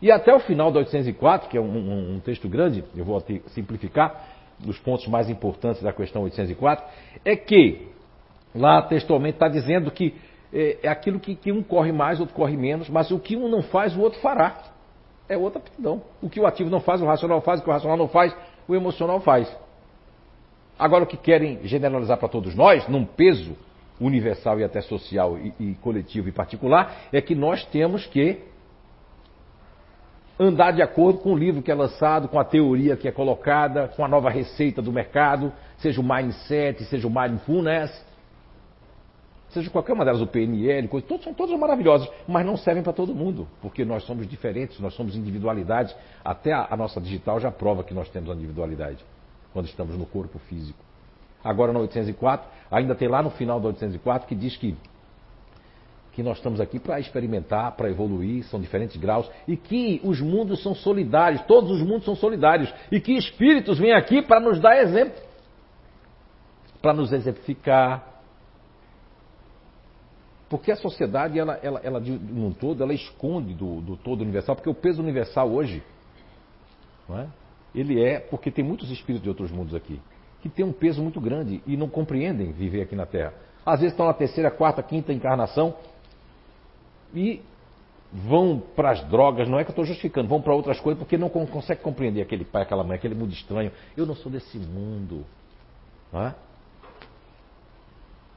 E 0.00 0.10
até 0.10 0.34
o 0.34 0.40
final 0.40 0.72
do 0.72 0.78
804, 0.78 1.50
que 1.50 1.58
é 1.58 1.60
um, 1.60 1.66
um, 1.66 2.14
um 2.14 2.20
texto 2.20 2.48
grande, 2.48 2.82
eu 2.96 3.04
vou 3.04 3.22
simplificar, 3.48 4.39
dos 4.64 4.78
pontos 4.78 5.06
mais 5.06 5.28
importantes 5.28 5.82
da 5.82 5.92
questão 5.92 6.22
804, 6.22 6.84
é 7.24 7.36
que 7.36 7.88
lá 8.54 8.82
textualmente 8.82 9.36
está 9.36 9.48
dizendo 9.48 9.90
que 9.90 10.14
é, 10.52 10.78
é 10.82 10.88
aquilo 10.88 11.20
que, 11.20 11.34
que, 11.34 11.52
um 11.52 11.62
corre 11.62 11.92
mais, 11.92 12.20
outro 12.20 12.34
corre 12.34 12.56
menos, 12.56 12.88
mas 12.88 13.10
o 13.10 13.18
que 13.18 13.36
um 13.36 13.48
não 13.48 13.62
faz, 13.62 13.96
o 13.96 14.00
outro 14.00 14.20
fará. 14.20 14.62
É 15.28 15.36
outra 15.36 15.60
aptidão. 15.60 16.02
O 16.20 16.28
que 16.28 16.40
o 16.40 16.46
ativo 16.46 16.68
não 16.68 16.80
faz, 16.80 17.00
o 17.00 17.06
racional 17.06 17.40
faz, 17.40 17.60
o 17.60 17.62
que 17.62 17.70
o 17.70 17.72
racional 17.72 17.96
não 17.96 18.08
faz, 18.08 18.36
o 18.66 18.74
emocional 18.74 19.20
faz. 19.20 19.54
Agora, 20.78 21.04
o 21.04 21.06
que 21.06 21.16
querem 21.16 21.60
generalizar 21.62 22.18
para 22.18 22.28
todos 22.28 22.54
nós, 22.54 22.88
num 22.88 23.04
peso 23.04 23.56
universal 24.00 24.58
e 24.58 24.64
até 24.64 24.80
social 24.80 25.38
e, 25.38 25.52
e 25.60 25.74
coletivo 25.76 26.28
e 26.28 26.32
particular, 26.32 27.02
é 27.12 27.20
que 27.20 27.34
nós 27.34 27.64
temos 27.66 28.06
que 28.06 28.40
andar 30.40 30.72
de 30.72 30.80
acordo 30.80 31.18
com 31.18 31.34
o 31.34 31.36
livro 31.36 31.60
que 31.60 31.70
é 31.70 31.74
lançado, 31.74 32.26
com 32.26 32.40
a 32.40 32.44
teoria 32.44 32.96
que 32.96 33.06
é 33.06 33.12
colocada, 33.12 33.88
com 33.88 34.02
a 34.02 34.08
nova 34.08 34.30
receita 34.30 34.80
do 34.80 34.90
mercado, 34.90 35.52
seja 35.76 36.00
o 36.00 36.04
mindset, 36.04 36.82
seja 36.84 37.06
o 37.06 37.10
mindfulness, 37.10 37.90
seja 39.50 39.68
qualquer 39.68 39.92
uma 39.92 40.02
delas, 40.02 40.22
o 40.22 40.26
PNL, 40.26 40.88
coisa, 40.88 41.06
todos, 41.06 41.24
são 41.24 41.34
todas 41.34 41.58
maravilhosas, 41.58 42.08
mas 42.26 42.46
não 42.46 42.56
servem 42.56 42.82
para 42.82 42.94
todo 42.94 43.14
mundo, 43.14 43.46
porque 43.60 43.84
nós 43.84 44.02
somos 44.04 44.26
diferentes, 44.26 44.80
nós 44.80 44.94
somos 44.94 45.14
individualidades. 45.14 45.94
Até 46.24 46.54
a, 46.54 46.68
a 46.70 46.76
nossa 46.76 46.98
digital 46.98 47.38
já 47.38 47.50
prova 47.50 47.84
que 47.84 47.92
nós 47.92 48.08
temos 48.08 48.30
a 48.30 48.34
individualidade, 48.34 49.04
quando 49.52 49.66
estamos 49.66 49.94
no 49.94 50.06
corpo 50.06 50.38
físico. 50.38 50.78
Agora 51.44 51.70
no 51.70 51.80
804, 51.80 52.48
ainda 52.70 52.94
tem 52.94 53.08
lá 53.08 53.22
no 53.22 53.30
final 53.30 53.60
do 53.60 53.66
804 53.68 54.26
que 54.26 54.34
diz 54.34 54.56
que 54.56 54.74
que 56.20 56.22
nós 56.22 56.36
estamos 56.36 56.60
aqui 56.60 56.78
para 56.78 57.00
experimentar, 57.00 57.72
para 57.72 57.88
evoluir, 57.88 58.44
são 58.44 58.60
diferentes 58.60 58.94
graus, 58.98 59.28
e 59.48 59.56
que 59.56 60.02
os 60.04 60.20
mundos 60.20 60.62
são 60.62 60.74
solidários, 60.74 61.40
todos 61.46 61.70
os 61.70 61.80
mundos 61.80 62.04
são 62.04 62.14
solidários, 62.14 62.70
e 62.92 63.00
que 63.00 63.12
espíritos 63.16 63.78
vêm 63.78 63.94
aqui 63.94 64.20
para 64.20 64.38
nos 64.38 64.60
dar 64.60 64.76
exemplo, 64.82 65.18
para 66.82 66.92
nos 66.92 67.10
exemplificar. 67.10 68.06
Porque 70.50 70.70
a 70.70 70.76
sociedade, 70.76 71.38
ela, 71.38 71.58
ela, 71.62 71.80
ela 71.82 71.98
de 71.98 72.12
um 72.12 72.52
todo, 72.52 72.82
ela 72.82 72.92
esconde 72.92 73.54
do, 73.54 73.80
do 73.80 73.96
todo 73.96 74.20
universal, 74.20 74.54
porque 74.54 74.68
o 74.68 74.74
peso 74.74 75.00
universal 75.00 75.50
hoje, 75.50 75.82
é? 77.08 77.26
ele 77.74 78.04
é 78.04 78.20
porque 78.20 78.50
tem 78.50 78.62
muitos 78.62 78.90
espíritos 78.90 79.22
de 79.22 79.28
outros 79.30 79.50
mundos 79.50 79.74
aqui, 79.74 79.98
que 80.42 80.50
têm 80.50 80.66
um 80.66 80.72
peso 80.72 81.02
muito 81.02 81.18
grande 81.18 81.62
e 81.66 81.78
não 81.78 81.88
compreendem 81.88 82.52
viver 82.52 82.82
aqui 82.82 82.94
na 82.94 83.06
Terra. 83.06 83.32
Às 83.64 83.80
vezes 83.80 83.92
estão 83.94 84.06
na 84.06 84.12
terceira, 84.12 84.50
quarta, 84.50 84.82
quinta 84.82 85.14
encarnação 85.14 85.74
e 87.14 87.42
vão 88.12 88.60
para 88.74 88.90
as 88.90 89.04
drogas, 89.04 89.48
não 89.48 89.58
é 89.58 89.64
que 89.64 89.70
eu 89.70 89.72
estou 89.72 89.84
justificando, 89.84 90.28
vão 90.28 90.42
para 90.42 90.54
outras 90.54 90.80
coisas 90.80 90.98
porque 90.98 91.16
não 91.16 91.28
consegue 91.28 91.80
compreender 91.80 92.22
aquele 92.22 92.44
pai, 92.44 92.62
aquela 92.62 92.82
mãe, 92.82 92.96
aquele 92.96 93.14
mundo 93.14 93.32
estranho. 93.32 93.70
Eu 93.96 94.06
não 94.06 94.14
sou 94.14 94.30
desse 94.30 94.58
mundo. 94.58 95.24
Não 96.12 96.26
é? 96.26 96.34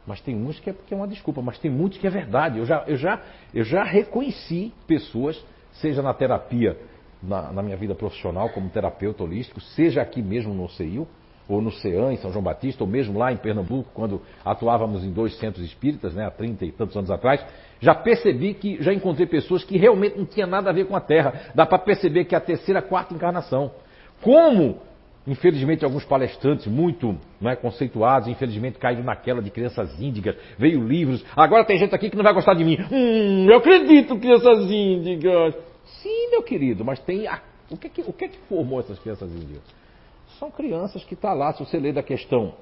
Mas 0.06 0.20
tem 0.22 0.36
uns 0.36 0.60
que 0.60 0.70
é 0.70 0.74
porque 0.74 0.94
é 0.94 0.98
uma 0.98 1.08
desculpa, 1.08 1.42
mas 1.42 1.58
tem 1.58 1.72
muitos 1.72 1.98
que 1.98 2.06
é 2.06 2.10
verdade. 2.10 2.60
Eu 2.60 2.66
já, 2.66 2.84
eu 2.86 2.98
já, 2.98 3.22
eu 3.54 3.64
já 3.64 3.84
reconheci 3.84 4.74
pessoas, 4.86 5.44
seja 5.72 6.02
na 6.02 6.14
terapia, 6.14 6.78
na, 7.22 7.54
na 7.54 7.64
minha 7.64 7.78
vida 7.78 7.96
profissional 7.96 8.50
como 8.50 8.70
terapeuta 8.70 9.24
holístico, 9.24 9.62
seja 9.62 10.02
aqui 10.02 10.22
mesmo 10.22 10.54
no 10.54 10.68
CEIU, 10.70 11.08
ou 11.48 11.62
no 11.62 11.72
CEAM, 11.72 12.14
em 12.14 12.18
São 12.18 12.32
João 12.32 12.44
Batista, 12.44 12.84
ou 12.84 12.90
mesmo 12.90 13.18
lá 13.18 13.32
em 13.32 13.38
Pernambuco, 13.38 13.90
quando 13.94 14.22
atuávamos 14.46 15.04
em 15.04 15.12
dois 15.12 15.38
centros 15.38 15.64
espíritas, 15.66 16.14
né, 16.14 16.26
há 16.26 16.32
30 16.32 16.66
e 16.66 16.72
tantos 16.72 16.96
anos 16.96 17.12
atrás, 17.12 17.46
já 17.82 17.94
percebi 17.94 18.54
que, 18.54 18.82
já 18.82 18.94
encontrei 18.94 19.28
pessoas 19.28 19.64
que 19.64 19.78
realmente 19.78 20.18
não 20.18 20.26
tinham 20.26 20.48
nada 20.48 20.70
a 20.70 20.74
ver 20.74 20.86
com 20.86 20.96
a 20.96 21.02
Terra. 21.02 21.52
Dá 21.54 21.66
para 21.66 21.78
perceber 21.80 22.26
que 22.26 22.34
é 22.34 22.38
a 22.38 22.42
terceira, 22.42 22.82
quarta 22.82 23.14
encarnação. 23.14 23.72
Como, 24.22 24.78
infelizmente, 25.28 25.84
alguns 25.84 26.06
palestrantes 26.06 26.66
muito 26.66 27.18
é, 27.44 27.56
conceituados, 27.58 28.30
infelizmente, 28.30 28.80
caíram 28.80 29.04
naquela 29.04 29.42
de 29.42 29.50
crianças 29.50 30.00
índigas, 30.00 30.38
veio 30.58 30.82
livros. 30.82 31.26
Agora 31.36 31.66
tem 31.66 31.78
gente 31.78 31.94
aqui 31.94 32.10
que 32.10 32.16
não 32.16 32.24
vai 32.24 32.34
gostar 32.34 32.54
de 32.54 32.64
mim. 32.64 32.78
Hum, 32.90 33.48
eu 33.50 33.58
acredito, 33.58 34.18
crianças 34.18 34.72
índigas. 34.72 35.54
Sim, 36.02 36.30
meu 36.32 36.42
querido, 36.42 36.86
mas 36.86 37.00
tem. 37.00 37.28
A... 37.28 37.42
O, 37.70 37.78
que 37.78 37.88
é 37.88 37.90
que, 37.90 38.02
o 38.02 38.14
que 38.14 38.26
é 38.26 38.28
que 38.30 38.38
formou 38.48 38.80
essas 38.80 38.98
crianças 39.00 39.30
índigas? 39.30 39.83
São 40.40 40.52
crianças 40.52 41.04
que 41.04 41.14
está 41.14 41.34
lá, 41.34 41.54
se 41.54 41.60
você 41.60 41.78
ler 41.80 41.94
da 41.94 42.04
questão 42.04 42.54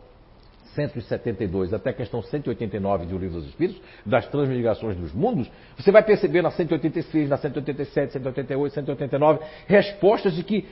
172 0.76 1.74
até 1.74 1.90
a 1.90 1.94
questão 1.94 2.22
189 2.22 3.06
do 3.06 3.18
Livro 3.18 3.40
dos 3.40 3.50
Espíritos, 3.50 3.82
das 4.06 4.28
transmigrações 4.28 4.96
dos 4.96 5.14
mundos, 5.14 5.50
você 5.78 5.92
vai 5.92 6.04
perceber 6.04 6.42
na 6.42 6.52
186, 6.52 7.30
na 7.30 7.38
187, 7.38 8.14
188, 8.14 8.74
189, 8.74 9.40
respostas 9.68 10.34
de 10.34 10.44
que 10.44 10.68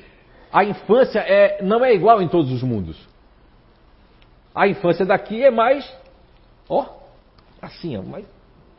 a 0.51 0.63
infância 0.63 1.19
é, 1.19 1.61
não 1.63 1.83
é 1.83 1.93
igual 1.93 2.21
em 2.21 2.27
todos 2.27 2.51
os 2.51 2.63
mundos. 2.63 2.97
A 4.53 4.67
infância 4.67 5.05
daqui 5.05 5.43
é 5.43 5.51
mais, 5.51 5.89
ó, 6.67 6.85
assim, 7.61 7.95
é 7.95 8.01
mais 8.01 8.25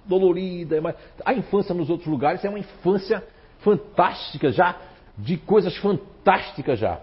dolorida. 0.05 0.77
É 0.77 0.81
mais... 0.81 0.97
A 1.25 1.33
infância 1.33 1.75
nos 1.75 1.89
outros 1.89 2.09
lugares 2.09 2.45
é 2.45 2.49
uma 2.49 2.59
infância 2.59 3.23
fantástica 3.61 4.51
já, 4.51 4.77
de 5.17 5.37
coisas 5.37 5.77
fantásticas 5.77 6.79
já. 6.79 7.01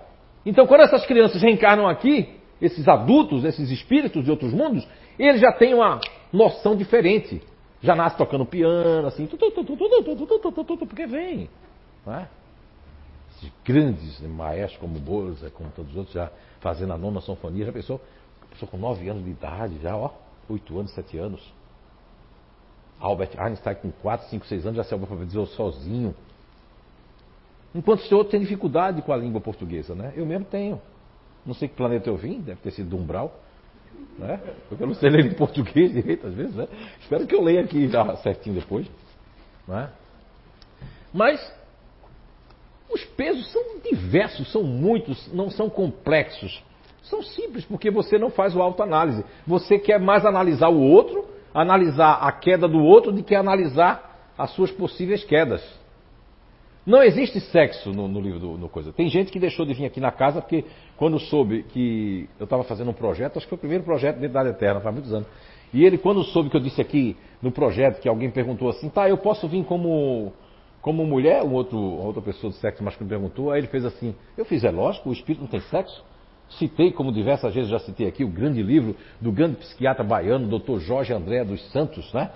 Então, 0.47 0.65
quando 0.65 0.79
essas 0.79 1.05
crianças 1.05 1.41
reencarnam 1.41 1.89
aqui, 1.89 2.39
esses 2.61 2.87
adultos, 2.87 3.43
esses 3.43 3.69
espíritos 3.69 4.23
de 4.23 4.31
outros 4.31 4.53
mundos, 4.53 4.87
eles 5.19 5.41
já 5.41 5.51
têm 5.51 5.73
uma 5.73 5.99
noção 6.31 6.73
diferente. 6.73 7.41
Já 7.81 7.93
nasce 7.93 8.17
tocando 8.17 8.45
piano, 8.45 9.05
assim, 9.05 9.27
porque 9.27 11.05
vem. 11.05 11.49
Não 12.05 12.15
é? 12.15 12.29
Esses 13.35 13.51
grandes 13.65 14.21
maestros 14.21 14.79
como 14.79 14.97
Mozart, 14.97 15.51
como 15.51 15.69
todos 15.75 15.91
os 15.91 15.97
outros, 15.97 16.15
já 16.15 16.31
fazendo 16.61 16.93
a 16.93 16.97
nona 16.97 17.19
sinfonia, 17.19 17.65
já 17.65 17.73
pensou, 17.73 17.99
pessoa 18.49 18.71
com 18.71 18.77
nove 18.77 19.07
anos 19.09 19.25
de 19.25 19.31
idade, 19.31 19.77
já, 19.81 19.97
ó, 19.97 20.11
oito 20.49 20.79
anos, 20.79 20.91
sete 20.93 21.17
anos. 21.17 21.41
Albert 23.01 23.31
Einstein 23.37 23.75
com 23.75 23.91
quatro, 23.91 24.27
cinco, 24.29 24.45
seis 24.45 24.65
anos 24.65 24.77
já 24.77 24.83
se 24.85 24.93
alfabetizou 24.93 25.45
sozinho. 25.45 26.15
Enquanto 27.77 28.01
o 28.11 28.15
outro 28.15 28.31
tem 28.31 28.39
dificuldade 28.39 29.03
com 29.03 29.13
a 29.13 29.17
língua 29.17 29.39
portuguesa, 29.39 29.93
né? 29.93 30.11
Eu 30.15 30.25
mesmo 30.25 30.45
tenho. 30.45 30.81
Não 31.45 31.53
sei 31.53 31.67
que 31.67 31.75
planeta 31.75 32.09
eu 32.09 32.17
vim, 32.17 32.41
deve 32.41 32.59
ter 32.59 32.71
sido 32.71 32.89
do 32.89 32.97
umbral. 32.97 33.39
Né? 34.17 34.39
Porque 34.67 34.83
eu 34.83 34.87
não 34.87 34.95
sei 34.95 35.11
ler 35.11 35.27
em 35.27 35.33
português 35.35 35.93
direito 35.93 36.25
às 36.25 36.33
vezes, 36.33 36.55
né? 36.55 36.67
Espero 36.99 37.27
que 37.27 37.35
eu 37.35 37.41
leia 37.43 37.61
aqui 37.61 37.87
já 37.87 38.15
certinho 38.17 38.55
depois. 38.55 38.87
Né? 39.67 39.91
Mas 41.13 41.39
os 42.89 43.05
pesos 43.05 43.51
são 43.51 43.61
diversos, 43.79 44.51
são 44.51 44.63
muitos, 44.63 45.31
não 45.31 45.51
são 45.51 45.69
complexos. 45.69 46.63
São 47.03 47.21
simples, 47.21 47.63
porque 47.63 47.91
você 47.91 48.17
não 48.17 48.31
faz 48.31 48.55
o 48.55 48.61
autoanálise. 48.61 49.23
Você 49.45 49.77
quer 49.77 49.99
mais 49.99 50.25
analisar 50.25 50.69
o 50.69 50.81
outro, 50.81 51.25
analisar 51.53 52.13
a 52.13 52.31
queda 52.31 52.67
do 52.67 52.79
outro, 52.79 53.11
do 53.11 53.23
que 53.23 53.35
analisar 53.35 54.33
as 54.35 54.49
suas 54.51 54.71
possíveis 54.71 55.23
quedas. 55.23 55.63
Não 56.87 57.03
existe 57.03 57.41
sexo 57.41 57.91
no, 57.91 58.07
no 58.07 58.21
livro 58.21 58.39
do 58.39 58.57
no 58.57 58.69
Coisa. 58.69 58.93
Tem 58.93 59.09
gente 59.09 59.29
que 59.29 59.37
deixou 59.37 59.65
de 59.65 59.73
vir 59.73 59.83
aqui 59.83 59.99
na 59.99 60.09
casa 60.09 60.39
porque 60.39 60.63
quando 60.95 61.19
soube 61.19 61.63
que 61.63 62.29
eu 62.39 62.45
estava 62.45 62.63
fazendo 62.63 62.89
um 62.89 62.93
projeto, 62.93 63.35
acho 63.35 63.45
que 63.45 63.49
foi 63.49 63.57
o 63.57 63.59
primeiro 63.59 63.83
projeto 63.83 64.17
dentro 64.19 64.35
da 64.35 64.49
Eterna, 64.49 64.79
faz 64.79 64.95
muitos 64.95 65.13
anos. 65.13 65.27
E 65.73 65.83
ele, 65.83 65.97
quando 65.97 66.23
soube 66.23 66.49
que 66.49 66.55
eu 66.55 66.61
disse 66.61 66.79
aqui 66.79 67.17
no 67.41 67.51
projeto, 67.51 67.99
que 67.99 68.07
alguém 68.07 68.31
perguntou 68.31 68.69
assim, 68.69 68.87
tá, 68.87 69.09
eu 69.09 69.17
posso 69.17 69.49
vir 69.49 69.65
como, 69.65 70.31
como 70.81 71.05
mulher? 71.05 71.43
Um 71.43 71.51
outro, 71.51 71.77
outra 71.77 72.21
pessoa 72.21 72.51
do 72.51 72.55
sexo 72.55 72.81
masculino 72.81 73.09
perguntou, 73.09 73.51
aí 73.51 73.59
ele 73.59 73.67
fez 73.67 73.83
assim, 73.83 74.15
eu 74.37 74.45
fiz, 74.45 74.63
é 74.63 74.71
lógico, 74.71 75.09
o 75.09 75.11
espírito 75.11 75.41
não 75.41 75.49
tem 75.49 75.59
sexo? 75.59 76.01
Citei, 76.51 76.93
como 76.93 77.11
diversas 77.11 77.53
vezes 77.53 77.69
já 77.69 77.79
citei 77.79 78.07
aqui, 78.07 78.23
o 78.23 78.29
grande 78.29 78.63
livro 78.63 78.95
do 79.19 79.29
grande 79.29 79.57
psiquiatra 79.57 80.05
baiano, 80.05 80.57
Dr. 80.57 80.79
Jorge 80.79 81.11
André 81.11 81.43
dos 81.43 81.69
Santos, 81.69 82.13
né? 82.13 82.31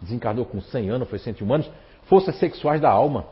Desencarnou 0.00 0.46
com 0.46 0.58
100 0.58 0.88
anos, 0.88 1.10
foi 1.10 1.18
101 1.18 1.52
anos 1.52 1.70
Forças 2.06 2.36
Sexuais 2.36 2.80
da 2.80 2.90
Alma. 2.90 3.26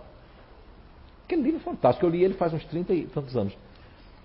Aquele 1.27 1.43
livro 1.43 1.61
fantástico, 1.61 2.05
eu 2.07 2.11
li 2.11 2.22
ele 2.22 2.35
faz 2.35 2.53
uns 2.53 2.64
30 2.64 2.93
e 2.93 3.05
tantos 3.07 3.37
anos. 3.37 3.57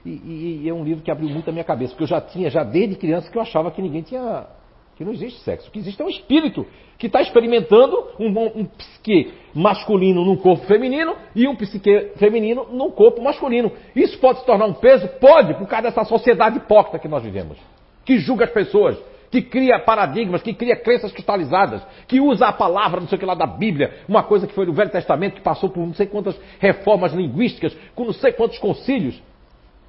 E, 0.05 0.09
e, 0.09 0.61
e, 0.63 0.69
é 0.69 0.73
um 0.73 0.83
livro 0.83 1.03
que 1.03 1.11
abriu 1.11 1.29
muito 1.29 1.49
a 1.49 1.51
minha 1.51 1.63
cabeça, 1.63 1.91
porque 1.91 2.03
eu 2.03 2.07
já 2.07 2.21
tinha, 2.21 2.49
já 2.49 2.63
desde 2.63 2.95
criança, 2.95 3.29
que 3.29 3.37
eu 3.37 3.41
achava 3.41 3.69
que 3.71 3.81
ninguém 3.81 4.01
tinha, 4.01 4.47
Que 4.95 5.03
não 5.03 5.13
existe 5.13 5.39
sexo. 5.41 5.69
O 5.69 5.71
que 5.71 5.79
existe 5.79 6.01
é 6.01 6.05
um 6.05 6.09
espírito 6.09 6.65
que 6.97 7.07
está 7.07 7.21
experimentando 7.21 7.95
um, 8.19 8.59
um, 8.59 8.65
psique 8.65 9.33
masculino 9.53 10.25
num 10.25 10.35
corpo 10.35 10.65
feminino 10.65 11.15
e 11.33 11.47
um 11.47 11.55
psique 11.55 12.11
feminino 12.17 12.67
num 12.71 12.91
corpo 12.91 13.21
masculino. 13.21 13.71
Isso 13.95 14.17
pode 14.19 14.39
se 14.39 14.45
tornar 14.45 14.65
um 14.65 14.73
peso? 14.73 15.07
Pode, 15.19 15.53
por 15.53 15.67
causa 15.67 15.83
dessa 15.83 16.03
sociedade 16.03 16.57
hipócrita 16.57 16.99
que 16.99 17.07
nós 17.07 17.23
vivemos. 17.23 17.57
Que 18.03 18.17
julga 18.17 18.45
as 18.45 18.51
pessoas, 18.51 18.97
que 19.31 19.41
cria 19.41 19.79
paradigmas, 19.79 20.41
que 20.41 20.53
cria 20.53 20.75
crenças 20.75 21.11
cristalizadas, 21.11 21.81
que 22.07 22.19
usa 22.19 22.47
a 22.47 22.53
palavra, 22.53 22.99
não 22.99 23.07
sei 23.07 23.15
o 23.17 23.19
que 23.19 23.25
lá 23.25 23.35
da 23.35 23.45
Bíblia, 23.45 23.99
uma 24.07 24.23
coisa 24.23 24.47
que 24.47 24.53
foi 24.53 24.65
no 24.65 24.73
Velho 24.73 24.89
Testamento, 24.89 25.35
que 25.35 25.41
passou 25.41 25.69
por 25.69 25.85
não 25.85 25.93
sei 25.93 26.07
quantas 26.07 26.39
reformas 26.59 27.13
linguísticas, 27.13 27.75
com 27.95 28.05
não 28.05 28.13
sei 28.13 28.31
quantos 28.31 28.57
concílios. 28.57 29.21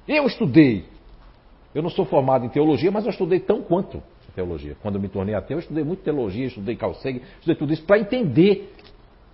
Eu 0.07 0.25
estudei. 0.25 0.85
Eu 1.73 1.81
não 1.81 1.89
sou 1.89 2.05
formado 2.05 2.45
em 2.45 2.49
teologia, 2.49 2.91
mas 2.91 3.05
eu 3.05 3.11
estudei 3.11 3.39
tão 3.39 3.61
quanto 3.61 4.01
teologia. 4.35 4.75
Quando 4.81 4.95
eu 4.95 5.01
me 5.01 5.09
tornei 5.09 5.35
ateu, 5.35 5.57
eu 5.57 5.61
estudei 5.61 5.83
muito 5.83 6.03
teologia, 6.03 6.45
estudei 6.45 6.75
Carl 6.75 6.93
estudei 6.93 7.55
tudo 7.57 7.73
isso 7.73 7.83
para 7.83 7.99
entender 7.99 8.73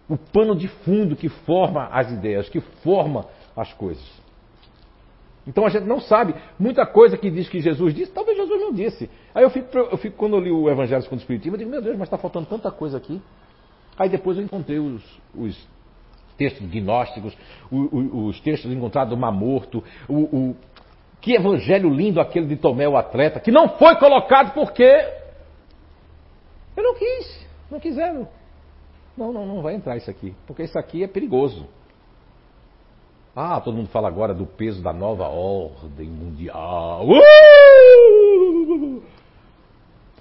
o 0.10 0.18
pano 0.18 0.56
de 0.56 0.68
fundo 0.68 1.16
que 1.16 1.30
forma 1.30 1.88
as 1.92 2.12
ideias, 2.12 2.50
que 2.50 2.60
forma 2.60 3.26
as 3.56 3.74
coisas. 3.74 4.06
Então 5.48 5.66
a 5.66 5.70
gente 5.70 5.86
não 5.86 6.02
sabe 6.02 6.36
muita 6.60 6.86
coisa 6.86 7.18
que 7.18 7.32
diz 7.32 7.48
que 7.48 7.62
Jesus 7.62 7.94
disse, 7.96 8.12
talvez 8.12 8.38
Jesus 8.38 8.60
não 8.60 8.74
disse. 8.74 9.10
Aí 9.34 9.44
eu 9.44 9.50
fico, 9.50 9.78
eu 9.78 9.98
fico 9.98 10.18
quando 10.18 10.36
eu 10.36 10.42
li 10.42 10.52
o 10.52 10.70
Evangelho 10.70 11.02
segundo 11.02 11.20
o 11.20 11.22
Espiritismo, 11.22 11.56
eu 11.56 11.60
digo, 11.60 11.72
meu 11.72 11.82
Deus, 11.82 11.98
mas 11.98 12.08
está 12.08 12.18
faltando 12.18 12.46
tanta 12.48 12.70
coisa 12.70 12.98
aqui. 12.98 13.22
Aí 13.98 14.10
depois 14.10 14.38
eu 14.38 14.44
encontrei 14.44 14.78
os, 14.78 15.02
os 15.34 15.68
textos 16.38 16.68
gnósticos, 16.68 17.36
os, 17.72 17.90
os, 17.92 18.40
textos 18.42 18.72
encontrados 18.72 19.10
do 19.10 19.18
Mar 19.18 19.32
Morto, 19.32 19.84
o, 20.08 20.16
o, 20.16 20.56
que 21.22 21.34
evangelho 21.34 21.90
lindo 21.90 22.20
aquele 22.20 22.46
de 22.46 22.58
Tomé, 22.58 22.88
o 22.88 22.98
atleta, 22.98 23.40
que 23.40 23.50
não 23.50 23.70
foi 23.70 23.96
colocado 23.96 24.54
porque 24.54 24.84
eu 26.76 26.84
não 26.84 26.94
quis, 26.94 27.48
não 27.72 27.80
quiseram. 27.80 28.28
Não, 29.18 29.34
não, 29.34 29.46
não 29.48 29.62
vai 29.62 29.74
entrar 29.74 29.98
isso 29.98 30.12
aqui, 30.12 30.36
porque 30.46 30.64
isso 30.64 30.78
aqui 30.78 31.04
é 31.04 31.08
perigoso. 31.08 31.68
Ah, 33.40 33.62
todo 33.62 33.78
mundo 33.78 33.90
fala 33.90 34.08
agora 34.08 34.34
do 34.34 34.48
peso 34.48 34.82
da 34.82 34.92
nova 34.92 35.28
ordem 35.28 36.10
mundial. 36.10 37.06
Uh! 37.08 39.04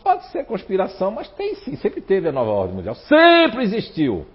Pode 0.05 0.27
ser 0.27 0.45
conspiração, 0.45 1.13
mas 1.13 1.27
tem 1.31 1.55
sim, 1.55 1.77
sempre 1.77 2.03
teve 2.03 2.29
a 2.29 2.33
nova 2.33 2.51
ordem 2.51 2.77
mundial, 2.77 2.95
sempre 2.95 3.63
existiu. 3.63 4.27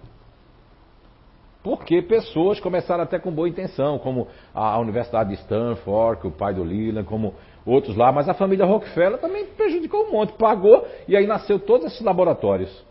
Porque 1.61 2.01
pessoas 2.01 2.59
começaram 2.59 3.03
até 3.03 3.19
com 3.19 3.31
boa 3.31 3.47
intenção, 3.47 3.99
como 3.99 4.27
a 4.51 4.79
Universidade 4.79 5.29
de 5.29 5.35
Stanford, 5.35 6.25
o 6.25 6.31
pai 6.31 6.55
do 6.55 6.63
Leland, 6.63 7.07
como 7.07 7.35
outros 7.63 7.95
lá, 7.95 8.11
mas 8.11 8.27
a 8.27 8.33
família 8.33 8.65
Rockefeller 8.65 9.19
também 9.19 9.45
prejudicou 9.45 10.07
um 10.07 10.11
monte, 10.11 10.33
pagou 10.33 10.87
e 11.07 11.15
aí 11.15 11.27
nasceu 11.27 11.59
todos 11.59 11.85
esses 11.85 12.01
laboratórios. 12.01 12.83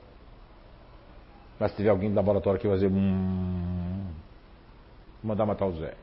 Mas 1.58 1.72
se 1.72 1.78
tiver 1.78 1.90
alguém 1.90 2.10
do 2.10 2.14
laboratório 2.14 2.60
que 2.60 2.68
vai 2.68 2.76
dizer, 2.76 2.92
hum, 2.92 3.79
mandar 5.22 5.46
matar 5.46 5.66
o 5.66 5.72
Zé. 5.72 5.94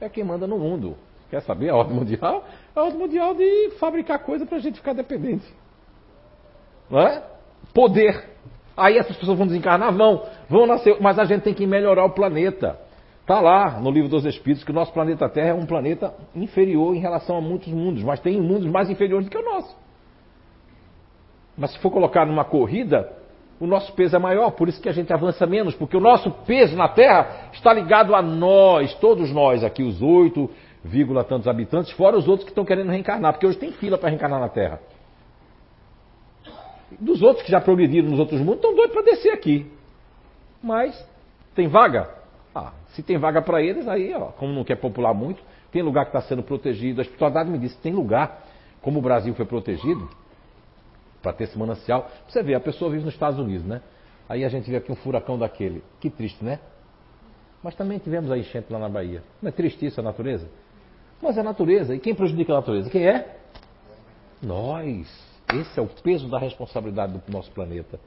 É 0.00 0.08
quem 0.08 0.24
manda 0.24 0.46
no 0.46 0.58
mundo. 0.58 0.96
Quer 1.30 1.42
saber 1.42 1.70
a 1.70 1.76
ordem 1.76 1.96
mundial? 1.96 2.44
A 2.74 2.82
ordem 2.82 2.98
mundial 2.98 3.34
de 3.34 3.70
fabricar 3.78 4.20
coisa 4.20 4.46
para 4.46 4.56
a 4.56 4.60
gente 4.60 4.76
ficar 4.76 4.92
dependente. 4.92 5.46
Não 6.88 7.00
é? 7.00 7.22
Poder. 7.74 8.30
Aí 8.76 8.96
essas 8.96 9.16
pessoas 9.16 9.36
vão 9.36 9.46
desencarnar? 9.46 9.92
Vão, 9.92 10.22
vão 10.48 10.66
nascer, 10.66 10.96
mas 11.00 11.18
a 11.18 11.24
gente 11.24 11.42
tem 11.42 11.52
que 11.52 11.66
melhorar 11.66 12.04
o 12.04 12.10
planeta. 12.10 12.78
Está 13.20 13.40
lá 13.40 13.78
no 13.78 13.90
livro 13.90 14.08
dos 14.08 14.24
Espíritos 14.24 14.64
que 14.64 14.70
o 14.70 14.74
nosso 14.74 14.92
planeta 14.92 15.28
Terra 15.28 15.48
é 15.48 15.54
um 15.54 15.66
planeta 15.66 16.14
inferior 16.34 16.94
em 16.94 17.00
relação 17.00 17.36
a 17.36 17.40
muitos 17.42 17.68
mundos, 17.68 18.02
mas 18.02 18.20
tem 18.20 18.40
mundos 18.40 18.66
mais 18.66 18.88
inferiores 18.88 19.26
do 19.26 19.30
que 19.30 19.36
o 19.36 19.44
nosso. 19.44 19.76
Mas 21.54 21.72
se 21.72 21.78
for 21.80 21.90
colocar 21.90 22.24
numa 22.24 22.44
corrida, 22.44 23.17
o 23.60 23.66
nosso 23.66 23.92
peso 23.92 24.14
é 24.16 24.18
maior, 24.18 24.52
por 24.52 24.68
isso 24.68 24.80
que 24.80 24.88
a 24.88 24.92
gente 24.92 25.12
avança 25.12 25.46
menos, 25.46 25.74
porque 25.74 25.96
o 25.96 26.00
nosso 26.00 26.30
peso 26.46 26.76
na 26.76 26.88
Terra 26.88 27.50
está 27.52 27.72
ligado 27.72 28.14
a 28.14 28.22
nós, 28.22 28.94
todos 28.94 29.32
nós 29.32 29.64
aqui, 29.64 29.82
os 29.82 30.00
8, 30.00 30.48
tantos 31.28 31.48
habitantes, 31.48 31.90
fora 31.92 32.16
os 32.16 32.28
outros 32.28 32.44
que 32.44 32.50
estão 32.50 32.64
querendo 32.64 32.90
reencarnar, 32.90 33.32
porque 33.32 33.46
hoje 33.46 33.58
tem 33.58 33.72
fila 33.72 33.98
para 33.98 34.08
reencarnar 34.08 34.40
na 34.40 34.48
Terra 34.48 34.80
dos 36.98 37.22
outros 37.22 37.44
que 37.44 37.52
já 37.52 37.60
progrediram 37.60 38.08
nos 38.08 38.18
outros 38.18 38.40
mundos 38.40 38.56
estão 38.56 38.74
doidos 38.74 38.92
para 38.92 39.02
descer 39.02 39.32
aqui. 39.32 39.70
Mas 40.62 41.06
tem 41.54 41.68
vaga? 41.68 42.08
Ah, 42.54 42.72
se 42.88 43.02
tem 43.02 43.18
vaga 43.18 43.42
para 43.42 43.62
eles, 43.62 43.86
aí, 43.86 44.14
ó, 44.14 44.26
como 44.26 44.52
não 44.52 44.64
quer 44.64 44.76
popular 44.76 45.14
muito, 45.14 45.42
tem 45.70 45.82
lugar 45.82 46.04
que 46.04 46.16
está 46.16 46.22
sendo 46.22 46.42
protegido. 46.42 47.00
A 47.00 47.02
espiritualidade 47.02 47.50
me 47.50 47.58
disse 47.58 47.76
tem 47.78 47.92
lugar, 47.92 48.44
como 48.80 48.98
o 48.98 49.02
Brasil 49.02 49.34
foi 49.34 49.44
protegido, 49.44 50.08
para 51.28 51.34
ter 51.34 51.44
esse 51.44 51.58
manancial. 51.58 52.10
Você 52.26 52.42
vê, 52.42 52.54
a 52.54 52.60
pessoa 52.60 52.90
vive 52.90 53.04
nos 53.04 53.12
Estados 53.12 53.38
Unidos, 53.38 53.66
né? 53.66 53.82
Aí 54.28 54.44
a 54.44 54.48
gente 54.48 54.70
vê 54.70 54.78
aqui 54.78 54.90
um 54.90 54.96
furacão 54.96 55.38
daquele. 55.38 55.82
Que 56.00 56.08
triste, 56.08 56.42
né? 56.42 56.58
Mas 57.62 57.74
também 57.74 57.98
tivemos 57.98 58.30
a 58.30 58.38
enchente 58.38 58.72
lá 58.72 58.78
na 58.78 58.88
Bahia. 58.88 59.22
Não 59.42 59.48
é 59.48 59.52
triste 59.52 59.84
isso, 59.84 60.00
a 60.00 60.02
natureza? 60.02 60.48
Mas 61.20 61.36
é 61.36 61.40
a 61.40 61.44
natureza. 61.44 61.94
E 61.94 61.98
quem 61.98 62.14
prejudica 62.14 62.52
a 62.52 62.56
natureza? 62.56 62.88
Quem 62.88 63.06
é? 63.06 63.36
Nós. 64.42 65.06
Esse 65.52 65.78
é 65.78 65.82
o 65.82 65.86
peso 65.86 66.28
da 66.28 66.38
responsabilidade 66.38 67.12
do 67.12 67.32
nosso 67.32 67.50
planeta. 67.50 68.00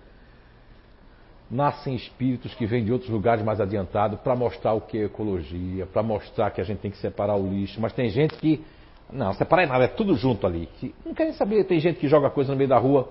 Nascem 1.49 1.93
espíritos 1.93 2.55
que 2.55 2.65
vêm 2.65 2.83
de 2.83 2.91
outros 2.91 3.09
lugares 3.09 3.43
mais 3.43 3.59
adiantados 3.59 4.19
para 4.21 4.35
mostrar 4.35 4.73
o 4.73 4.81
que 4.81 4.97
é 4.97 5.03
ecologia, 5.05 5.85
para 5.85 6.01
mostrar 6.01 6.49
que 6.51 6.61
a 6.61 6.63
gente 6.63 6.79
tem 6.79 6.89
que 6.89 6.97
separar 6.97 7.35
o 7.35 7.47
lixo. 7.47 7.79
Mas 7.79 7.93
tem 7.93 8.09
gente 8.09 8.35
que. 8.37 8.63
Não, 9.11 9.33
separar 9.33 9.63
é 9.63 9.65
nada, 9.65 9.83
é 9.85 9.87
tudo 9.87 10.15
junto 10.15 10.47
ali. 10.47 10.69
Não 11.05 11.13
querem 11.13 11.33
saber, 11.33 11.65
tem 11.65 11.79
gente 11.79 11.99
que 11.99 12.07
joga 12.07 12.29
coisa 12.29 12.51
no 12.51 12.57
meio 12.57 12.69
da 12.69 12.77
rua. 12.77 13.09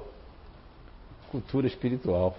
Cultura 1.30 1.66
espiritual. 1.66 2.34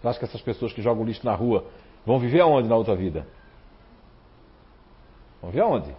Você 0.00 0.08
acha 0.08 0.18
que 0.18 0.24
essas 0.24 0.42
pessoas 0.42 0.72
que 0.72 0.82
jogam 0.82 1.04
lixo 1.04 1.24
na 1.24 1.34
rua 1.34 1.64
vão 2.04 2.18
viver 2.18 2.40
aonde 2.40 2.68
na 2.68 2.76
outra 2.76 2.94
vida? 2.94 3.26
Vão 5.40 5.50
viver 5.50 5.62
aonde? 5.62 5.94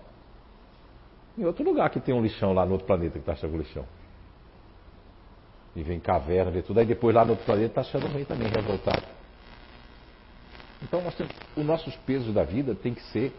Em 1.37 1.45
outro 1.45 1.63
lugar 1.63 1.89
que 1.89 1.99
tem 1.99 2.13
um 2.13 2.21
lixão 2.21 2.53
lá 2.53 2.65
no 2.65 2.73
outro 2.73 2.87
planeta 2.87 3.13
que 3.13 3.19
está 3.19 3.33
achando 3.33 3.57
lixão 3.57 3.85
e 5.77 5.83
vem 5.83 5.99
caverna, 5.99 6.49
vê 6.49 6.63
tudo. 6.63 6.79
Aí 6.79 6.85
depois 6.87 7.15
lá 7.15 7.23
no 7.23 7.31
outro 7.31 7.45
planeta 7.45 7.67
está 7.67 7.81
achando 7.81 8.11
ruim 8.11 8.25
também, 8.25 8.47
revoltado. 8.49 9.03
Então 10.81 11.01
nós 11.01 11.13
temos, 11.13 11.31
os 11.55 11.63
nossos 11.63 11.95
pesos 11.97 12.33
da 12.33 12.43
vida 12.43 12.73
tem 12.73 12.95
que 12.95 13.01
ser 13.11 13.31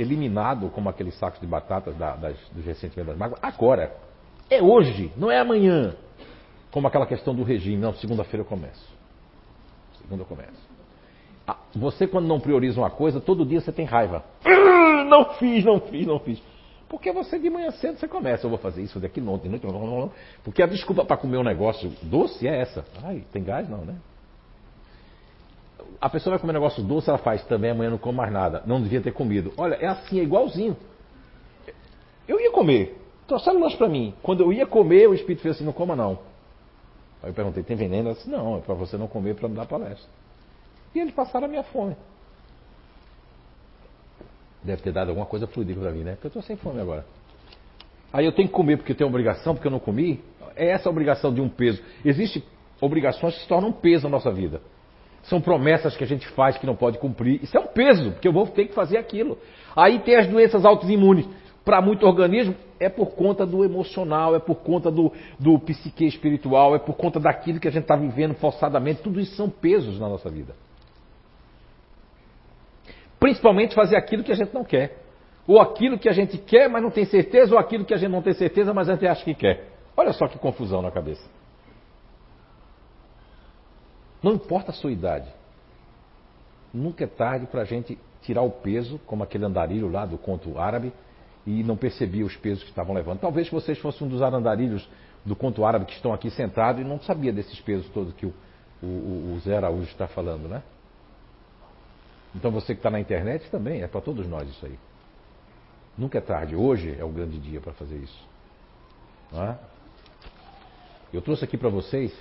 eliminado 0.00 0.70
como 0.70 0.88
aqueles 0.88 1.14
sacos 1.18 1.40
de 1.40 1.46
batatas 1.46 1.96
da, 1.96 2.16
das, 2.16 2.36
dos 2.50 2.64
ressentimentos 2.64 3.08
das 3.08 3.18
mágoas. 3.18 3.38
Agora, 3.42 3.94
é 4.48 4.62
hoje, 4.62 5.12
não 5.16 5.30
é 5.30 5.38
amanhã. 5.38 5.94
Como 6.70 6.86
aquela 6.86 7.06
questão 7.06 7.34
do 7.34 7.42
regime. 7.42 7.76
Não, 7.76 7.92
segunda-feira 7.94 8.42
eu 8.42 8.48
começo. 8.48 8.88
Segunda 9.98 10.22
eu 10.22 10.26
começo. 10.26 10.70
Ah, 11.46 11.56
você 11.74 12.06
quando 12.06 12.26
não 12.26 12.40
prioriza 12.40 12.80
uma 12.80 12.90
coisa, 12.90 13.20
todo 13.20 13.44
dia 13.44 13.60
você 13.60 13.72
tem 13.72 13.84
raiva. 13.84 14.24
Não 15.10 15.34
fiz, 15.34 15.64
não 15.64 15.80
fiz, 15.80 16.06
não 16.06 16.20
fiz. 16.20 16.40
Porque 16.88 17.10
você 17.10 17.36
de 17.36 17.50
manhã 17.50 17.72
cedo 17.72 17.98
você 17.98 18.06
começa, 18.06 18.46
eu 18.46 18.50
vou 18.50 18.58
fazer 18.60 18.80
isso 18.80 19.00
daqui 19.00 19.20
ontem, 19.20 19.48
noite, 19.48 19.66
porque 20.44 20.62
a 20.62 20.66
desculpa 20.66 21.04
para 21.04 21.16
comer 21.16 21.38
um 21.38 21.42
negócio 21.42 21.92
doce 22.00 22.46
é 22.46 22.60
essa. 22.60 22.84
Ai, 23.02 23.24
tem 23.32 23.42
gás 23.42 23.68
não, 23.68 23.84
né? 23.84 23.96
A 26.00 26.08
pessoa 26.08 26.32
vai 26.32 26.40
comer 26.40 26.52
um 26.52 26.60
negócio 26.60 26.82
doce, 26.82 27.08
ela 27.08 27.18
faz 27.18 27.44
também, 27.44 27.70
amanhã 27.70 27.90
não 27.90 27.98
come 27.98 28.16
mais 28.16 28.32
nada. 28.32 28.62
Não 28.66 28.80
devia 28.80 29.00
ter 29.00 29.12
comido. 29.12 29.52
Olha, 29.56 29.74
é 29.74 29.86
assim, 29.86 30.20
é 30.20 30.22
igualzinho. 30.22 30.76
Eu 32.26 32.40
ia 32.40 32.50
comer. 32.50 32.96
Trouxeram 33.26 33.60
lanche 33.60 33.76
para 33.76 33.88
mim. 33.88 34.14
Quando 34.22 34.42
eu 34.42 34.52
ia 34.52 34.66
comer, 34.66 35.08
o 35.08 35.14
espírito 35.14 35.42
fez 35.42 35.56
assim, 35.56 35.64
não 35.64 35.72
coma 35.72 35.94
não. 35.94 36.18
Aí 37.22 37.30
eu 37.30 37.34
perguntei, 37.34 37.62
tem 37.62 37.76
veneno? 37.76 38.08
Ela 38.08 38.14
disse, 38.14 38.30
não, 38.30 38.56
é 38.56 38.60
para 38.60 38.74
você 38.74 38.96
não 38.96 39.06
comer 39.06 39.34
para 39.34 39.48
não 39.48 39.54
dar 39.54 39.66
palestra. 39.66 40.08
E 40.94 40.98
eles 40.98 41.14
passaram 41.14 41.46
a 41.46 41.48
minha 41.48 41.62
fome. 41.62 41.96
Deve 44.62 44.82
ter 44.82 44.92
dado 44.92 45.08
alguma 45.08 45.26
coisa 45.26 45.46
fluida 45.46 45.72
para 45.74 45.90
mim, 45.90 46.02
né? 46.02 46.12
Porque 46.12 46.26
eu 46.26 46.30
estou 46.30 46.42
sem 46.42 46.56
fome 46.56 46.80
agora. 46.80 47.04
Aí 48.12 48.24
eu 48.24 48.32
tenho 48.32 48.48
que 48.48 48.54
comer 48.54 48.76
porque 48.76 48.92
eu 48.92 48.96
tenho 48.96 49.08
obrigação, 49.08 49.54
porque 49.54 49.66
eu 49.66 49.72
não 49.72 49.78
comi. 49.78 50.22
É 50.56 50.70
essa 50.70 50.88
a 50.88 50.90
obrigação 50.92 51.32
de 51.32 51.40
um 51.40 51.48
peso. 51.48 51.82
Existem 52.04 52.42
obrigações 52.80 53.34
que 53.34 53.42
se 53.42 53.48
tornam 53.48 53.70
um 53.70 53.72
peso 53.72 54.04
na 54.04 54.10
nossa 54.10 54.30
vida. 54.30 54.60
São 55.30 55.40
promessas 55.40 55.96
que 55.96 56.02
a 56.02 56.06
gente 56.08 56.26
faz 56.30 56.58
que 56.58 56.66
não 56.66 56.74
pode 56.74 56.98
cumprir. 56.98 57.40
Isso 57.40 57.56
é 57.56 57.60
um 57.60 57.68
peso, 57.68 58.10
porque 58.10 58.26
eu 58.26 58.32
vou 58.32 58.48
ter 58.48 58.66
que 58.66 58.74
fazer 58.74 58.98
aquilo. 58.98 59.38
Aí 59.76 60.00
tem 60.00 60.16
as 60.16 60.26
doenças 60.26 60.64
autoimunes. 60.64 61.24
Para 61.64 61.80
muito 61.80 62.04
organismo, 62.04 62.56
é 62.80 62.88
por 62.88 63.14
conta 63.14 63.46
do 63.46 63.64
emocional, 63.64 64.34
é 64.34 64.40
por 64.40 64.56
conta 64.56 64.90
do, 64.90 65.12
do 65.38 65.56
psique 65.60 66.04
espiritual, 66.04 66.74
é 66.74 66.80
por 66.80 66.96
conta 66.96 67.20
daquilo 67.20 67.60
que 67.60 67.68
a 67.68 67.70
gente 67.70 67.82
está 67.82 67.94
vivendo 67.94 68.34
forçadamente. 68.34 69.02
Tudo 69.02 69.20
isso 69.20 69.36
são 69.36 69.48
pesos 69.48 70.00
na 70.00 70.08
nossa 70.08 70.28
vida. 70.28 70.52
Principalmente 73.20 73.72
fazer 73.72 73.96
aquilo 73.96 74.24
que 74.24 74.32
a 74.32 74.36
gente 74.36 74.52
não 74.52 74.64
quer. 74.64 74.98
Ou 75.46 75.60
aquilo 75.60 75.96
que 75.96 76.08
a 76.08 76.12
gente 76.12 76.38
quer, 76.38 76.68
mas 76.68 76.82
não 76.82 76.90
tem 76.90 77.04
certeza, 77.04 77.54
ou 77.54 77.60
aquilo 77.60 77.84
que 77.84 77.94
a 77.94 77.96
gente 77.96 78.10
não 78.10 78.22
tem 78.22 78.32
certeza, 78.32 78.74
mas 78.74 78.88
a 78.88 78.94
gente 78.94 79.06
acha 79.06 79.24
que 79.24 79.34
quer. 79.34 79.68
Olha 79.96 80.12
só 80.12 80.26
que 80.26 80.38
confusão 80.38 80.82
na 80.82 80.90
cabeça. 80.90 81.22
Não 84.22 84.34
importa 84.34 84.70
a 84.70 84.74
sua 84.74 84.92
idade. 84.92 85.28
Nunca 86.72 87.04
é 87.04 87.06
tarde 87.06 87.46
para 87.46 87.62
a 87.62 87.64
gente 87.64 87.98
tirar 88.22 88.42
o 88.42 88.50
peso, 88.50 89.00
como 89.06 89.22
aquele 89.22 89.44
andarilho 89.44 89.90
lá 89.90 90.04
do 90.06 90.18
conto 90.18 90.58
árabe, 90.58 90.92
e 91.46 91.62
não 91.62 91.76
percebia 91.76 92.24
os 92.24 92.36
pesos 92.36 92.62
que 92.62 92.68
estavam 92.68 92.94
levando. 92.94 93.18
Talvez 93.18 93.48
vocês 93.48 93.78
fossem 93.78 94.06
um 94.06 94.10
dos 94.10 94.22
arandarilhos 94.22 94.88
do 95.24 95.34
conto 95.34 95.64
árabe 95.64 95.86
que 95.86 95.92
estão 95.92 96.12
aqui 96.12 96.30
sentados 96.30 96.80
e 96.82 96.84
não 96.84 97.00
sabia 97.00 97.32
desses 97.32 97.60
pesos 97.60 97.88
todos 97.90 98.12
que 98.14 98.26
o, 98.26 98.34
o, 98.82 99.34
o 99.34 99.40
Zé 99.40 99.56
Araújo 99.56 99.90
está 99.90 100.06
falando, 100.06 100.48
né? 100.48 100.62
Então 102.34 102.50
você 102.50 102.74
que 102.74 102.78
está 102.78 102.90
na 102.90 103.00
internet 103.00 103.50
também, 103.50 103.82
é 103.82 103.88
para 103.88 104.00
todos 104.00 104.26
nós 104.26 104.48
isso 104.48 104.64
aí. 104.64 104.78
Nunca 105.98 106.18
é 106.18 106.20
tarde, 106.20 106.54
hoje 106.54 106.96
é 106.98 107.04
o 107.04 107.08
grande 107.08 107.38
dia 107.38 107.60
para 107.60 107.72
fazer 107.72 107.96
isso. 107.96 108.28
É? 109.32 109.56
Eu 111.12 111.20
trouxe 111.20 111.44
aqui 111.44 111.56
para 111.56 111.68
vocês. 111.68 112.12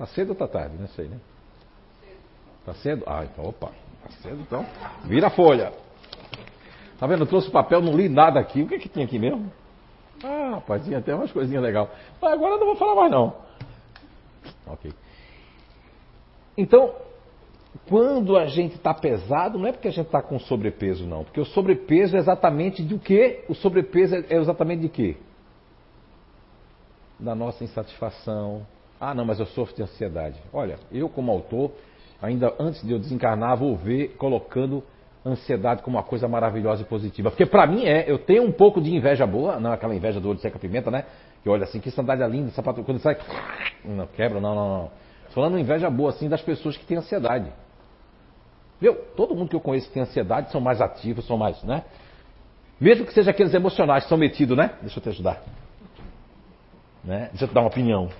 Tá 0.00 0.06
cedo 0.06 0.30
ou 0.30 0.34
tá 0.34 0.48
tarde? 0.48 0.78
Não 0.80 0.88
sei, 0.88 1.08
né? 1.08 1.18
Tá 2.64 2.72
cedo? 2.72 3.04
Ah, 3.06 3.22
então, 3.22 3.44
opa. 3.44 3.66
Tá 3.66 4.10
cedo 4.22 4.40
então. 4.40 4.64
Vira 5.04 5.26
a 5.26 5.30
folha. 5.30 5.74
Tá 6.98 7.06
vendo? 7.06 7.24
Eu 7.24 7.26
trouxe 7.26 7.50
papel, 7.50 7.82
não 7.82 7.94
li 7.94 8.08
nada 8.08 8.40
aqui. 8.40 8.62
O 8.62 8.66
que, 8.66 8.76
é 8.76 8.78
que 8.78 8.88
tinha 8.88 9.04
aqui 9.04 9.18
mesmo? 9.18 9.52
Ah, 10.24 10.52
rapaz, 10.54 10.86
tinha 10.86 10.96
até 10.96 11.14
umas 11.14 11.30
coisinhas 11.30 11.62
legais. 11.62 11.86
Mas 12.18 12.32
agora 12.32 12.54
eu 12.54 12.60
não 12.60 12.66
vou 12.68 12.76
falar 12.76 12.94
mais 12.94 13.10
não. 13.10 13.36
Ok. 14.68 14.90
Então, 16.56 16.94
quando 17.86 18.38
a 18.38 18.46
gente 18.46 18.76
está 18.76 18.94
pesado, 18.94 19.58
não 19.58 19.66
é 19.66 19.72
porque 19.72 19.88
a 19.88 19.92
gente 19.92 20.06
está 20.06 20.22
com 20.22 20.38
sobrepeso, 20.38 21.06
não. 21.06 21.24
Porque 21.24 21.42
o 21.42 21.44
sobrepeso 21.44 22.16
é 22.16 22.20
exatamente 22.20 22.82
do 22.82 22.98
quê? 22.98 23.44
O 23.50 23.54
sobrepeso 23.54 24.14
é 24.14 24.34
exatamente 24.34 24.80
de 24.80 24.88
quê? 24.88 25.18
Da 27.18 27.34
nossa 27.34 27.62
insatisfação. 27.62 28.66
Ah, 29.00 29.14
não, 29.14 29.24
mas 29.24 29.40
eu 29.40 29.46
sofro 29.46 29.74
de 29.74 29.82
ansiedade. 29.82 30.38
Olha, 30.52 30.78
eu 30.92 31.08
como 31.08 31.32
autor, 31.32 31.72
ainda 32.20 32.54
antes 32.58 32.82
de 32.82 32.92
eu 32.92 32.98
desencarnar, 32.98 33.56
vou 33.56 33.74
ver 33.74 34.08
colocando 34.18 34.84
ansiedade 35.24 35.82
como 35.82 35.96
uma 35.96 36.02
coisa 36.02 36.28
maravilhosa 36.28 36.82
e 36.82 36.84
positiva. 36.84 37.30
Porque 37.30 37.46
para 37.46 37.66
mim 37.66 37.86
é, 37.86 38.10
eu 38.10 38.18
tenho 38.18 38.42
um 38.42 38.52
pouco 38.52 38.80
de 38.80 38.94
inveja 38.94 39.26
boa, 39.26 39.58
não 39.58 39.72
aquela 39.72 39.94
inveja 39.94 40.20
do 40.20 40.28
olho 40.28 40.38
seca 40.38 40.58
pimenta, 40.58 40.90
né? 40.90 41.04
Que 41.42 41.48
olha 41.48 41.64
assim, 41.64 41.80
que 41.80 41.90
sandália 41.90 42.26
linda, 42.26 42.50
sapato, 42.50 42.82
quando 42.82 42.98
sai, 43.00 43.16
não 43.84 44.06
quebra, 44.06 44.40
não, 44.40 44.54
não, 44.54 44.68
não. 44.68 44.90
Falando 45.30 45.58
inveja 45.58 45.88
boa 45.88 46.10
assim 46.10 46.28
das 46.28 46.42
pessoas 46.42 46.76
que 46.76 46.84
têm 46.84 46.98
ansiedade. 46.98 47.50
Viu? 48.80 48.94
Todo 49.16 49.34
mundo 49.34 49.48
que 49.48 49.56
eu 49.56 49.60
conheço 49.60 49.88
que 49.88 49.94
tem 49.94 50.02
ansiedade 50.02 50.50
são 50.50 50.60
mais 50.60 50.80
ativos, 50.80 51.26
são 51.26 51.36
mais, 51.36 51.62
né? 51.62 51.84
Mesmo 52.80 53.04
que 53.04 53.12
seja 53.12 53.30
aqueles 53.30 53.52
emocionais 53.52 54.04
que 54.04 54.08
são 54.08 54.16
metidos, 54.16 54.56
né? 54.56 54.72
Deixa 54.80 54.98
eu 54.98 55.02
te 55.02 55.08
ajudar. 55.10 55.42
Né? 57.04 57.28
Deixa 57.30 57.44
eu 57.44 57.48
te 57.48 57.54
dar 57.54 57.60
uma 57.60 57.68
opinião. 57.68 58.10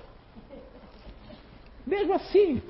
Mesmo 1.91 2.13
assim. 2.13 2.61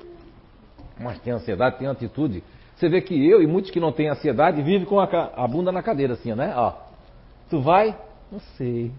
Mas 0.98 1.20
tem 1.20 1.32
ansiedade, 1.32 1.78
tem 1.78 1.86
atitude. 1.86 2.42
Você 2.74 2.88
vê 2.88 3.00
que 3.00 3.14
eu 3.14 3.40
e 3.40 3.46
muitos 3.46 3.70
que 3.70 3.78
não 3.78 3.92
têm 3.92 4.08
ansiedade 4.08 4.60
vivem 4.60 4.84
com 4.84 4.98
a, 4.98 5.04
a 5.36 5.46
bunda 5.46 5.70
na 5.70 5.80
cadeira, 5.80 6.14
assim, 6.14 6.34
né? 6.34 6.52
Ó. 6.56 6.72
Tu 7.48 7.60
vai? 7.60 7.96
Não 8.32 8.40
sei. 8.56 8.90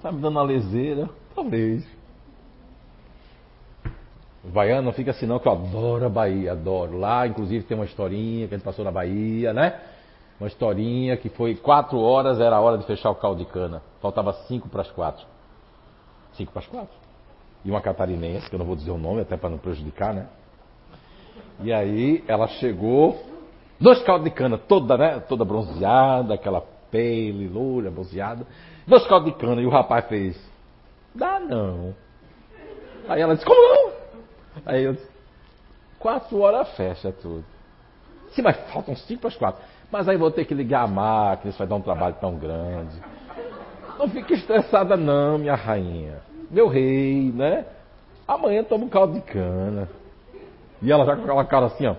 Tá 0.00 0.10
me 0.10 0.18
dando 0.18 0.36
uma 0.36 0.42
leseira? 0.42 1.10
Talvez. 1.34 1.86
Baiano 4.42 4.86
não 4.86 4.92
fica 4.94 5.10
assim 5.10 5.26
não, 5.26 5.38
que 5.38 5.46
eu 5.46 5.52
adoro 5.52 6.06
a 6.06 6.08
Bahia, 6.08 6.52
adoro. 6.52 6.96
Lá, 6.96 7.26
inclusive, 7.26 7.64
tem 7.64 7.76
uma 7.76 7.84
historinha 7.84 8.48
que 8.48 8.54
a 8.54 8.56
gente 8.56 8.64
passou 8.64 8.82
na 8.82 8.90
Bahia, 8.90 9.52
né? 9.52 9.78
Uma 10.40 10.46
historinha 10.46 11.18
que 11.18 11.28
foi 11.28 11.54
quatro 11.54 11.98
horas, 11.98 12.40
era 12.40 12.56
a 12.56 12.60
hora 12.60 12.78
de 12.78 12.86
fechar 12.86 13.10
o 13.10 13.14
caldo 13.14 13.44
de 13.44 13.50
cana. 13.50 13.82
Faltava 14.00 14.32
cinco 14.48 14.70
para 14.70 14.80
as 14.80 14.90
quatro. 14.90 15.26
Cinco 16.32 16.50
para 16.50 16.62
as 16.62 16.66
quatro. 16.66 17.09
E 17.64 17.70
uma 17.70 17.80
catarinense, 17.80 18.48
que 18.48 18.54
eu 18.54 18.58
não 18.58 18.66
vou 18.66 18.76
dizer 18.76 18.90
o 18.90 18.98
nome, 18.98 19.20
até 19.20 19.36
para 19.36 19.50
não 19.50 19.58
prejudicar, 19.58 20.14
né? 20.14 20.26
E 21.62 21.72
aí 21.72 22.24
ela 22.26 22.48
chegou, 22.48 23.22
dois 23.78 24.02
caldos 24.02 24.24
de 24.24 24.30
cana, 24.30 24.56
toda, 24.56 24.96
né? 24.96 25.20
Toda 25.20 25.44
bronzeada, 25.44 26.34
aquela 26.34 26.62
pele, 26.90 27.48
loura, 27.48 27.90
bronzeada. 27.90 28.46
Dois 28.86 29.06
caldos 29.06 29.32
de 29.32 29.38
cana. 29.38 29.60
E 29.60 29.66
o 29.66 29.70
rapaz 29.70 30.06
fez, 30.06 30.40
dá 31.14 31.38
não. 31.38 31.94
Aí 33.08 33.20
ela 33.20 33.34
disse, 33.34 33.46
como 33.46 33.60
não? 33.60 33.92
Aí 34.64 34.84
eu 34.84 34.94
disse, 34.94 35.08
quatro 35.98 36.40
horas 36.40 36.68
fecha 36.76 37.12
tudo. 37.12 37.44
Sim, 38.30 38.42
mas 38.42 38.56
faltam 38.72 38.96
cinco 38.96 39.22
para 39.22 39.28
as 39.28 39.36
quatro. 39.36 39.62
Mas 39.90 40.08
aí 40.08 40.16
vou 40.16 40.30
ter 40.30 40.44
que 40.44 40.54
ligar 40.54 40.84
a 40.84 40.86
máquina, 40.86 41.50
isso 41.50 41.58
vai 41.58 41.66
dar 41.66 41.74
um 41.74 41.82
trabalho 41.82 42.14
tão 42.20 42.36
grande. 42.36 42.96
Não 43.98 44.08
fique 44.08 44.32
estressada 44.34 44.96
não, 44.96 45.36
minha 45.36 45.54
rainha. 45.54 46.29
Meu 46.50 46.68
rei, 46.68 47.32
né? 47.34 47.64
Amanhã 48.26 48.64
toma 48.64 48.84
um 48.84 48.88
caldo 48.88 49.14
de 49.14 49.20
cana. 49.20 49.88
E 50.82 50.90
ela 50.90 51.04
já 51.04 51.14
com 51.14 51.22
aquela 51.22 51.44
cara 51.44 51.66
assim, 51.66 51.86
ó. 51.86 51.94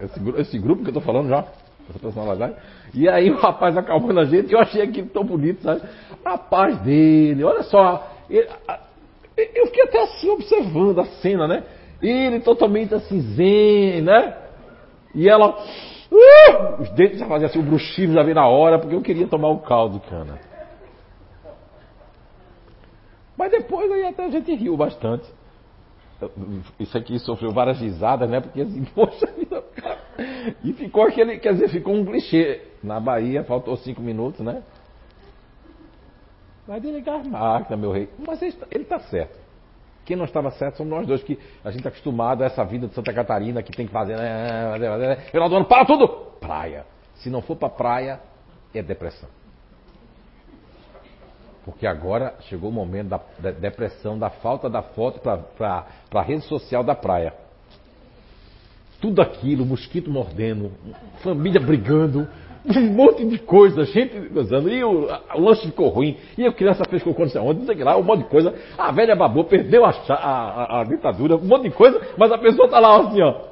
Esse, 0.00 0.40
esse 0.40 0.58
grupo 0.58 0.82
que 0.82 0.90
eu 0.90 0.94
tô 0.94 1.00
falando 1.00 1.28
já, 1.28 1.44
essa 1.88 1.98
personalidade. 1.98 2.54
E 2.94 3.08
aí 3.08 3.30
o 3.30 3.36
rapaz 3.36 3.76
acalmando 3.76 4.20
a 4.20 4.24
gente, 4.24 4.52
eu 4.52 4.60
achei 4.60 4.82
aquilo 4.82 5.08
tão 5.08 5.24
bonito, 5.24 5.62
sabe? 5.62 5.82
A 6.24 6.36
paz 6.36 6.78
dele, 6.80 7.44
olha 7.44 7.62
só. 7.62 8.10
Ele, 8.28 8.46
eu 9.36 9.66
fiquei 9.66 9.84
até 9.84 10.02
assim 10.02 10.30
observando 10.30 11.00
a 11.00 11.06
cena, 11.06 11.46
né? 11.46 11.64
Ele 12.02 12.40
totalmente 12.40 12.94
assim, 12.94 13.20
zen, 13.20 14.02
né? 14.02 14.36
E 15.14 15.28
ela. 15.28 15.56
Uh, 16.10 16.82
os 16.82 16.90
dentes 16.90 17.18
já 17.18 17.26
faziam 17.26 17.48
assim, 17.48 17.58
o 17.58 17.62
bruxismo 17.62 18.14
já 18.14 18.22
veio 18.22 18.34
na 18.34 18.46
hora, 18.46 18.78
porque 18.78 18.94
eu 18.94 19.02
queria 19.02 19.26
tomar 19.26 19.48
o 19.48 19.58
caldo, 19.58 20.00
cana. 20.00 20.38
Mas 23.48 23.50
depois 23.50 23.90
aí 23.90 24.04
até 24.04 24.26
a 24.26 24.30
gente 24.30 24.54
riu 24.54 24.76
bastante. 24.76 25.26
Isso 26.78 26.98
aqui 26.98 27.18
sofreu 27.18 27.50
várias 27.50 27.80
risadas, 27.80 28.28
né? 28.28 28.40
Porque 28.40 28.60
assim, 28.60 28.84
poxa 28.94 29.26
vida, 29.26 29.64
E 30.62 30.72
ficou 30.74 31.04
aquele, 31.04 31.38
quer 31.38 31.54
dizer, 31.54 31.68
ficou 31.68 31.94
um 31.94 32.04
clichê. 32.04 32.60
Na 32.82 33.00
Bahia 33.00 33.42
faltou 33.44 33.76
cinco 33.76 34.02
minutos, 34.02 34.40
né? 34.40 34.62
Vai 36.66 36.78
desligar 36.80 37.20
a 37.20 37.24
máquina, 37.24 37.76
meu 37.76 37.90
rei. 37.90 38.10
Mas 38.18 38.42
ele 38.42 38.50
está 38.50 38.98
tá 38.98 39.04
certo. 39.04 39.38
Quem 40.04 40.16
não 40.16 40.26
estava 40.26 40.50
certo 40.50 40.76
somos 40.76 40.90
nós 40.92 41.06
dois, 41.06 41.22
que 41.22 41.38
a 41.64 41.70
gente 41.70 41.80
está 41.80 41.88
acostumado 41.88 42.42
a 42.42 42.46
essa 42.46 42.64
vida 42.64 42.86
de 42.86 42.94
Santa 42.94 43.12
Catarina, 43.12 43.62
que 43.62 43.72
tem 43.72 43.86
que 43.86 43.92
fazer. 43.92 44.16
Né, 44.16 45.16
final 45.30 45.48
do 45.48 45.56
ano, 45.56 45.64
para 45.64 45.86
tudo! 45.86 46.08
Praia. 46.40 46.84
Se 47.14 47.30
não 47.30 47.40
for 47.40 47.56
para 47.56 47.70
praia, 47.70 48.20
é 48.74 48.82
depressão. 48.82 49.28
Porque 51.68 51.86
agora 51.86 52.34
chegou 52.48 52.70
o 52.70 52.72
momento 52.72 53.08
da, 53.38 53.50
depressão, 53.50 54.18
da 54.18 54.30
falta 54.30 54.70
da 54.70 54.80
foto 54.80 55.20
para 55.20 55.84
a 56.14 56.22
rede 56.22 56.44
social 56.44 56.82
da 56.82 56.94
praia. 56.94 57.34
Tudo 59.02 59.20
aquilo, 59.20 59.66
mosquito 59.66 60.10
mordendo, 60.10 60.72
família 61.22 61.60
brigando, 61.60 62.26
um 62.74 62.90
monte 62.94 63.22
de 63.26 63.36
coisa, 63.36 63.84
gente 63.84 64.18
gozando, 64.30 64.70
e 64.70 64.82
o, 64.82 65.08
o, 65.34 65.40
lanche 65.40 65.66
ficou 65.66 65.88
ruim, 65.88 66.16
e 66.38 66.46
a 66.46 66.52
criança 66.54 66.84
fez 66.88 67.02
com 67.02 67.10
não 67.10 67.28
sei 67.28 67.40
onde, 67.42 67.60
não 67.60 67.66
sei 67.66 67.84
lá, 67.84 67.98
um 67.98 68.02
monte 68.02 68.20
de 68.20 68.30
coisa. 68.30 68.54
A 68.78 68.90
velha 68.90 69.14
babou, 69.14 69.44
perdeu 69.44 69.84
a, 69.84 69.90
a, 69.90 70.14
a, 70.14 70.80
a 70.80 70.84
ditadura, 70.84 71.36
um 71.36 71.44
monte 71.44 71.64
de 71.64 71.70
coisa, 71.72 72.00
mas 72.16 72.32
a 72.32 72.38
pessoa 72.38 72.64
está 72.64 72.80
lá 72.80 72.96
assim, 72.96 73.20
ó. 73.20 73.47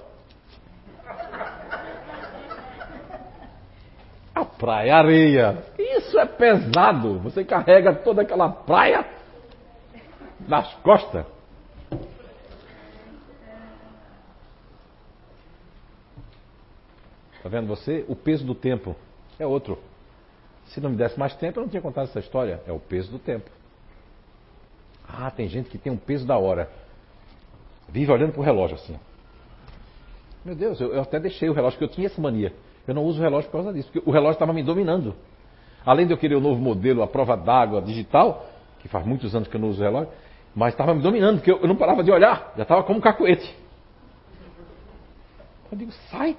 A 4.37 4.45
praia, 4.45 4.97
areia. 4.97 5.65
Isso 5.79 6.19
é 6.19 6.27
pesado. 6.27 7.19
Você 7.21 7.43
carrega 7.43 7.95
toda 7.95 8.21
aquela 8.21 8.51
praia 8.51 9.03
nas 10.47 10.75
costas. 10.75 11.25
Está 17.39 17.49
vendo 17.49 17.67
você? 17.67 18.05
O 18.09 18.15
peso 18.15 18.45
do 18.45 18.55
tempo 18.55 18.95
é 19.39 19.47
outro. 19.47 19.79
Se 20.67 20.83
não 20.83 20.91
me 20.91 20.97
desse 20.97 21.19
mais 21.19 21.35
tempo, 21.37 21.59
eu 21.59 21.63
não 21.63 21.71
tinha 21.71 21.81
contado 21.81 22.05
essa 22.05 22.21
história. 22.21 22.61
É 22.67 22.73
o 22.73 22.79
peso 22.79 23.11
do 23.11 23.19
tempo. 23.19 23.51
Ah, 25.09 25.31
tem 25.31 25.49
gente 25.49 25.71
que 25.71 25.79
tem 25.79 25.91
um 25.91 25.97
peso 25.97 26.27
da 26.27 26.37
hora. 26.37 26.71
Vive 27.89 28.13
olhando 28.13 28.33
para 28.33 28.41
o 28.43 28.45
relógio 28.45 28.75
assim. 28.75 28.99
Meu 30.45 30.55
Deus, 30.55 30.79
eu, 30.79 30.93
eu 30.93 31.01
até 31.01 31.19
deixei 31.19 31.49
o 31.49 31.55
relógio, 31.55 31.79
porque 31.79 31.91
eu 31.91 31.95
tinha 31.95 32.07
essa 32.09 32.21
mania. 32.21 32.53
Eu 32.87 32.95
não 32.95 33.05
uso 33.05 33.21
relógio 33.21 33.51
por 33.51 33.59
causa 33.59 33.73
disso, 33.73 33.91
porque 33.93 34.09
o 34.09 34.13
relógio 34.13 34.35
estava 34.35 34.53
me 34.53 34.63
dominando. 34.63 35.15
Além 35.85 36.07
de 36.07 36.13
eu 36.13 36.19
querer 36.19 36.37
o 36.37 36.41
novo 36.41 36.61
modelo, 36.61 37.03
a 37.03 37.07
prova 37.07 37.37
d'água 37.37 37.83
digital, 37.83 38.47
que 38.81 38.89
faz 38.89 39.05
muitos 39.07 39.35
anos 39.35 39.49
que 39.49 39.57
eu 39.57 39.61
não 39.61 39.69
uso 39.69 39.83
relógio, 39.83 40.11
mas 40.55 40.73
estava 40.73 40.95
me 40.95 41.03
dominando, 41.03 41.39
porque 41.39 41.51
eu, 41.51 41.59
eu 41.59 41.69
não 41.69 41.77
parava 41.77 42.03
de 42.03 42.11
olhar, 42.11 42.53
já 42.57 42.63
estava 42.63 42.83
como 42.83 42.99
um 42.99 43.03
cacuete. 43.03 43.55
Eu 45.71 45.79
digo, 45.79 45.93
sai! 46.11 46.37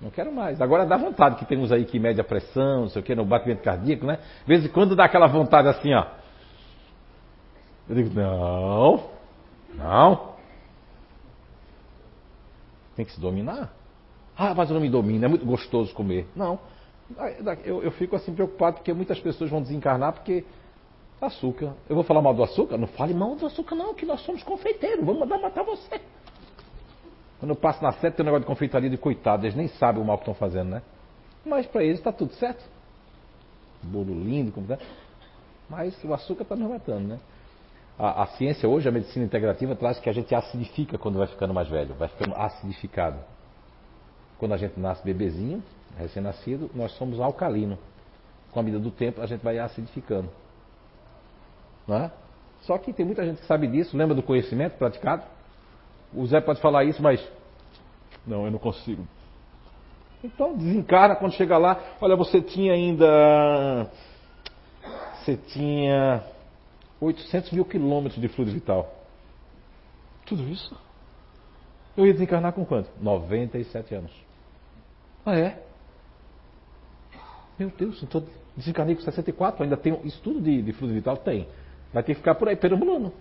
Não 0.00 0.10
quero 0.10 0.32
mais. 0.32 0.60
Agora 0.60 0.84
dá 0.84 0.96
vontade, 0.96 1.36
que 1.36 1.44
tem 1.44 1.56
uns 1.56 1.70
aí 1.70 1.84
que 1.84 1.98
mede 1.98 2.20
a 2.20 2.24
pressão, 2.24 2.82
não 2.82 2.88
sei 2.88 3.00
o 3.00 3.04
que, 3.04 3.14
no 3.14 3.24
batimento 3.24 3.62
cardíaco, 3.62 4.04
né? 4.04 4.18
De 4.40 4.46
vez 4.46 4.64
em 4.64 4.68
quando 4.68 4.96
dá 4.96 5.04
aquela 5.04 5.28
vontade 5.28 5.68
assim, 5.68 5.94
ó. 5.94 6.06
Eu 7.88 7.94
digo, 7.94 8.10
não, 8.12 9.10
não. 9.74 10.32
Tem 12.96 13.04
que 13.04 13.12
se 13.12 13.20
dominar. 13.20 13.72
Ah, 14.42 14.54
mas 14.56 14.68
eu 14.68 14.74
não 14.74 14.80
me 14.80 14.90
domino, 14.90 15.24
é 15.24 15.28
muito 15.28 15.46
gostoso 15.46 15.94
comer. 15.94 16.26
Não. 16.34 16.58
Eu, 17.64 17.80
eu 17.80 17.92
fico 17.92 18.16
assim 18.16 18.34
preocupado 18.34 18.78
porque 18.78 18.92
muitas 18.92 19.20
pessoas 19.20 19.48
vão 19.48 19.62
desencarnar 19.62 20.14
porque 20.14 20.44
açúcar. 21.20 21.74
Eu 21.88 21.94
vou 21.94 22.02
falar 22.02 22.20
mal 22.20 22.34
do 22.34 22.42
açúcar? 22.42 22.76
Não 22.76 22.88
fale 22.88 23.14
mal 23.14 23.36
do 23.36 23.46
açúcar, 23.46 23.76
não, 23.76 23.94
que 23.94 24.04
nós 24.04 24.20
somos 24.22 24.42
confeiteiros. 24.42 25.04
Vamos 25.04 25.20
mandar 25.20 25.38
matar 25.38 25.62
você. 25.62 26.00
Quando 27.38 27.50
eu 27.50 27.56
passo 27.56 27.84
na 27.84 27.92
seta 27.92 28.16
tem 28.16 28.24
um 28.24 28.26
negócio 28.26 28.40
de 28.40 28.46
confeitaria 28.46 28.90
de 28.90 28.96
coitado, 28.96 29.46
eles 29.46 29.54
nem 29.54 29.68
sabem 29.68 30.02
o 30.02 30.04
mal 30.04 30.16
que 30.16 30.22
estão 30.22 30.34
fazendo, 30.34 30.70
né? 30.70 30.82
Mas 31.46 31.64
para 31.66 31.84
eles 31.84 31.98
está 31.98 32.10
tudo 32.10 32.32
certo. 32.34 32.64
Bolo 33.80 34.12
lindo, 34.12 34.50
como 34.50 34.66
tá. 34.66 34.78
Mas 35.70 36.02
o 36.02 36.12
açúcar 36.12 36.42
está 36.42 36.56
nos 36.56 36.68
matando, 36.68 37.06
né? 37.06 37.20
A, 37.96 38.24
a, 38.24 38.26
ciência 38.26 38.68
hoje, 38.68 38.88
a 38.88 38.92
medicina 38.92 39.24
integrativa, 39.24 39.76
traz 39.76 40.00
que 40.00 40.08
a 40.08 40.12
gente 40.12 40.34
acidifica 40.34 40.98
quando 40.98 41.18
vai 41.18 41.28
ficando 41.28 41.54
mais 41.54 41.68
velho, 41.68 41.94
vai 41.94 42.08
ficando 42.08 42.34
acidificado. 42.34 43.18
Quando 44.42 44.54
a 44.54 44.56
gente 44.56 44.76
nasce 44.76 45.04
bebezinho, 45.04 45.62
recém-nascido, 45.96 46.68
nós 46.74 46.90
somos 46.96 47.20
alcalino. 47.20 47.78
Com 48.50 48.58
a 48.58 48.62
medida 48.64 48.82
do 48.82 48.90
tempo, 48.90 49.22
a 49.22 49.26
gente 49.26 49.40
vai 49.40 49.56
acidificando. 49.60 50.28
Não 51.86 51.96
é? 51.96 52.10
Só 52.62 52.76
que 52.76 52.92
tem 52.92 53.06
muita 53.06 53.24
gente 53.24 53.40
que 53.40 53.46
sabe 53.46 53.68
disso, 53.68 53.96
lembra 53.96 54.16
do 54.16 54.22
conhecimento 54.22 54.76
praticado? 54.76 55.22
O 56.12 56.26
Zé 56.26 56.40
pode 56.40 56.60
falar 56.60 56.82
isso, 56.82 57.00
mas. 57.00 57.24
Não, 58.26 58.44
eu 58.44 58.50
não 58.50 58.58
consigo. 58.58 59.06
Então 60.24 60.56
desencarna 60.56 61.14
quando 61.14 61.34
chega 61.34 61.56
lá. 61.56 61.80
Olha, 62.00 62.16
você 62.16 62.42
tinha 62.42 62.72
ainda. 62.72 63.88
Você 65.20 65.36
tinha 65.36 66.24
800 67.00 67.52
mil 67.52 67.64
quilômetros 67.64 68.20
de 68.20 68.26
fluido 68.26 68.50
vital. 68.50 68.92
Tudo 70.26 70.42
isso? 70.48 70.76
Eu 71.96 72.04
ia 72.04 72.12
desencarnar 72.12 72.52
com 72.52 72.64
quanto? 72.64 72.90
97 73.00 73.94
anos. 73.94 74.31
Ah, 75.24 75.36
é? 75.36 75.58
Meu 77.58 77.70
Deus, 77.70 78.02
então 78.02 78.24
desencarnei 78.56 78.94
com 78.96 79.02
64, 79.02 79.62
ainda 79.62 79.76
tem 79.76 79.98
estudo 80.04 80.40
de, 80.40 80.62
de 80.62 80.72
fluido 80.72 80.94
vital? 80.94 81.16
Tem. 81.16 81.46
Vai 81.92 82.02
ter 82.02 82.14
que 82.14 82.20
ficar 82.20 82.34
por 82.34 82.48
aí 82.48 82.56
perambulando. 82.56 83.12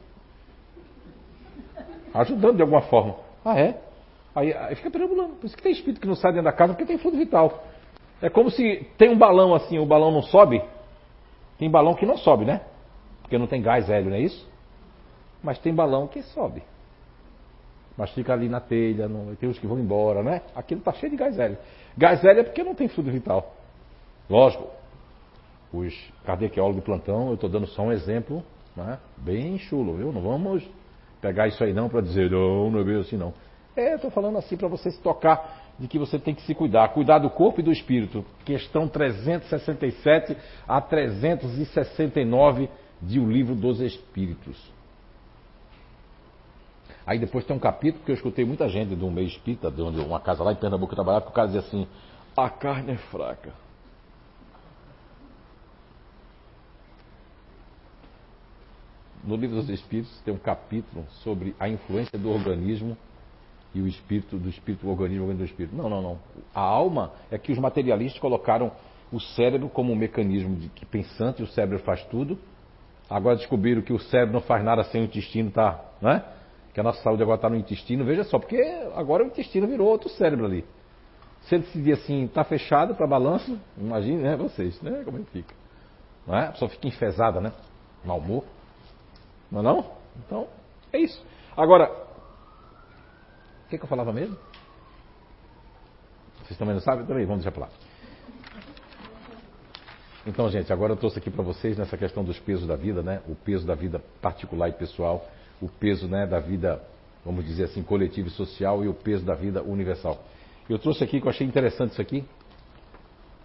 Ajudando 2.14 2.56
de 2.56 2.62
alguma 2.62 2.82
forma. 2.82 3.16
Ah, 3.43 3.60
é? 3.60 3.80
Aí, 4.36 4.54
aí 4.54 4.76
fica 4.76 4.89
perambulando. 4.89 5.36
Por 5.36 5.45
isso 5.45 5.56
que 5.56 5.64
tem 5.64 5.72
espírito 5.72 6.02
que 6.02 6.08
não 6.08 6.16
sai 6.16 6.32
dentro 6.32 6.45
da 6.45 6.54
casa 6.54 6.74
porque 6.74 6.86
tem 6.86 6.97
fluido 6.97 7.18
vital. 7.18 7.64
É 8.22 8.30
como 8.30 8.49
se 8.49 8.88
tem 8.97 9.10
um 9.10 9.18
balão 9.18 9.54
assim, 9.54 9.80
o 9.80 9.86
balão 9.86 10.12
não 10.12 10.22
sobe. 10.22 10.62
Tem 11.58 11.70
balão 11.70 11.93
que 11.93 12.06
não 12.06 12.18
sobe, 12.18 12.45
né? 12.45 12.62
Porque 13.22 13.38
não 13.38 13.47
tem 13.47 13.62
gás 13.62 13.89
hélio, 13.89 14.10
não 14.10 14.18
é 14.18 14.22
isso? 14.22 14.49
Mas 15.43 15.60
tem 15.60 15.74
balão 15.74 16.08
que 16.08 16.22
sobe. 16.24 16.64
Mas 17.98 18.12
fica 18.12 18.34
ali 18.34 18.48
na 18.48 18.60
telha, 18.60 19.08
não, 19.08 19.36
tem 19.36 19.50
os 19.50 19.60
que 19.60 19.68
vão 19.68 19.80
embora, 19.80 20.24
né? 20.24 20.42
Aquilo 20.56 20.80
está 20.80 20.94
cheio 20.94 21.12
de 21.12 21.18
gás 21.18 21.38
hélio. 21.38 21.58
Gás 21.98 22.24
hélio 22.24 22.42
é 22.42 22.44
porque 22.44 22.64
não 22.64 22.74
tem 22.74 22.88
fluido 22.88 23.12
vital. 23.12 23.54
Lógico, 24.30 24.68
os 25.74 25.94
cardequeólogos 26.26 26.78
de 26.78 26.86
plantão, 26.86 27.28
eu 27.28 27.36
estou 27.36 27.50
dando 27.50 27.68
só 27.68 27.84
um 27.84 27.92
exemplo, 27.92 28.44
né? 28.76 28.98
bem 29.18 29.58
chulo, 29.58 29.98
viu? 29.98 30.12
Não 30.12 30.22
vamos 30.22 30.64
pegar 31.22 31.48
isso 31.48 31.64
aí 31.64 31.74
não 31.74 31.89
para 31.89 32.02
dizer, 32.02 32.32
não, 32.32 32.72
não 32.72 32.80
é 32.80 32.84
bem 32.84 33.00
assim 33.00 33.18
não. 33.18 33.34
É, 33.76 33.96
estou 33.96 34.12
falando 34.12 34.38
assim 34.38 34.58
para 34.58 34.68
você 34.68 34.92
se 34.92 35.02
tocar 35.02 35.62
de 35.80 35.88
que 35.88 35.98
você 35.98 36.20
tem 36.20 36.36
que 36.36 36.42
se 36.42 36.54
cuidar. 36.54 36.89
Cuidar 36.89 37.20
do 37.20 37.30
corpo 37.30 37.62
e 37.62 37.64
do 37.64 37.72
espírito. 37.72 38.26
Questão 38.44 38.88
367 38.88 40.36
a 40.68 40.82
369 40.82 42.70
de 43.02 43.20
O 43.20 43.30
Livro 43.30 43.56
dos 43.56 43.80
Espíritos. 43.80 44.58
Aí 47.12 47.20
depois 47.20 47.43
tem 47.43 47.53
um 47.53 47.59
capítulo 47.59 48.05
que 48.05 48.12
eu 48.12 48.16
escutei 48.16 48.45
muita 48.45 48.70
gente 48.70 48.95
de 48.95 49.03
um 49.03 49.12
meio 49.12 49.28
espírita, 49.28 49.70
de 49.70 49.82
uma 49.82 50.22
casa 50.22 50.45
lá 50.45 50.53
em 50.53 50.55
Pernambuco 50.55 50.95
trabalhava, 50.95 51.26
que 51.26 51.32
o 51.32 51.34
cara 51.34 51.47
dizia 51.47 51.59
assim, 51.59 51.86
a 52.38 52.49
carne 52.49 52.93
é 52.93 52.95
fraca. 52.95 53.51
No 59.26 59.36
livro 59.36 59.57
dos 59.57 59.70
Espíritos 59.70 60.22
tem 60.22 60.34
um 60.34 60.38
capítulo 60.38 61.05
sobre 61.22 61.53
a 61.59 61.68
influência 61.68 62.18
do 62.18 62.32
organismo 62.32 62.95
e 63.76 63.82
o 63.82 63.88
espírito, 63.89 64.38
do 64.38 64.47
espírito, 64.47 64.88
o 64.88 64.89
organismo, 64.89 65.26
o 65.26 65.28
organismo 65.28 65.45
do 65.45 65.51
espírito. 65.51 65.76
Não, 65.76 65.89
não, 65.89 66.01
não. 66.01 66.20
A 66.55 66.62
alma 66.62 67.12
é 67.30 67.38
que 67.38 67.51
os 67.51 67.59
materialistas 67.59 68.22
colocaram 68.22 68.72
o 69.12 69.20
cérebro 69.20 69.68
como 69.68 69.91
um 69.91 69.97
mecanismo 69.97 70.55
de 70.55 70.70
que 70.70 70.86
pensante, 70.86 71.43
o 71.43 71.47
cérebro 71.47 71.80
faz 71.80 72.05
tudo, 72.05 72.39
Agora 73.12 73.36
descobriram 73.36 73.82
que 73.82 73.91
o 73.91 73.99
cérebro 73.99 74.36
não 74.36 74.39
faz 74.41 74.64
nada 74.64 74.86
sem 74.86 75.01
o 75.01 75.03
intestino, 75.03 75.51
tá? 75.51 75.84
Né? 76.01 76.24
Que 76.74 76.80
a 76.80 76.84
nossa 76.84 77.01
saúde 77.01 77.22
agora 77.22 77.38
está 77.38 77.49
no 77.49 77.55
intestino. 77.55 78.05
Veja 78.05 78.24
só, 78.24 78.39
porque 78.39 78.57
agora 78.95 79.24
o 79.24 79.28
intestino 79.28 79.67
virou 79.67 79.88
outro 79.88 80.09
cérebro 80.09 80.45
ali. 80.45 80.65
Se 81.41 81.55
ele 81.55 81.63
decidir 81.63 81.93
assim, 81.93 82.26
está 82.26 82.43
fechado 82.43 82.95
para 82.95 83.07
balanço, 83.07 83.59
imagine, 83.78 84.22
né, 84.22 84.36
vocês, 84.36 84.80
né? 84.82 85.01
Como 85.03 85.17
é 85.17 85.22
que 85.22 85.32
fica? 85.32 85.53
Não 86.26 86.38
é? 86.38 86.47
A 86.47 86.51
pessoa 86.51 86.69
fica 86.69 86.88
enfesada, 86.88 87.41
né? 87.41 87.51
Mal 88.05 88.19
humor. 88.19 88.43
Não 89.51 89.59
é 89.59 89.63
não? 89.63 89.91
Então, 90.26 90.47
é 90.93 90.99
isso. 90.99 91.22
Agora, 91.57 91.91
o 93.65 93.69
que, 93.69 93.78
que 93.78 93.84
eu 93.84 93.89
falava 93.89 94.13
mesmo? 94.13 94.38
Vocês 96.43 96.57
também 96.57 96.76
não 96.76 96.82
sabem? 96.82 97.05
Também, 97.05 97.26
vamos 97.26 97.43
deixar 97.43 97.51
para 97.51 97.67
lá. 97.67 97.72
Então, 100.26 100.47
gente, 100.49 100.72
agora 100.72 100.93
eu 100.93 100.97
trouxe 100.97 101.17
aqui 101.17 101.32
para 101.32 101.43
vocês 101.43 101.78
nessa 101.78 101.97
questão 101.97 102.24
dos 102.24 102.39
pesos 102.39 102.67
da 102.67 102.76
vida, 102.76 103.01
né? 103.01 103.22
O 103.28 103.36
peso 103.36 103.65
da 103.65 103.74
vida 103.74 103.99
particular 104.22 104.69
e 104.69 104.74
pessoal, 104.74 105.26
o 105.62 105.68
peso 105.68 106.07
né, 106.07 106.26
da 106.26 106.39
vida, 106.39 106.82
vamos 107.26 107.45
dizer 107.45 107.66
assim, 107.66 107.84
coletiva 107.84 108.28
e 108.28 108.32
social 108.32 108.84
e 108.84 108.88
o 108.88 108.93
peso 108.93 109.26
da 109.26 109.36
vida 109.36 109.62
universal. 109.62 110.24
Eu 110.70 110.80
trouxe 110.80 111.03
aqui 111.03 111.20
que 111.20 111.28
eu 111.28 111.30
achei 111.30 111.45
interessante 111.45 111.91
isso 111.91 112.01
aqui, 112.01 112.24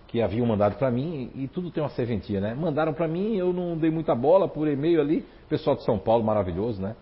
que 0.09 0.23
haviam 0.23 0.47
mandado 0.47 0.77
para 0.77 0.91
mim 0.91 1.31
e, 1.35 1.49
tudo 1.49 1.71
tem 1.71 1.83
uma 1.83 1.91
serventia, 1.91 2.41
né? 2.41 2.55
Mandaram 2.55 2.95
para 2.95 3.09
mim, 3.09 3.37
eu 3.37 3.53
não 3.53 3.77
dei 3.77 3.91
muita 3.91 4.15
bola 4.15 4.49
por 4.49 4.69
e-mail 4.69 5.01
ali, 5.01 5.27
pessoal 5.49 5.77
de 5.77 5.85
São 5.85 5.99
Paulo 5.99 6.25
maravilhoso, 6.25 6.81
né? 6.81 6.95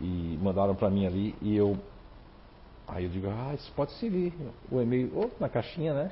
E 0.00 0.38
mandaram 0.42 0.74
para 0.74 0.90
mim 0.90 1.06
ali 1.06 1.34
e 1.40 1.56
eu 1.56 1.76
aí 2.88 3.04
eu 3.04 3.10
digo, 3.10 3.28
ah, 3.28 3.54
isso 3.54 3.72
pode 3.76 3.92
servir. 3.92 4.32
O 4.70 4.80
e-mail, 4.80 5.12
oh, 5.14 5.30
na 5.38 5.48
caixinha, 5.48 5.94
né? 5.94 6.10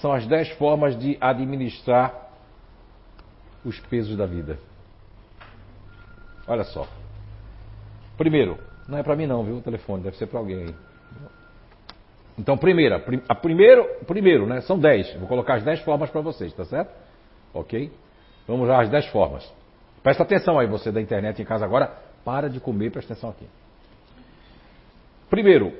são 0.00 0.12
as 0.12 0.26
dez 0.26 0.48
formas 0.50 0.98
de 0.98 1.16
administrar 1.20 2.28
os 3.64 3.78
pesos 3.80 4.16
da 4.16 4.26
vida. 4.26 4.58
Olha 6.46 6.64
só. 6.64 6.86
Primeiro, 8.18 8.58
não 8.86 8.98
é 8.98 9.02
para 9.02 9.16
mim 9.16 9.26
não, 9.26 9.42
viu? 9.42 9.56
O 9.56 9.62
telefone 9.62 10.02
deve 10.02 10.16
ser 10.18 10.26
para 10.26 10.38
alguém 10.38 10.64
aí. 10.64 10.74
Então, 12.38 12.58
primeira, 12.58 13.02
a 13.28 13.34
primeiro, 13.34 13.84
primeiro, 14.06 14.46
né? 14.46 14.60
São 14.60 14.78
dez. 14.78 15.12
Vou 15.14 15.26
colocar 15.26 15.54
as 15.54 15.64
dez 15.64 15.80
formas 15.80 16.10
para 16.10 16.20
vocês, 16.20 16.52
tá 16.52 16.64
certo? 16.66 16.92
Ok? 17.54 17.90
Vamos 18.46 18.68
lá, 18.68 18.82
as 18.82 18.90
dez 18.90 19.06
formas. 19.06 19.50
Presta 20.02 20.22
atenção 20.22 20.58
aí, 20.58 20.66
você 20.66 20.92
da 20.92 21.00
internet 21.00 21.40
em 21.40 21.44
casa 21.44 21.64
agora. 21.64 21.90
Para 22.24 22.50
de 22.50 22.60
comer, 22.60 22.90
presta 22.90 23.14
atenção 23.14 23.30
aqui. 23.30 23.46
Primeiro, 25.30 25.72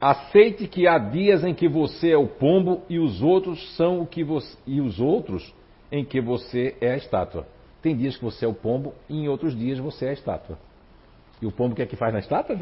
Aceite 0.00 0.68
que 0.68 0.86
há 0.86 0.98
dias 0.98 1.42
em 1.42 1.54
que 1.54 1.66
você 1.66 2.10
é 2.10 2.18
o 2.18 2.26
pombo 2.26 2.82
e 2.88 2.98
os 2.98 3.22
outros 3.22 3.74
são 3.76 4.02
o 4.02 4.06
que 4.06 4.22
você 4.22 4.54
e 4.66 4.78
os 4.78 5.00
outros 5.00 5.54
em 5.90 6.04
que 6.04 6.20
você 6.20 6.76
é 6.82 6.90
a 6.92 6.96
estátua. 6.96 7.46
Tem 7.80 7.96
dias 7.96 8.14
que 8.14 8.22
você 8.22 8.44
é 8.44 8.48
o 8.48 8.52
pombo 8.52 8.92
e 9.08 9.16
em 9.16 9.28
outros 9.28 9.56
dias 9.56 9.78
você 9.78 10.06
é 10.06 10.10
a 10.10 10.12
estátua. 10.12 10.58
E 11.40 11.46
o 11.46 11.52
pombo 11.52 11.72
o 11.72 11.76
que 11.76 11.82
é 11.82 11.86
que 11.86 11.96
faz 11.96 12.12
na 12.12 12.20
estátua? 12.20 12.56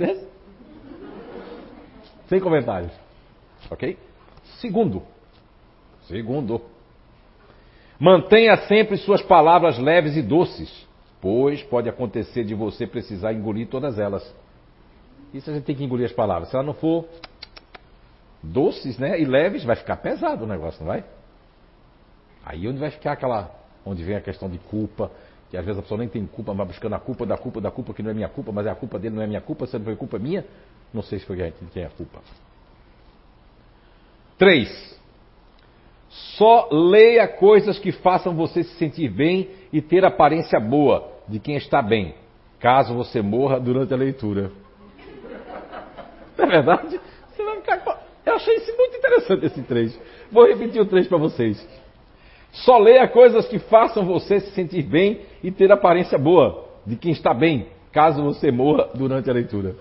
Sem 2.28 2.40
comentários. 2.40 2.92
Ok? 3.70 3.98
Segundo. 4.60 5.02
Segundo. 6.06 6.60
Mantenha 7.98 8.56
sempre 8.66 8.96
suas 8.96 9.22
palavras 9.22 9.78
leves 9.78 10.16
e 10.16 10.22
doces, 10.22 10.86
pois 11.20 11.62
pode 11.62 11.88
acontecer 11.88 12.44
de 12.44 12.54
você 12.54 12.86
precisar 12.86 13.32
engolir 13.32 13.68
todas 13.68 13.98
elas. 13.98 14.34
Isso 15.32 15.50
a 15.50 15.54
gente 15.54 15.64
tem 15.64 15.74
que 15.74 15.84
engolir 15.84 16.06
as 16.06 16.12
palavras. 16.12 16.48
Se 16.48 16.56
ela 16.56 16.64
não 16.64 16.74
for 16.74 17.06
doces, 18.42 18.98
né, 18.98 19.20
e 19.20 19.24
leves, 19.24 19.64
vai 19.64 19.76
ficar 19.76 19.96
pesado 19.96 20.44
o 20.44 20.46
negócio, 20.46 20.80
não 20.80 20.88
vai? 20.88 21.04
Aí 22.44 22.68
onde 22.68 22.78
vai 22.78 22.90
ficar 22.90 23.12
aquela, 23.12 23.50
onde 23.86 24.04
vem 24.04 24.16
a 24.16 24.20
questão 24.20 24.50
de 24.50 24.58
culpa, 24.58 25.10
que 25.54 25.58
às 25.58 25.64
vezes 25.64 25.78
a 25.78 25.82
pessoa 25.82 25.98
nem 25.98 26.08
tem 26.08 26.26
culpa, 26.26 26.52
mas 26.52 26.66
buscando 26.66 26.94
a 26.94 26.98
culpa 26.98 27.24
da 27.24 27.38
culpa 27.38 27.60
da 27.60 27.70
culpa 27.70 27.94
que 27.94 28.02
não 28.02 28.10
é 28.10 28.14
minha 28.14 28.28
culpa, 28.28 28.50
mas 28.50 28.66
é 28.66 28.70
a 28.70 28.74
culpa 28.74 28.98
dele, 28.98 29.14
não 29.14 29.22
é 29.22 29.26
minha 29.26 29.40
culpa, 29.40 29.66
se 29.66 29.78
não 29.78 29.84
foi 29.84 29.94
culpa 29.94 30.18
minha, 30.18 30.44
não 30.92 31.00
sei 31.00 31.20
se 31.20 31.24
foi 31.24 31.36
quem 31.36 31.68
tem 31.72 31.84
a 31.84 31.90
culpa. 31.90 32.18
Três. 34.36 35.00
Só 36.08 36.68
leia 36.72 37.28
coisas 37.28 37.78
que 37.78 37.92
façam 37.92 38.34
você 38.34 38.64
se 38.64 38.74
sentir 38.74 39.08
bem 39.08 39.48
e 39.72 39.80
ter 39.80 40.04
aparência 40.04 40.58
boa 40.58 41.08
de 41.28 41.38
quem 41.38 41.54
está 41.54 41.80
bem, 41.80 42.16
caso 42.58 42.92
você 42.92 43.22
morra 43.22 43.60
durante 43.60 43.94
a 43.94 43.96
leitura. 43.96 44.50
Não 46.36 46.44
é 46.46 46.48
verdade? 46.48 47.00
Você 47.30 47.44
vai 47.44 47.60
ficar. 47.60 48.02
Eu 48.26 48.34
achei 48.34 48.56
isso 48.56 48.76
muito 48.76 48.96
interessante, 48.96 49.46
esse 49.46 49.62
3. 49.62 50.00
Vou 50.32 50.48
repetir 50.48 50.80
o 50.80 50.86
3 50.86 51.06
para 51.06 51.18
vocês. 51.18 51.83
Só 52.54 52.78
leia 52.78 53.06
coisas 53.08 53.46
que 53.46 53.58
façam 53.58 54.04
você 54.04 54.40
se 54.40 54.50
sentir 54.52 54.82
bem 54.82 55.20
e 55.42 55.50
ter 55.50 55.70
aparência 55.70 56.18
boa 56.18 56.64
de 56.86 56.96
quem 56.96 57.12
está 57.12 57.34
bem, 57.34 57.66
caso 57.92 58.22
você 58.22 58.50
morra 58.50 58.88
durante 58.94 59.28
a 59.28 59.32
leitura. 59.32 59.74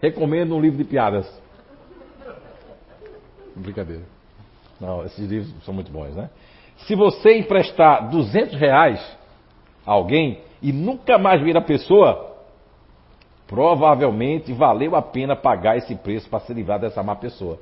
Recomendo 0.00 0.54
um 0.54 0.60
livro 0.60 0.78
de 0.78 0.84
piadas. 0.84 1.26
Brincadeira. 3.54 4.02
Não, 4.80 5.04
esses 5.04 5.28
livros 5.28 5.52
são 5.64 5.74
muito 5.74 5.90
bons, 5.90 6.14
né? 6.14 6.30
Se 6.86 6.94
você 6.94 7.36
emprestar 7.38 8.08
200 8.08 8.54
reais 8.54 9.00
a 9.84 9.92
alguém 9.92 10.40
e 10.62 10.72
nunca 10.72 11.18
mais 11.18 11.42
vir 11.42 11.56
a 11.56 11.60
pessoa, 11.60 12.28
Provavelmente 13.48 14.52
valeu 14.52 14.94
a 14.94 15.00
pena 15.00 15.34
pagar 15.34 15.78
esse 15.78 15.94
preço 15.94 16.28
para 16.28 16.40
se 16.40 16.52
livrar 16.52 16.78
dessa 16.78 17.02
má 17.02 17.16
pessoa. 17.16 17.58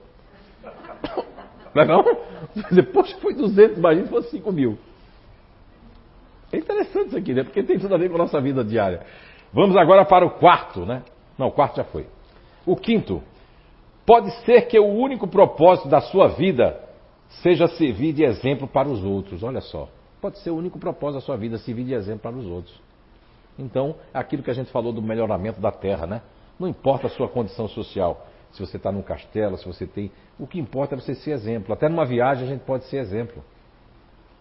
Não 1.77 1.83
é 1.83 1.87
não? 1.87 2.05
Depois 2.73 3.13
foi 3.13 3.35
200, 3.35 3.77
imagina 3.77 4.07
se 4.07 4.11
fosse 4.11 4.31
5 4.31 4.51
mil. 4.53 4.79
É 6.51 6.57
interessante 6.57 7.09
isso 7.09 7.19
aqui, 7.19 7.35
né? 7.35 7.43
Porque 7.43 7.63
tem 7.63 7.79
tudo 7.79 7.95
a 7.95 7.99
ver 7.99 8.09
com 8.09 8.15
a 8.15 8.19
nossa 8.19 8.41
vida 8.41 8.65
diária. 8.65 9.03
Vamos 9.53 9.77
agora 9.77 10.05
para 10.05 10.25
o 10.25 10.31
quarto, 10.31 10.87
né? 10.87 11.03
Não, 11.37 11.49
o 11.49 11.53
quarto 11.53 11.77
já 11.77 11.85
foi. 11.85 12.07
O 12.65 12.77
quinto. 12.77 13.23
Pode 14.07 14.31
ser 14.45 14.63
que 14.63 14.79
o 14.79 14.87
único 14.87 15.27
propósito 15.27 15.89
da 15.89 16.01
sua 16.01 16.29
vida 16.29 16.81
seja 17.43 17.67
servir 17.67 18.13
de 18.13 18.25
exemplo 18.25 18.67
para 18.67 18.89
os 18.89 19.05
outros. 19.05 19.43
Olha 19.43 19.61
só. 19.61 19.89
Pode 20.21 20.39
ser 20.39 20.51
o 20.51 20.57
único 20.57 20.79
propósito 20.79 21.21
da 21.21 21.27
sua 21.27 21.37
vida, 21.37 21.59
servir 21.59 21.85
de 21.85 21.95
exemplo 21.95 22.21
para 22.21 22.37
os 22.37 22.47
outros. 22.47 22.81
Então, 23.59 23.97
aquilo 24.15 24.43
que 24.43 24.51
a 24.51 24.55
gente 24.55 24.71
falou 24.71 24.93
do 24.93 25.03
melhoramento 25.03 25.61
da 25.61 25.73
terra, 25.73 26.07
né? 26.07 26.23
Não 26.59 26.69
importa 26.69 27.09
a 27.09 27.11
sua 27.11 27.29
condição 27.29 27.69
social, 27.69 28.27
se 28.53 28.61
você 28.61 28.77
está 28.77 28.91
num 28.91 29.03
castelo, 29.03 29.57
se 29.59 29.67
você 29.67 29.87
tem. 29.87 30.11
O 30.39 30.47
que 30.47 30.59
importa 30.59 30.95
é 30.95 31.01
você 31.01 31.15
ser 31.15 31.33
exemplo. 31.33 31.73
Até 31.73 31.89
numa 31.89 32.05
viagem 32.05 32.45
a 32.45 32.51
gente 32.51 32.63
pode 32.63 32.85
ser 32.85 32.99
exemplo. 32.99 33.43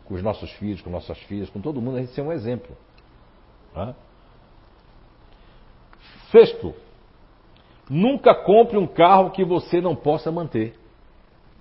Com 0.06 0.14
os 0.14 0.22
nossos 0.22 0.51
filhos, 0.53 0.82
com 0.82 0.89
nossas 0.89 1.18
filhas, 1.24 1.49
com 1.49 1.60
todo 1.60 1.82
mundo 1.82 1.97
a 1.97 1.99
gente 2.01 2.14
ser 2.14 2.22
um 2.22 2.32
exemplo. 2.32 2.76
Né? 3.76 3.95
Sexto, 6.32 6.74
nunca 7.89 8.36
compre 8.36 8.78
um 8.78 8.88
carro 8.88 9.32
que 9.32 9.43
você 9.43 9.82
não 9.82 9.95
possa 9.95 10.32
manter. 10.32 10.76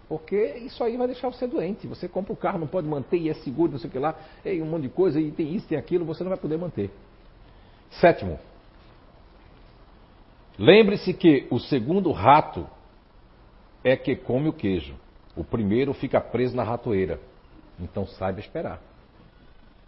Porque 0.09 0.37
isso 0.59 0.85
aí 0.85 0.97
vai 0.97 1.07
deixar 1.07 1.29
você 1.29 1.47
doente. 1.47 1.87
Você 1.87 2.07
compra 2.07 2.33
o 2.33 2.37
um 2.37 2.39
carro, 2.39 2.59
não 2.59 2.67
pode 2.67 2.87
manter, 2.87 3.17
e 3.17 3.31
é 3.31 3.35
seguro, 3.35 3.73
não 3.73 3.79
sei 3.79 3.89
o 3.89 3.93
que 3.93 3.99
lá, 3.99 4.15
e 4.45 4.61
um 4.61 4.67
monte 4.67 4.83
de 4.83 4.89
coisa, 4.91 5.19
e 5.19 5.33
tem 5.33 5.55
isso, 5.55 5.67
tem 5.67 5.79
aquilo, 5.79 6.05
você 6.05 6.23
não 6.23 6.31
vai 6.31 6.39
poder 6.39 6.59
manter. 6.59 6.91
Sétimo, 7.91 8.39
lembre-se 10.59 11.13
que 11.15 11.47
o 11.51 11.59
segundo 11.59 12.11
rato 12.13 12.67
é 13.83 13.97
que 13.97 14.17
come 14.17 14.49
o 14.49 14.53
queijo. 14.53 14.95
O 15.37 15.45
primeiro 15.45 15.93
fica 15.93 16.21
preso 16.21 16.57
na 16.57 16.63
ratoeira. 16.63 17.21
Então 17.79 18.07
saiba 18.07 18.41
esperar. 18.41 18.81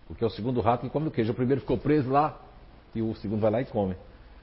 Porque 0.06 0.22
é 0.22 0.26
o 0.26 0.30
segundo 0.30 0.60
rato 0.60 0.82
que 0.82 0.90
come 0.90 1.08
o 1.08 1.10
queijo. 1.10 1.32
O 1.32 1.34
primeiro 1.34 1.60
ficou 1.60 1.78
preso 1.78 2.10
lá 2.10 2.38
e 2.94 3.02
o 3.02 3.14
segundo 3.16 3.40
vai 3.40 3.50
lá 3.50 3.60
e 3.60 3.64
come. 3.64 3.96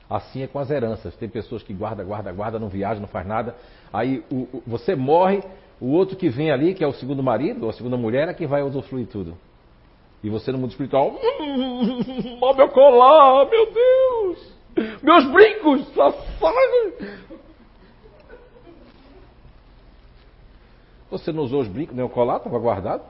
Assim 0.10 0.42
é 0.42 0.48
com 0.48 0.60
as 0.60 0.70
heranças. 0.70 1.16
Tem 1.16 1.30
pessoas 1.30 1.64
que 1.64 1.74
guarda, 1.74 2.04
guarda, 2.04 2.32
guarda, 2.32 2.60
não 2.60 2.70
viaja, 2.70 3.00
não 3.00 3.08
faz 3.08 3.26
nada. 3.26 3.56
Aí 3.92 4.24
o, 4.30 4.48
o, 4.58 4.64
você 4.66 4.96
morre, 4.96 5.42
o 5.80 5.88
outro 5.88 6.16
que 6.16 6.30
vem 6.30 6.52
ali, 6.52 6.74
que 6.74 6.84
é 6.84 6.88
o 6.88 6.94
segundo 6.94 7.24
marido 7.24 7.64
ou 7.64 7.70
a 7.70 7.74
segunda 7.74 7.98
mulher, 7.98 8.28
é 8.28 8.34
que 8.34 8.46
vai 8.46 8.62
usufruir 8.62 9.08
tudo. 9.08 9.38
E 10.24 10.30
você 10.30 10.52
no 10.52 10.58
mundo 10.58 10.72
espiritual, 10.72 11.20
ó 12.42 12.54
meu 12.54 12.70
colar, 12.70 13.50
meu 13.50 13.74
Deus, 13.74 14.53
meus 15.02 15.26
brincos, 15.32 15.88
Você 21.12 21.32
não 21.32 21.44
usou 21.44 21.62
os 21.62 21.68
brincos, 21.68 21.96
nem 21.96 22.04
o 22.04 22.10
colar, 22.10 22.38
estava 22.38 22.58
guardado. 22.58 23.04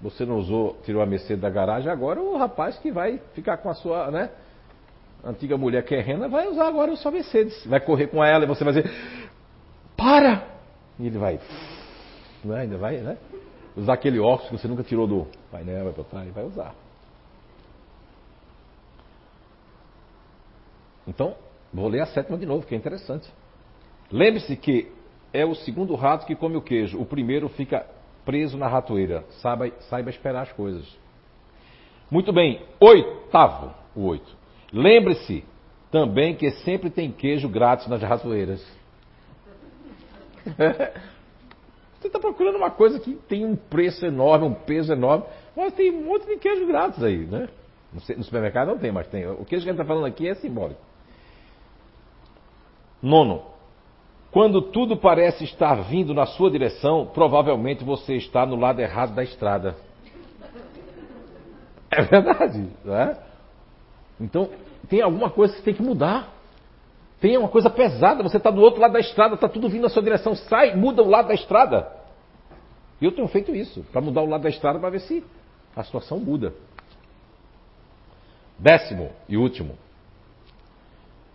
Você 0.00 0.24
não 0.24 0.38
usou, 0.38 0.78
tirou 0.84 1.02
a 1.02 1.06
Mercedes 1.06 1.40
da 1.40 1.50
garagem, 1.50 1.90
agora 1.90 2.20
o 2.20 2.36
rapaz 2.36 2.78
que 2.78 2.90
vai 2.90 3.20
ficar 3.34 3.58
com 3.58 3.68
a 3.68 3.74
sua, 3.74 4.10
né? 4.10 4.30
Antiga 5.24 5.56
mulher 5.56 5.82
que 5.84 5.94
é 5.94 6.28
vai 6.28 6.46
usar 6.48 6.68
agora 6.68 6.92
o 6.92 6.96
sua 6.96 7.10
Mercedes. 7.10 7.64
Vai 7.66 7.80
correr 7.80 8.08
com 8.08 8.22
ela 8.22 8.44
e 8.44 8.46
você 8.46 8.64
vai 8.64 8.74
dizer, 8.74 8.90
para! 9.96 10.46
E 10.98 11.06
ele 11.06 11.18
vai, 11.18 11.40
não 12.44 12.56
é? 12.56 12.60
ainda 12.60 12.76
vai, 12.76 12.98
né? 12.98 13.16
Usar 13.76 13.94
aquele 13.94 14.20
óculos 14.20 14.50
que 14.50 14.58
você 14.58 14.68
nunca 14.68 14.82
tirou 14.82 15.06
do 15.06 15.26
painel, 15.50 15.84
vai 15.84 15.92
botar 15.92 16.24
e 16.24 16.30
vai 16.30 16.44
usar. 16.44 16.74
Então, 21.06 21.34
vou 21.72 21.88
ler 21.88 22.00
a 22.00 22.06
sétima 22.06 22.38
de 22.38 22.46
novo, 22.46 22.66
que 22.66 22.74
é 22.74 22.78
interessante. 22.78 23.28
Lembre-se 24.10 24.56
que 24.56 24.90
é 25.32 25.44
o 25.44 25.54
segundo 25.54 25.94
rato 25.94 26.26
que 26.26 26.36
come 26.36 26.56
o 26.56 26.62
queijo. 26.62 27.00
O 27.00 27.04
primeiro 27.04 27.48
fica 27.48 27.86
preso 28.24 28.56
na 28.56 28.68
ratoeira. 28.68 29.24
Saiba, 29.42 29.70
saiba 29.88 30.10
esperar 30.10 30.42
as 30.42 30.52
coisas. 30.52 30.86
Muito 32.10 32.32
bem. 32.32 32.62
Oitavo, 32.80 33.74
o 33.94 34.06
oito. 34.06 34.36
Lembre-se 34.72 35.44
também 35.90 36.34
que 36.34 36.50
sempre 36.50 36.90
tem 36.90 37.10
queijo 37.10 37.48
grátis 37.48 37.86
nas 37.88 38.02
ratoeiras. 38.02 38.64
Você 41.98 42.08
está 42.08 42.18
procurando 42.18 42.56
uma 42.56 42.70
coisa 42.70 43.00
que 43.00 43.14
tem 43.14 43.46
um 43.46 43.56
preço 43.56 44.04
enorme, 44.04 44.46
um 44.46 44.54
peso 44.54 44.92
enorme, 44.92 45.24
mas 45.56 45.72
tem 45.72 45.90
um 45.90 46.04
monte 46.04 46.26
de 46.26 46.36
queijo 46.36 46.66
grátis 46.66 47.02
aí, 47.02 47.18
né? 47.18 47.48
No 47.92 48.24
supermercado 48.24 48.68
não 48.68 48.78
tem, 48.78 48.92
mas 48.92 49.06
tem. 49.06 49.26
O 49.26 49.44
queijo 49.44 49.64
que 49.64 49.70
gente 49.70 49.80
está 49.80 49.84
falando 49.84 50.04
aqui 50.04 50.28
é 50.28 50.34
simbólico. 50.34 50.80
Nono. 53.04 53.42
Quando 54.32 54.62
tudo 54.62 54.96
parece 54.96 55.44
estar 55.44 55.74
vindo 55.82 56.14
na 56.14 56.24
sua 56.24 56.50
direção, 56.50 57.06
provavelmente 57.12 57.84
você 57.84 58.14
está 58.14 58.46
no 58.46 58.56
lado 58.56 58.80
errado 58.80 59.14
da 59.14 59.22
estrada. 59.22 59.76
É 61.90 62.02
verdade, 62.02 62.66
não 62.82 62.96
é? 62.96 63.18
Então, 64.18 64.48
tem 64.88 65.02
alguma 65.02 65.28
coisa 65.30 65.54
que 65.54 65.62
tem 65.62 65.74
que 65.74 65.82
mudar. 65.82 66.32
Tem 67.20 67.36
uma 67.36 67.48
coisa 67.48 67.70
pesada, 67.70 68.22
você 68.22 68.38
está 68.38 68.50
do 68.50 68.60
outro 68.60 68.80
lado 68.80 68.92
da 68.92 69.00
estrada, 69.00 69.34
está 69.34 69.48
tudo 69.48 69.68
vindo 69.68 69.82
na 69.82 69.88
sua 69.90 70.02
direção, 70.02 70.34
sai, 70.34 70.74
muda 70.74 71.02
o 71.02 71.08
lado 71.08 71.28
da 71.28 71.34
estrada. 71.34 71.86
E 73.00 73.04
eu 73.04 73.12
tenho 73.12 73.28
feito 73.28 73.54
isso, 73.54 73.84
para 73.92 74.00
mudar 74.00 74.22
o 74.22 74.26
lado 74.26 74.42
da 74.42 74.48
estrada 74.48 74.78
para 74.78 74.90
ver 74.90 75.00
se 75.00 75.22
a 75.76 75.84
situação 75.84 76.18
muda. 76.18 76.54
Décimo 78.58 79.10
e 79.28 79.36
último. 79.36 79.83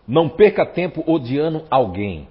Não 0.09 0.27
perca 0.27 0.65
tempo 0.65 1.03
odiando 1.05 1.65
alguém, 1.69 2.27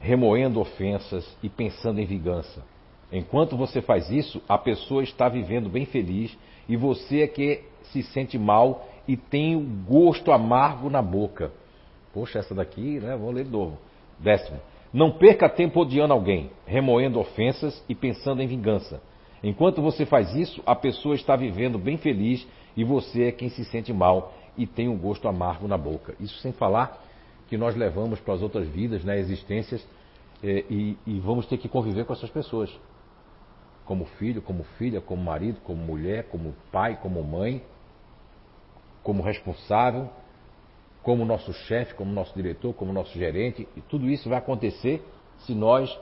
remoendo 0.00 0.58
ofensas 0.58 1.24
e 1.40 1.48
pensando 1.48 2.00
em 2.00 2.04
vingança. 2.04 2.64
Enquanto 3.12 3.56
você 3.56 3.80
faz 3.80 4.10
isso, 4.10 4.42
a 4.48 4.58
pessoa 4.58 5.04
está 5.04 5.28
vivendo 5.28 5.68
bem 5.68 5.86
feliz 5.86 6.36
e 6.68 6.76
você 6.76 7.20
é 7.22 7.28
que 7.28 7.62
se 7.92 8.02
sente 8.02 8.36
mal 8.36 8.88
e 9.06 9.16
tem 9.16 9.54
o 9.54 9.60
gosto 9.60 10.32
amargo 10.32 10.90
na 10.90 11.00
boca. 11.00 11.52
Poxa, 12.12 12.40
essa 12.40 12.56
daqui, 12.56 12.98
né? 12.98 13.16
Vou 13.16 13.30
ler 13.30 13.44
de 13.44 13.52
novo. 13.52 13.78
Décimo. 14.18 14.58
Não 14.92 15.12
perca 15.12 15.48
tempo 15.48 15.78
odiando 15.78 16.12
alguém, 16.12 16.50
remoendo 16.66 17.20
ofensas 17.20 17.84
e 17.88 17.94
pensando 17.94 18.42
em 18.42 18.48
vingança. 18.48 19.00
Enquanto 19.44 19.80
você 19.80 20.04
faz 20.04 20.34
isso, 20.34 20.60
a 20.66 20.74
pessoa 20.74 21.14
está 21.14 21.36
vivendo 21.36 21.78
bem 21.78 21.98
feliz 21.98 22.44
e 22.76 22.82
você 22.82 23.26
é 23.26 23.32
quem 23.32 23.48
se 23.48 23.64
sente 23.64 23.92
mal 23.92 24.34
e 24.58 24.66
tem 24.66 24.88
um 24.88 24.98
gosto 24.98 25.28
amargo 25.28 25.66
na 25.66 25.78
boca. 25.78 26.14
Isso 26.20 26.38
sem 26.40 26.52
falar 26.52 27.00
que 27.48 27.56
nós 27.56 27.74
levamos 27.74 28.20
para 28.20 28.34
as 28.34 28.42
outras 28.42 28.68
vidas, 28.68 29.02
né, 29.04 29.18
existências, 29.18 29.86
é, 30.42 30.64
e, 30.68 30.98
e 31.06 31.18
vamos 31.20 31.46
ter 31.46 31.56
que 31.56 31.68
conviver 31.68 32.04
com 32.04 32.12
essas 32.12 32.28
pessoas. 32.28 32.70
Como 33.86 34.04
filho, 34.04 34.42
como 34.42 34.64
filha, 34.76 35.00
como 35.00 35.22
marido, 35.22 35.60
como 35.64 35.82
mulher, 35.82 36.24
como 36.24 36.54
pai, 36.70 36.98
como 37.00 37.22
mãe, 37.24 37.62
como 39.02 39.22
responsável, 39.22 40.10
como 41.02 41.24
nosso 41.24 41.52
chefe, 41.52 41.94
como 41.94 42.12
nosso 42.12 42.34
diretor, 42.34 42.74
como 42.74 42.92
nosso 42.92 43.16
gerente, 43.16 43.66
e 43.74 43.80
tudo 43.80 44.10
isso 44.10 44.28
vai 44.28 44.38
acontecer 44.38 45.02
se 45.38 45.54
nós 45.54 45.98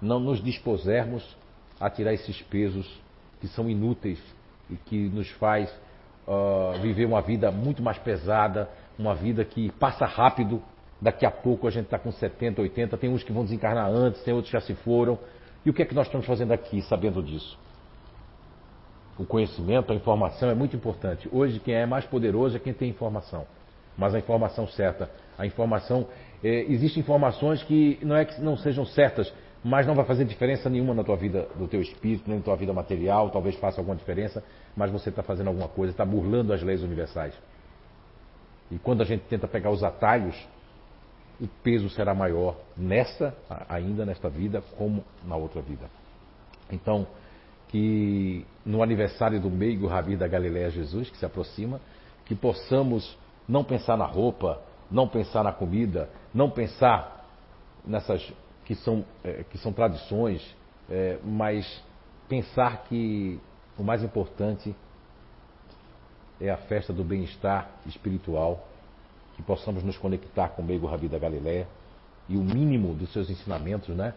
não 0.00 0.20
nos 0.20 0.42
dispusermos 0.42 1.36
a 1.80 1.90
tirar 1.90 2.12
esses 2.12 2.40
pesos 2.42 2.88
que 3.40 3.48
são 3.48 3.68
inúteis 3.68 4.22
e 4.70 4.76
que 4.76 5.08
nos 5.08 5.28
faz 5.32 5.68
uh, 6.26 6.78
viver 6.80 7.04
uma 7.04 7.20
vida 7.20 7.50
muito 7.50 7.82
mais 7.82 7.98
pesada, 7.98 8.68
uma 8.98 9.14
vida 9.14 9.44
que 9.44 9.70
passa 9.72 10.04
rápido. 10.04 10.62
Daqui 11.00 11.26
a 11.26 11.30
pouco 11.30 11.66
a 11.66 11.70
gente 11.70 11.84
está 11.86 11.98
com 11.98 12.10
70, 12.10 12.62
80, 12.62 12.96
tem 12.96 13.10
uns 13.10 13.22
que 13.22 13.32
vão 13.32 13.44
desencarnar 13.44 13.88
antes, 13.90 14.22
tem 14.22 14.32
outros 14.32 14.50
que 14.50 14.58
já 14.58 14.64
se 14.64 14.74
foram. 14.74 15.18
E 15.64 15.70
o 15.70 15.74
que 15.74 15.82
é 15.82 15.84
que 15.84 15.94
nós 15.94 16.06
estamos 16.06 16.26
fazendo 16.26 16.52
aqui 16.52 16.82
sabendo 16.82 17.22
disso? 17.22 17.58
O 19.18 19.24
conhecimento, 19.24 19.92
a 19.92 19.96
informação 19.96 20.50
é 20.50 20.54
muito 20.54 20.74
importante. 20.76 21.28
Hoje 21.32 21.60
quem 21.60 21.74
é 21.74 21.86
mais 21.86 22.04
poderoso 22.04 22.56
é 22.56 22.60
quem 22.60 22.72
tem 22.72 22.88
informação 22.88 23.46
mas 23.96 24.14
a 24.14 24.18
informação 24.18 24.66
certa. 24.68 25.10
A 25.38 25.46
informação. 25.46 26.06
É, 26.42 26.64
existem 26.68 27.00
informações 27.00 27.62
que 27.62 27.98
não 28.02 28.16
é 28.16 28.24
que 28.24 28.40
não 28.40 28.56
sejam 28.56 28.84
certas, 28.84 29.32
mas 29.64 29.86
não 29.86 29.94
vai 29.94 30.04
fazer 30.04 30.26
diferença 30.26 30.68
nenhuma 30.68 30.92
na 30.92 31.02
tua 31.02 31.16
vida, 31.16 31.48
do 31.56 31.66
teu 31.66 31.80
espírito, 31.80 32.28
nem 32.28 32.36
na 32.38 32.44
tua 32.44 32.54
vida 32.54 32.72
material, 32.74 33.30
talvez 33.30 33.56
faça 33.56 33.80
alguma 33.80 33.96
diferença, 33.96 34.44
mas 34.76 34.90
você 34.90 35.08
está 35.08 35.22
fazendo 35.22 35.48
alguma 35.48 35.68
coisa, 35.68 35.90
está 35.90 36.04
burlando 36.04 36.52
as 36.52 36.62
leis 36.62 36.82
universais. 36.82 37.32
E 38.70 38.78
quando 38.78 39.00
a 39.00 39.06
gente 39.06 39.22
tenta 39.22 39.48
pegar 39.48 39.70
os 39.70 39.82
atalhos, 39.82 40.36
o 41.40 41.48
peso 41.62 41.88
será 41.88 42.14
maior 42.14 42.56
nessa, 42.76 43.34
ainda 43.66 44.04
nesta 44.04 44.28
vida, 44.28 44.62
como 44.76 45.02
na 45.24 45.34
outra 45.34 45.62
vida. 45.62 45.86
Então, 46.70 47.06
que 47.68 48.44
no 48.66 48.82
aniversário 48.82 49.40
do 49.40 49.50
meigo 49.50 49.86
Rabi 49.86 50.14
da 50.14 50.28
Galileia 50.28 50.70
Jesus, 50.70 51.08
que 51.08 51.16
se 51.16 51.24
aproxima, 51.24 51.80
que 52.26 52.34
possamos 52.34 53.16
não 53.48 53.64
pensar 53.64 53.96
na 53.96 54.06
roupa, 54.06 54.60
não 54.90 55.08
pensar 55.08 55.42
na 55.42 55.52
comida, 55.52 56.08
não 56.32 56.50
pensar 56.50 57.26
nessas 57.84 58.30
que 58.64 58.74
são, 58.74 59.04
é, 59.22 59.44
que 59.50 59.58
são 59.58 59.72
tradições, 59.72 60.42
é, 60.90 61.18
mas 61.22 61.82
pensar 62.28 62.84
que 62.84 63.40
o 63.78 63.82
mais 63.82 64.02
importante 64.02 64.74
é 66.40 66.50
a 66.50 66.56
festa 66.56 66.92
do 66.92 67.04
bem-estar 67.04 67.70
espiritual 67.86 68.66
que 69.36 69.42
possamos 69.42 69.82
nos 69.82 69.96
conectar 69.98 70.48
com 70.48 70.62
o 70.62 70.64
meio 70.64 70.84
Rabi 70.86 71.08
da 71.08 71.18
Galiléia 71.18 71.66
e 72.28 72.36
o 72.36 72.42
mínimo 72.42 72.94
dos 72.94 73.12
seus 73.12 73.28
ensinamentos, 73.28 73.94
né? 73.94 74.14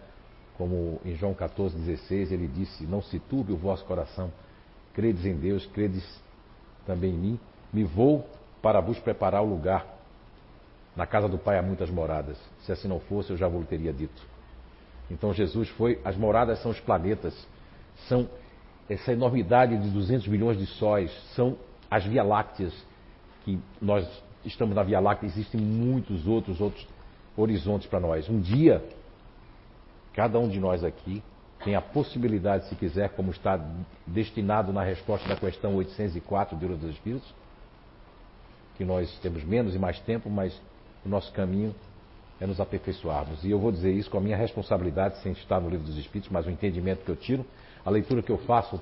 Como 0.57 0.99
em 1.05 1.15
João 1.15 1.33
14,16 1.33 2.31
ele 2.31 2.47
disse: 2.47 2.85
Não 2.85 3.01
se 3.01 3.19
turbe 3.19 3.51
o 3.51 3.57
vosso 3.57 3.83
coração, 3.85 4.31
credes 4.93 5.25
em 5.25 5.35
Deus, 5.35 5.65
credes 5.67 6.03
também 6.85 7.11
em 7.11 7.17
mim. 7.17 7.39
Me 7.71 7.83
vou 7.83 8.27
para 8.61 8.79
vos 8.79 8.97
preparar 8.99 9.43
o 9.43 9.49
lugar. 9.49 9.85
Na 10.95 11.05
casa 11.05 11.27
do 11.27 11.37
Pai 11.37 11.59
há 11.59 11.61
muitas 11.61 11.89
moradas. 11.91 12.37
Se 12.61 12.71
assim 12.71 12.87
não 12.87 12.99
fosse, 12.99 13.29
eu 13.29 13.37
já 13.37 13.47
vos 13.47 13.67
teria 13.67 13.93
dito. 13.93 14.36
Então 15.09 15.33
Jesus 15.33 15.69
foi. 15.69 15.99
As 16.03 16.15
moradas 16.15 16.61
são 16.61 16.71
os 16.71 16.79
planetas, 16.79 17.33
são 18.07 18.29
essa 18.89 19.11
enormidade 19.11 19.77
de 19.77 19.89
200 19.89 20.27
milhões 20.27 20.57
de 20.57 20.65
sóis, 20.65 21.11
são 21.35 21.57
as 21.89 22.05
Via 22.05 22.23
Lácteas, 22.23 22.73
que 23.43 23.59
nós 23.81 24.07
estamos 24.45 24.75
na 24.75 24.83
Via 24.83 24.99
Láctea, 24.99 25.27
existem 25.27 25.59
muitos 25.59 26.27
outros, 26.27 26.59
outros 26.61 26.87
horizontes 27.35 27.87
para 27.87 27.99
nós. 27.99 28.29
Um 28.29 28.39
dia, 28.39 28.83
cada 30.13 30.39
um 30.39 30.47
de 30.47 30.59
nós 30.59 30.83
aqui 30.83 31.21
tem 31.63 31.75
a 31.75 31.81
possibilidade, 31.81 32.67
se 32.67 32.75
quiser, 32.75 33.09
como 33.09 33.31
está 33.31 33.59
destinado 34.05 34.71
na 34.71 34.83
resposta 34.83 35.27
da 35.27 35.35
questão 35.35 35.75
804 35.75 36.55
do 36.55 36.61
Livro 36.61 36.77
dos 36.77 36.91
Espíritos, 36.91 37.33
que 38.77 38.85
nós 38.85 39.11
temos 39.19 39.43
menos 39.43 39.75
e 39.75 39.79
mais 39.79 39.99
tempo, 40.01 40.29
mas 40.29 40.59
o 41.05 41.09
nosso 41.09 41.31
caminho 41.33 41.73
é 42.39 42.45
nos 42.45 42.59
aperfeiçoarmos. 42.59 43.43
E 43.43 43.51
eu 43.51 43.59
vou 43.59 43.71
dizer 43.71 43.91
isso 43.91 44.09
com 44.09 44.17
a 44.17 44.21
minha 44.21 44.37
responsabilidade, 44.37 45.17
sem 45.19 45.31
estar 45.31 45.59
no 45.59 45.69
Livro 45.69 45.85
dos 45.85 45.97
Espíritos, 45.97 46.29
mas 46.31 46.45
o 46.45 46.49
entendimento 46.49 47.03
que 47.03 47.09
eu 47.09 47.15
tiro, 47.15 47.45
a 47.85 47.89
leitura 47.89 48.21
que 48.21 48.31
eu 48.31 48.37
faço 48.39 48.79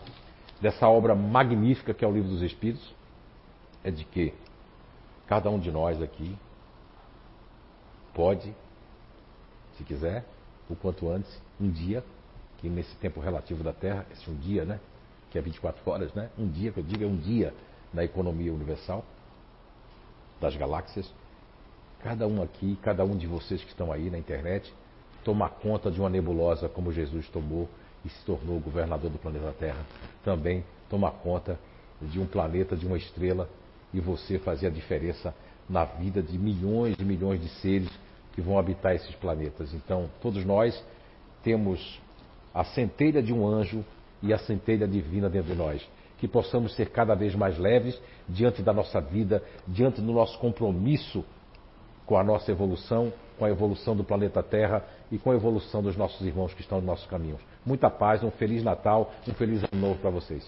dessa 0.62 0.88
obra 0.88 1.16
magnífica 1.16 1.94
que 1.94 2.04
é 2.04 2.08
o 2.08 2.12
Livro 2.12 2.30
dos 2.30 2.42
Espíritos, 2.42 2.94
é 3.84 3.92
de 3.92 4.04
que 4.04 4.34
cada 5.28 5.50
um 5.50 5.60
de 5.60 5.72
nós 5.72 6.02
aqui 6.02 6.36
pode, 8.14 8.54
se 9.78 9.84
quiser, 9.84 10.26
o 10.70 10.76
quanto 10.76 11.10
antes, 11.10 11.30
um 11.60 11.70
dia, 11.70 12.04
que 12.58 12.70
nesse 12.70 12.96
tempo 12.96 13.20
relativo 13.20 13.64
da 13.64 13.74
Terra, 13.74 14.06
esse 14.12 14.30
um 14.30 14.36
dia, 14.36 14.66
né? 14.66 14.80
Que 15.30 15.38
é 15.38 15.42
24 15.42 15.82
horas, 15.90 16.14
né? 16.14 16.30
Um 16.38 16.48
dia, 16.48 16.72
que 16.72 16.80
eu 16.80 16.84
digo, 16.84 17.04
é 17.04 17.08
um 17.08 17.18
dia 17.18 17.54
na 17.94 18.04
economia 18.04 18.54
universal 18.54 19.04
das 20.40 20.56
galáxias. 20.56 21.12
Cada 22.04 22.28
um 22.28 22.42
aqui, 22.42 22.78
cada 22.82 23.04
um 23.04 23.18
de 23.18 23.28
vocês 23.28 23.64
que 23.64 23.70
estão 23.70 23.92
aí 23.92 24.10
na 24.10 24.18
internet, 24.18 24.72
tomar 25.24 25.50
conta 25.50 25.90
de 25.90 26.00
uma 26.00 26.10
nebulosa 26.10 26.70
como 26.70 26.92
Jesus 26.92 27.28
tomou 27.30 27.68
e 28.04 28.10
se 28.10 28.24
tornou 28.26 28.60
governador 28.60 29.10
do 29.10 29.18
planeta 29.18 29.54
Terra. 29.60 29.84
Também 30.24 30.64
tomar 30.90 31.12
conta 31.12 31.60
de 32.02 32.20
um 32.20 32.28
planeta, 32.28 32.76
de 32.76 32.86
uma 32.86 32.98
estrela, 32.98 33.50
e 33.94 34.00
você 34.00 34.38
fazer 34.38 34.68
a 34.68 34.70
diferença 34.70 35.34
na 35.70 35.86
vida 35.86 36.22
de 36.22 36.38
milhões 36.38 36.96
e 37.00 37.04
milhões 37.04 37.42
de 37.42 37.48
seres 37.62 37.90
que 38.34 38.42
vão 38.42 38.60
habitar 38.60 38.94
esses 38.94 39.16
planetas. 39.16 39.74
Então, 39.74 40.10
todos 40.22 40.44
nós 40.46 40.84
temos 41.42 42.00
a 42.54 42.64
centelha 42.66 43.24
de 43.24 43.34
um 43.34 43.48
anjo 43.48 43.84
e 44.22 44.34
a 44.34 44.38
centelha 44.38 44.88
divina 44.88 45.30
dentro 45.30 45.54
de 45.54 45.58
nós. 45.58 45.82
Que 46.18 46.28
possamos 46.28 46.76
ser 46.76 46.90
cada 46.90 47.16
vez 47.16 47.34
mais 47.36 47.58
leves 47.58 48.00
diante 48.28 48.62
da 48.62 48.74
nossa 48.74 49.00
vida, 49.00 49.44
diante 49.68 50.02
do 50.02 50.12
nosso 50.12 50.38
compromisso 50.40 51.24
com 52.06 52.18
a 52.18 52.24
nossa 52.24 52.52
evolução, 52.52 53.12
com 53.38 53.46
a 53.46 53.50
evolução 53.50 53.96
do 53.96 54.04
planeta 54.04 54.42
Terra 54.42 54.84
e 55.12 55.18
com 55.18 55.32
a 55.32 55.36
evolução 55.36 55.82
dos 55.82 55.98
nossos 55.98 56.26
irmãos 56.26 56.54
que 56.54 56.62
estão 56.62 56.80
no 56.80 56.88
nosso 56.88 57.08
caminho. 57.08 57.38
Muita 57.66 57.90
paz, 57.90 58.24
um 58.24 58.32
Feliz 58.32 58.64
Natal, 58.64 59.12
um 59.28 59.34
Feliz 59.34 59.64
Ano 59.64 59.88
Novo 59.88 60.00
para 60.00 60.10
vocês. 60.10 60.46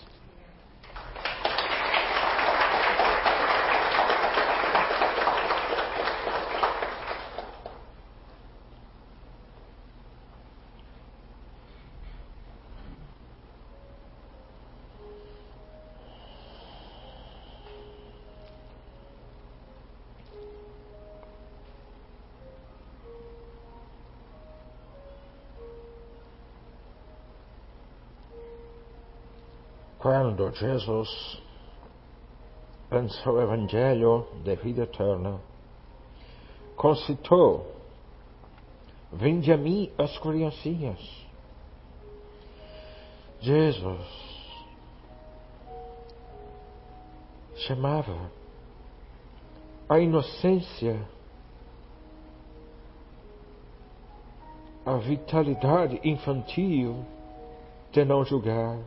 Quando 30.47 30.55
Jesus, 30.55 31.41
em 32.91 33.09
seu 33.09 33.41
Evangelho 33.41 34.25
de 34.43 34.55
vida 34.55 34.83
eterna, 34.83 35.41
concitou: 36.75 37.65
Vinde 39.11 39.51
a 39.51 39.57
mim 39.57 39.91
as 39.97 40.17
criancinhas. 40.19 40.99
Jesus 43.39 44.07
chamava 47.55 48.31
a 49.89 49.99
inocência, 49.99 50.99
a 54.85 54.95
vitalidade 54.97 55.99
infantil 56.03 57.05
de 57.91 58.05
não 58.05 58.23
julgar 58.23 58.79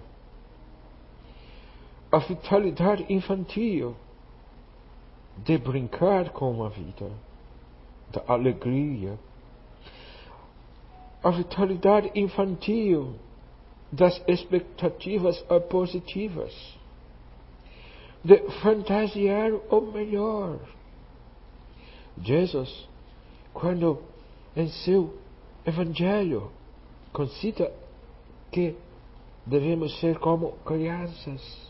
a 2.12 2.18
vitalidade 2.18 3.06
infantil 3.08 3.94
de 5.38 5.58
brincar 5.58 6.30
com 6.30 6.64
a 6.64 6.68
vida, 6.68 7.10
da 8.10 8.22
alegria, 8.26 9.18
a 11.22 11.30
vitalidade 11.30 12.10
infantil 12.14 13.14
das 13.92 14.22
expectativas 14.26 15.38
positivas, 15.68 16.52
de 18.24 18.38
fantasiar 18.62 19.52
o 19.70 19.80
melhor. 19.80 20.58
Jesus, 22.18 22.88
quando 23.52 23.98
em 24.56 24.68
seu 24.68 25.14
Evangelho 25.64 26.50
concita 27.12 27.70
que 28.50 28.74
devemos 29.46 29.98
ser 30.00 30.18
como 30.18 30.52
crianças, 30.64 31.69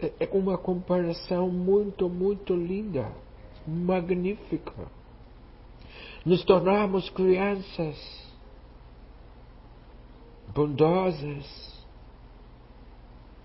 é, 0.00 0.12
é 0.20 0.28
uma 0.32 0.58
comparação 0.58 1.48
muito, 1.48 2.08
muito 2.08 2.54
linda, 2.54 3.10
magnífica. 3.66 4.72
Nos 6.24 6.44
tornarmos 6.44 7.10
crianças 7.10 8.24
bondosas, 10.54 11.84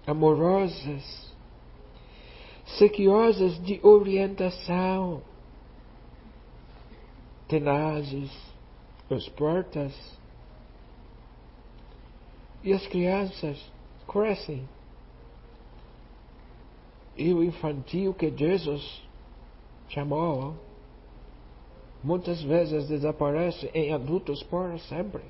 amorosas, 0.06 1.36
sequiosas 2.78 3.62
de 3.64 3.80
orientação, 3.84 5.22
tenazes, 7.47 8.32
portas 9.36 9.91
E 12.64 12.72
as 12.72 12.86
crianças 12.88 13.60
crescem 14.08 14.68
e 17.20 17.34
o 17.34 17.44
infantil 17.44 18.14
que 18.14 18.32
Jesus 18.32 19.04
chamou, 19.90 20.56
muitas 22.02 22.42
vezes 22.42 22.88
desaparece 22.88 23.70
em 23.74 23.94
adultos 23.94 24.42
para 24.44 24.78
sempre. 24.80 25.22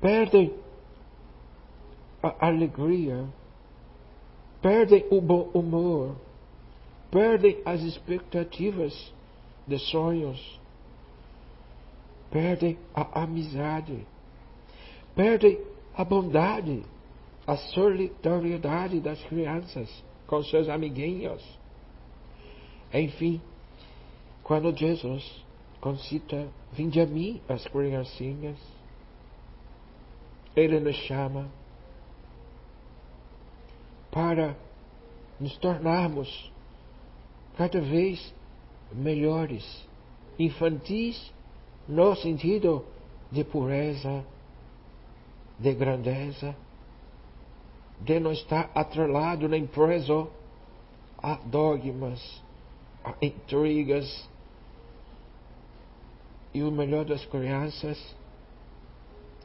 Perdem 0.00 0.54
a 2.22 2.46
alegria, 2.46 3.26
perdem 4.62 5.04
o 5.10 5.20
bom 5.20 5.50
humor, 5.52 6.14
perdem 7.10 7.60
as 7.64 7.82
expectativas 7.82 9.12
de 9.66 9.78
sonhos, 9.90 10.60
perdem 12.30 12.78
a 12.94 13.22
amizade, 13.22 14.06
perdem 15.16 15.58
a 15.96 16.04
bondade, 16.04 16.84
a 17.46 17.56
solidariedade 17.56 19.00
das 19.00 19.22
crianças 19.24 20.03
com 20.26 20.42
seus 20.42 20.68
amiguinhos. 20.68 21.42
Enfim, 22.92 23.40
quando 24.42 24.76
Jesus 24.76 25.44
concita, 25.80 26.48
vinde 26.72 27.00
a 27.00 27.06
mim 27.06 27.40
as 27.48 27.66
criancinhas, 27.66 28.58
Ele 30.54 30.80
nos 30.80 30.96
chama 30.96 31.48
para 34.10 34.56
nos 35.40 35.56
tornarmos 35.58 36.52
cada 37.56 37.80
vez 37.80 38.32
melhores, 38.92 39.64
infantis 40.38 41.32
no 41.88 42.14
sentido 42.16 42.84
de 43.30 43.44
pureza, 43.44 44.24
de 45.58 45.74
grandeza, 45.74 46.56
de 48.04 48.20
não 48.20 48.32
estar 48.32 48.70
atrelado 48.74 49.48
nem 49.48 49.66
preso 49.66 50.28
a 51.16 51.36
dogmas, 51.36 52.42
a 53.02 53.14
intrigas. 53.22 54.28
E 56.52 56.62
o 56.62 56.70
melhor 56.70 57.06
das 57.06 57.24
crianças 57.24 57.98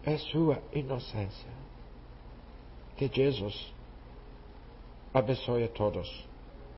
é 0.04 0.18
sua 0.18 0.62
inocência. 0.74 1.50
Que 2.98 3.08
Jesus 3.08 3.74
abençoe 5.14 5.64
a 5.64 5.70
todos. 5.70 6.29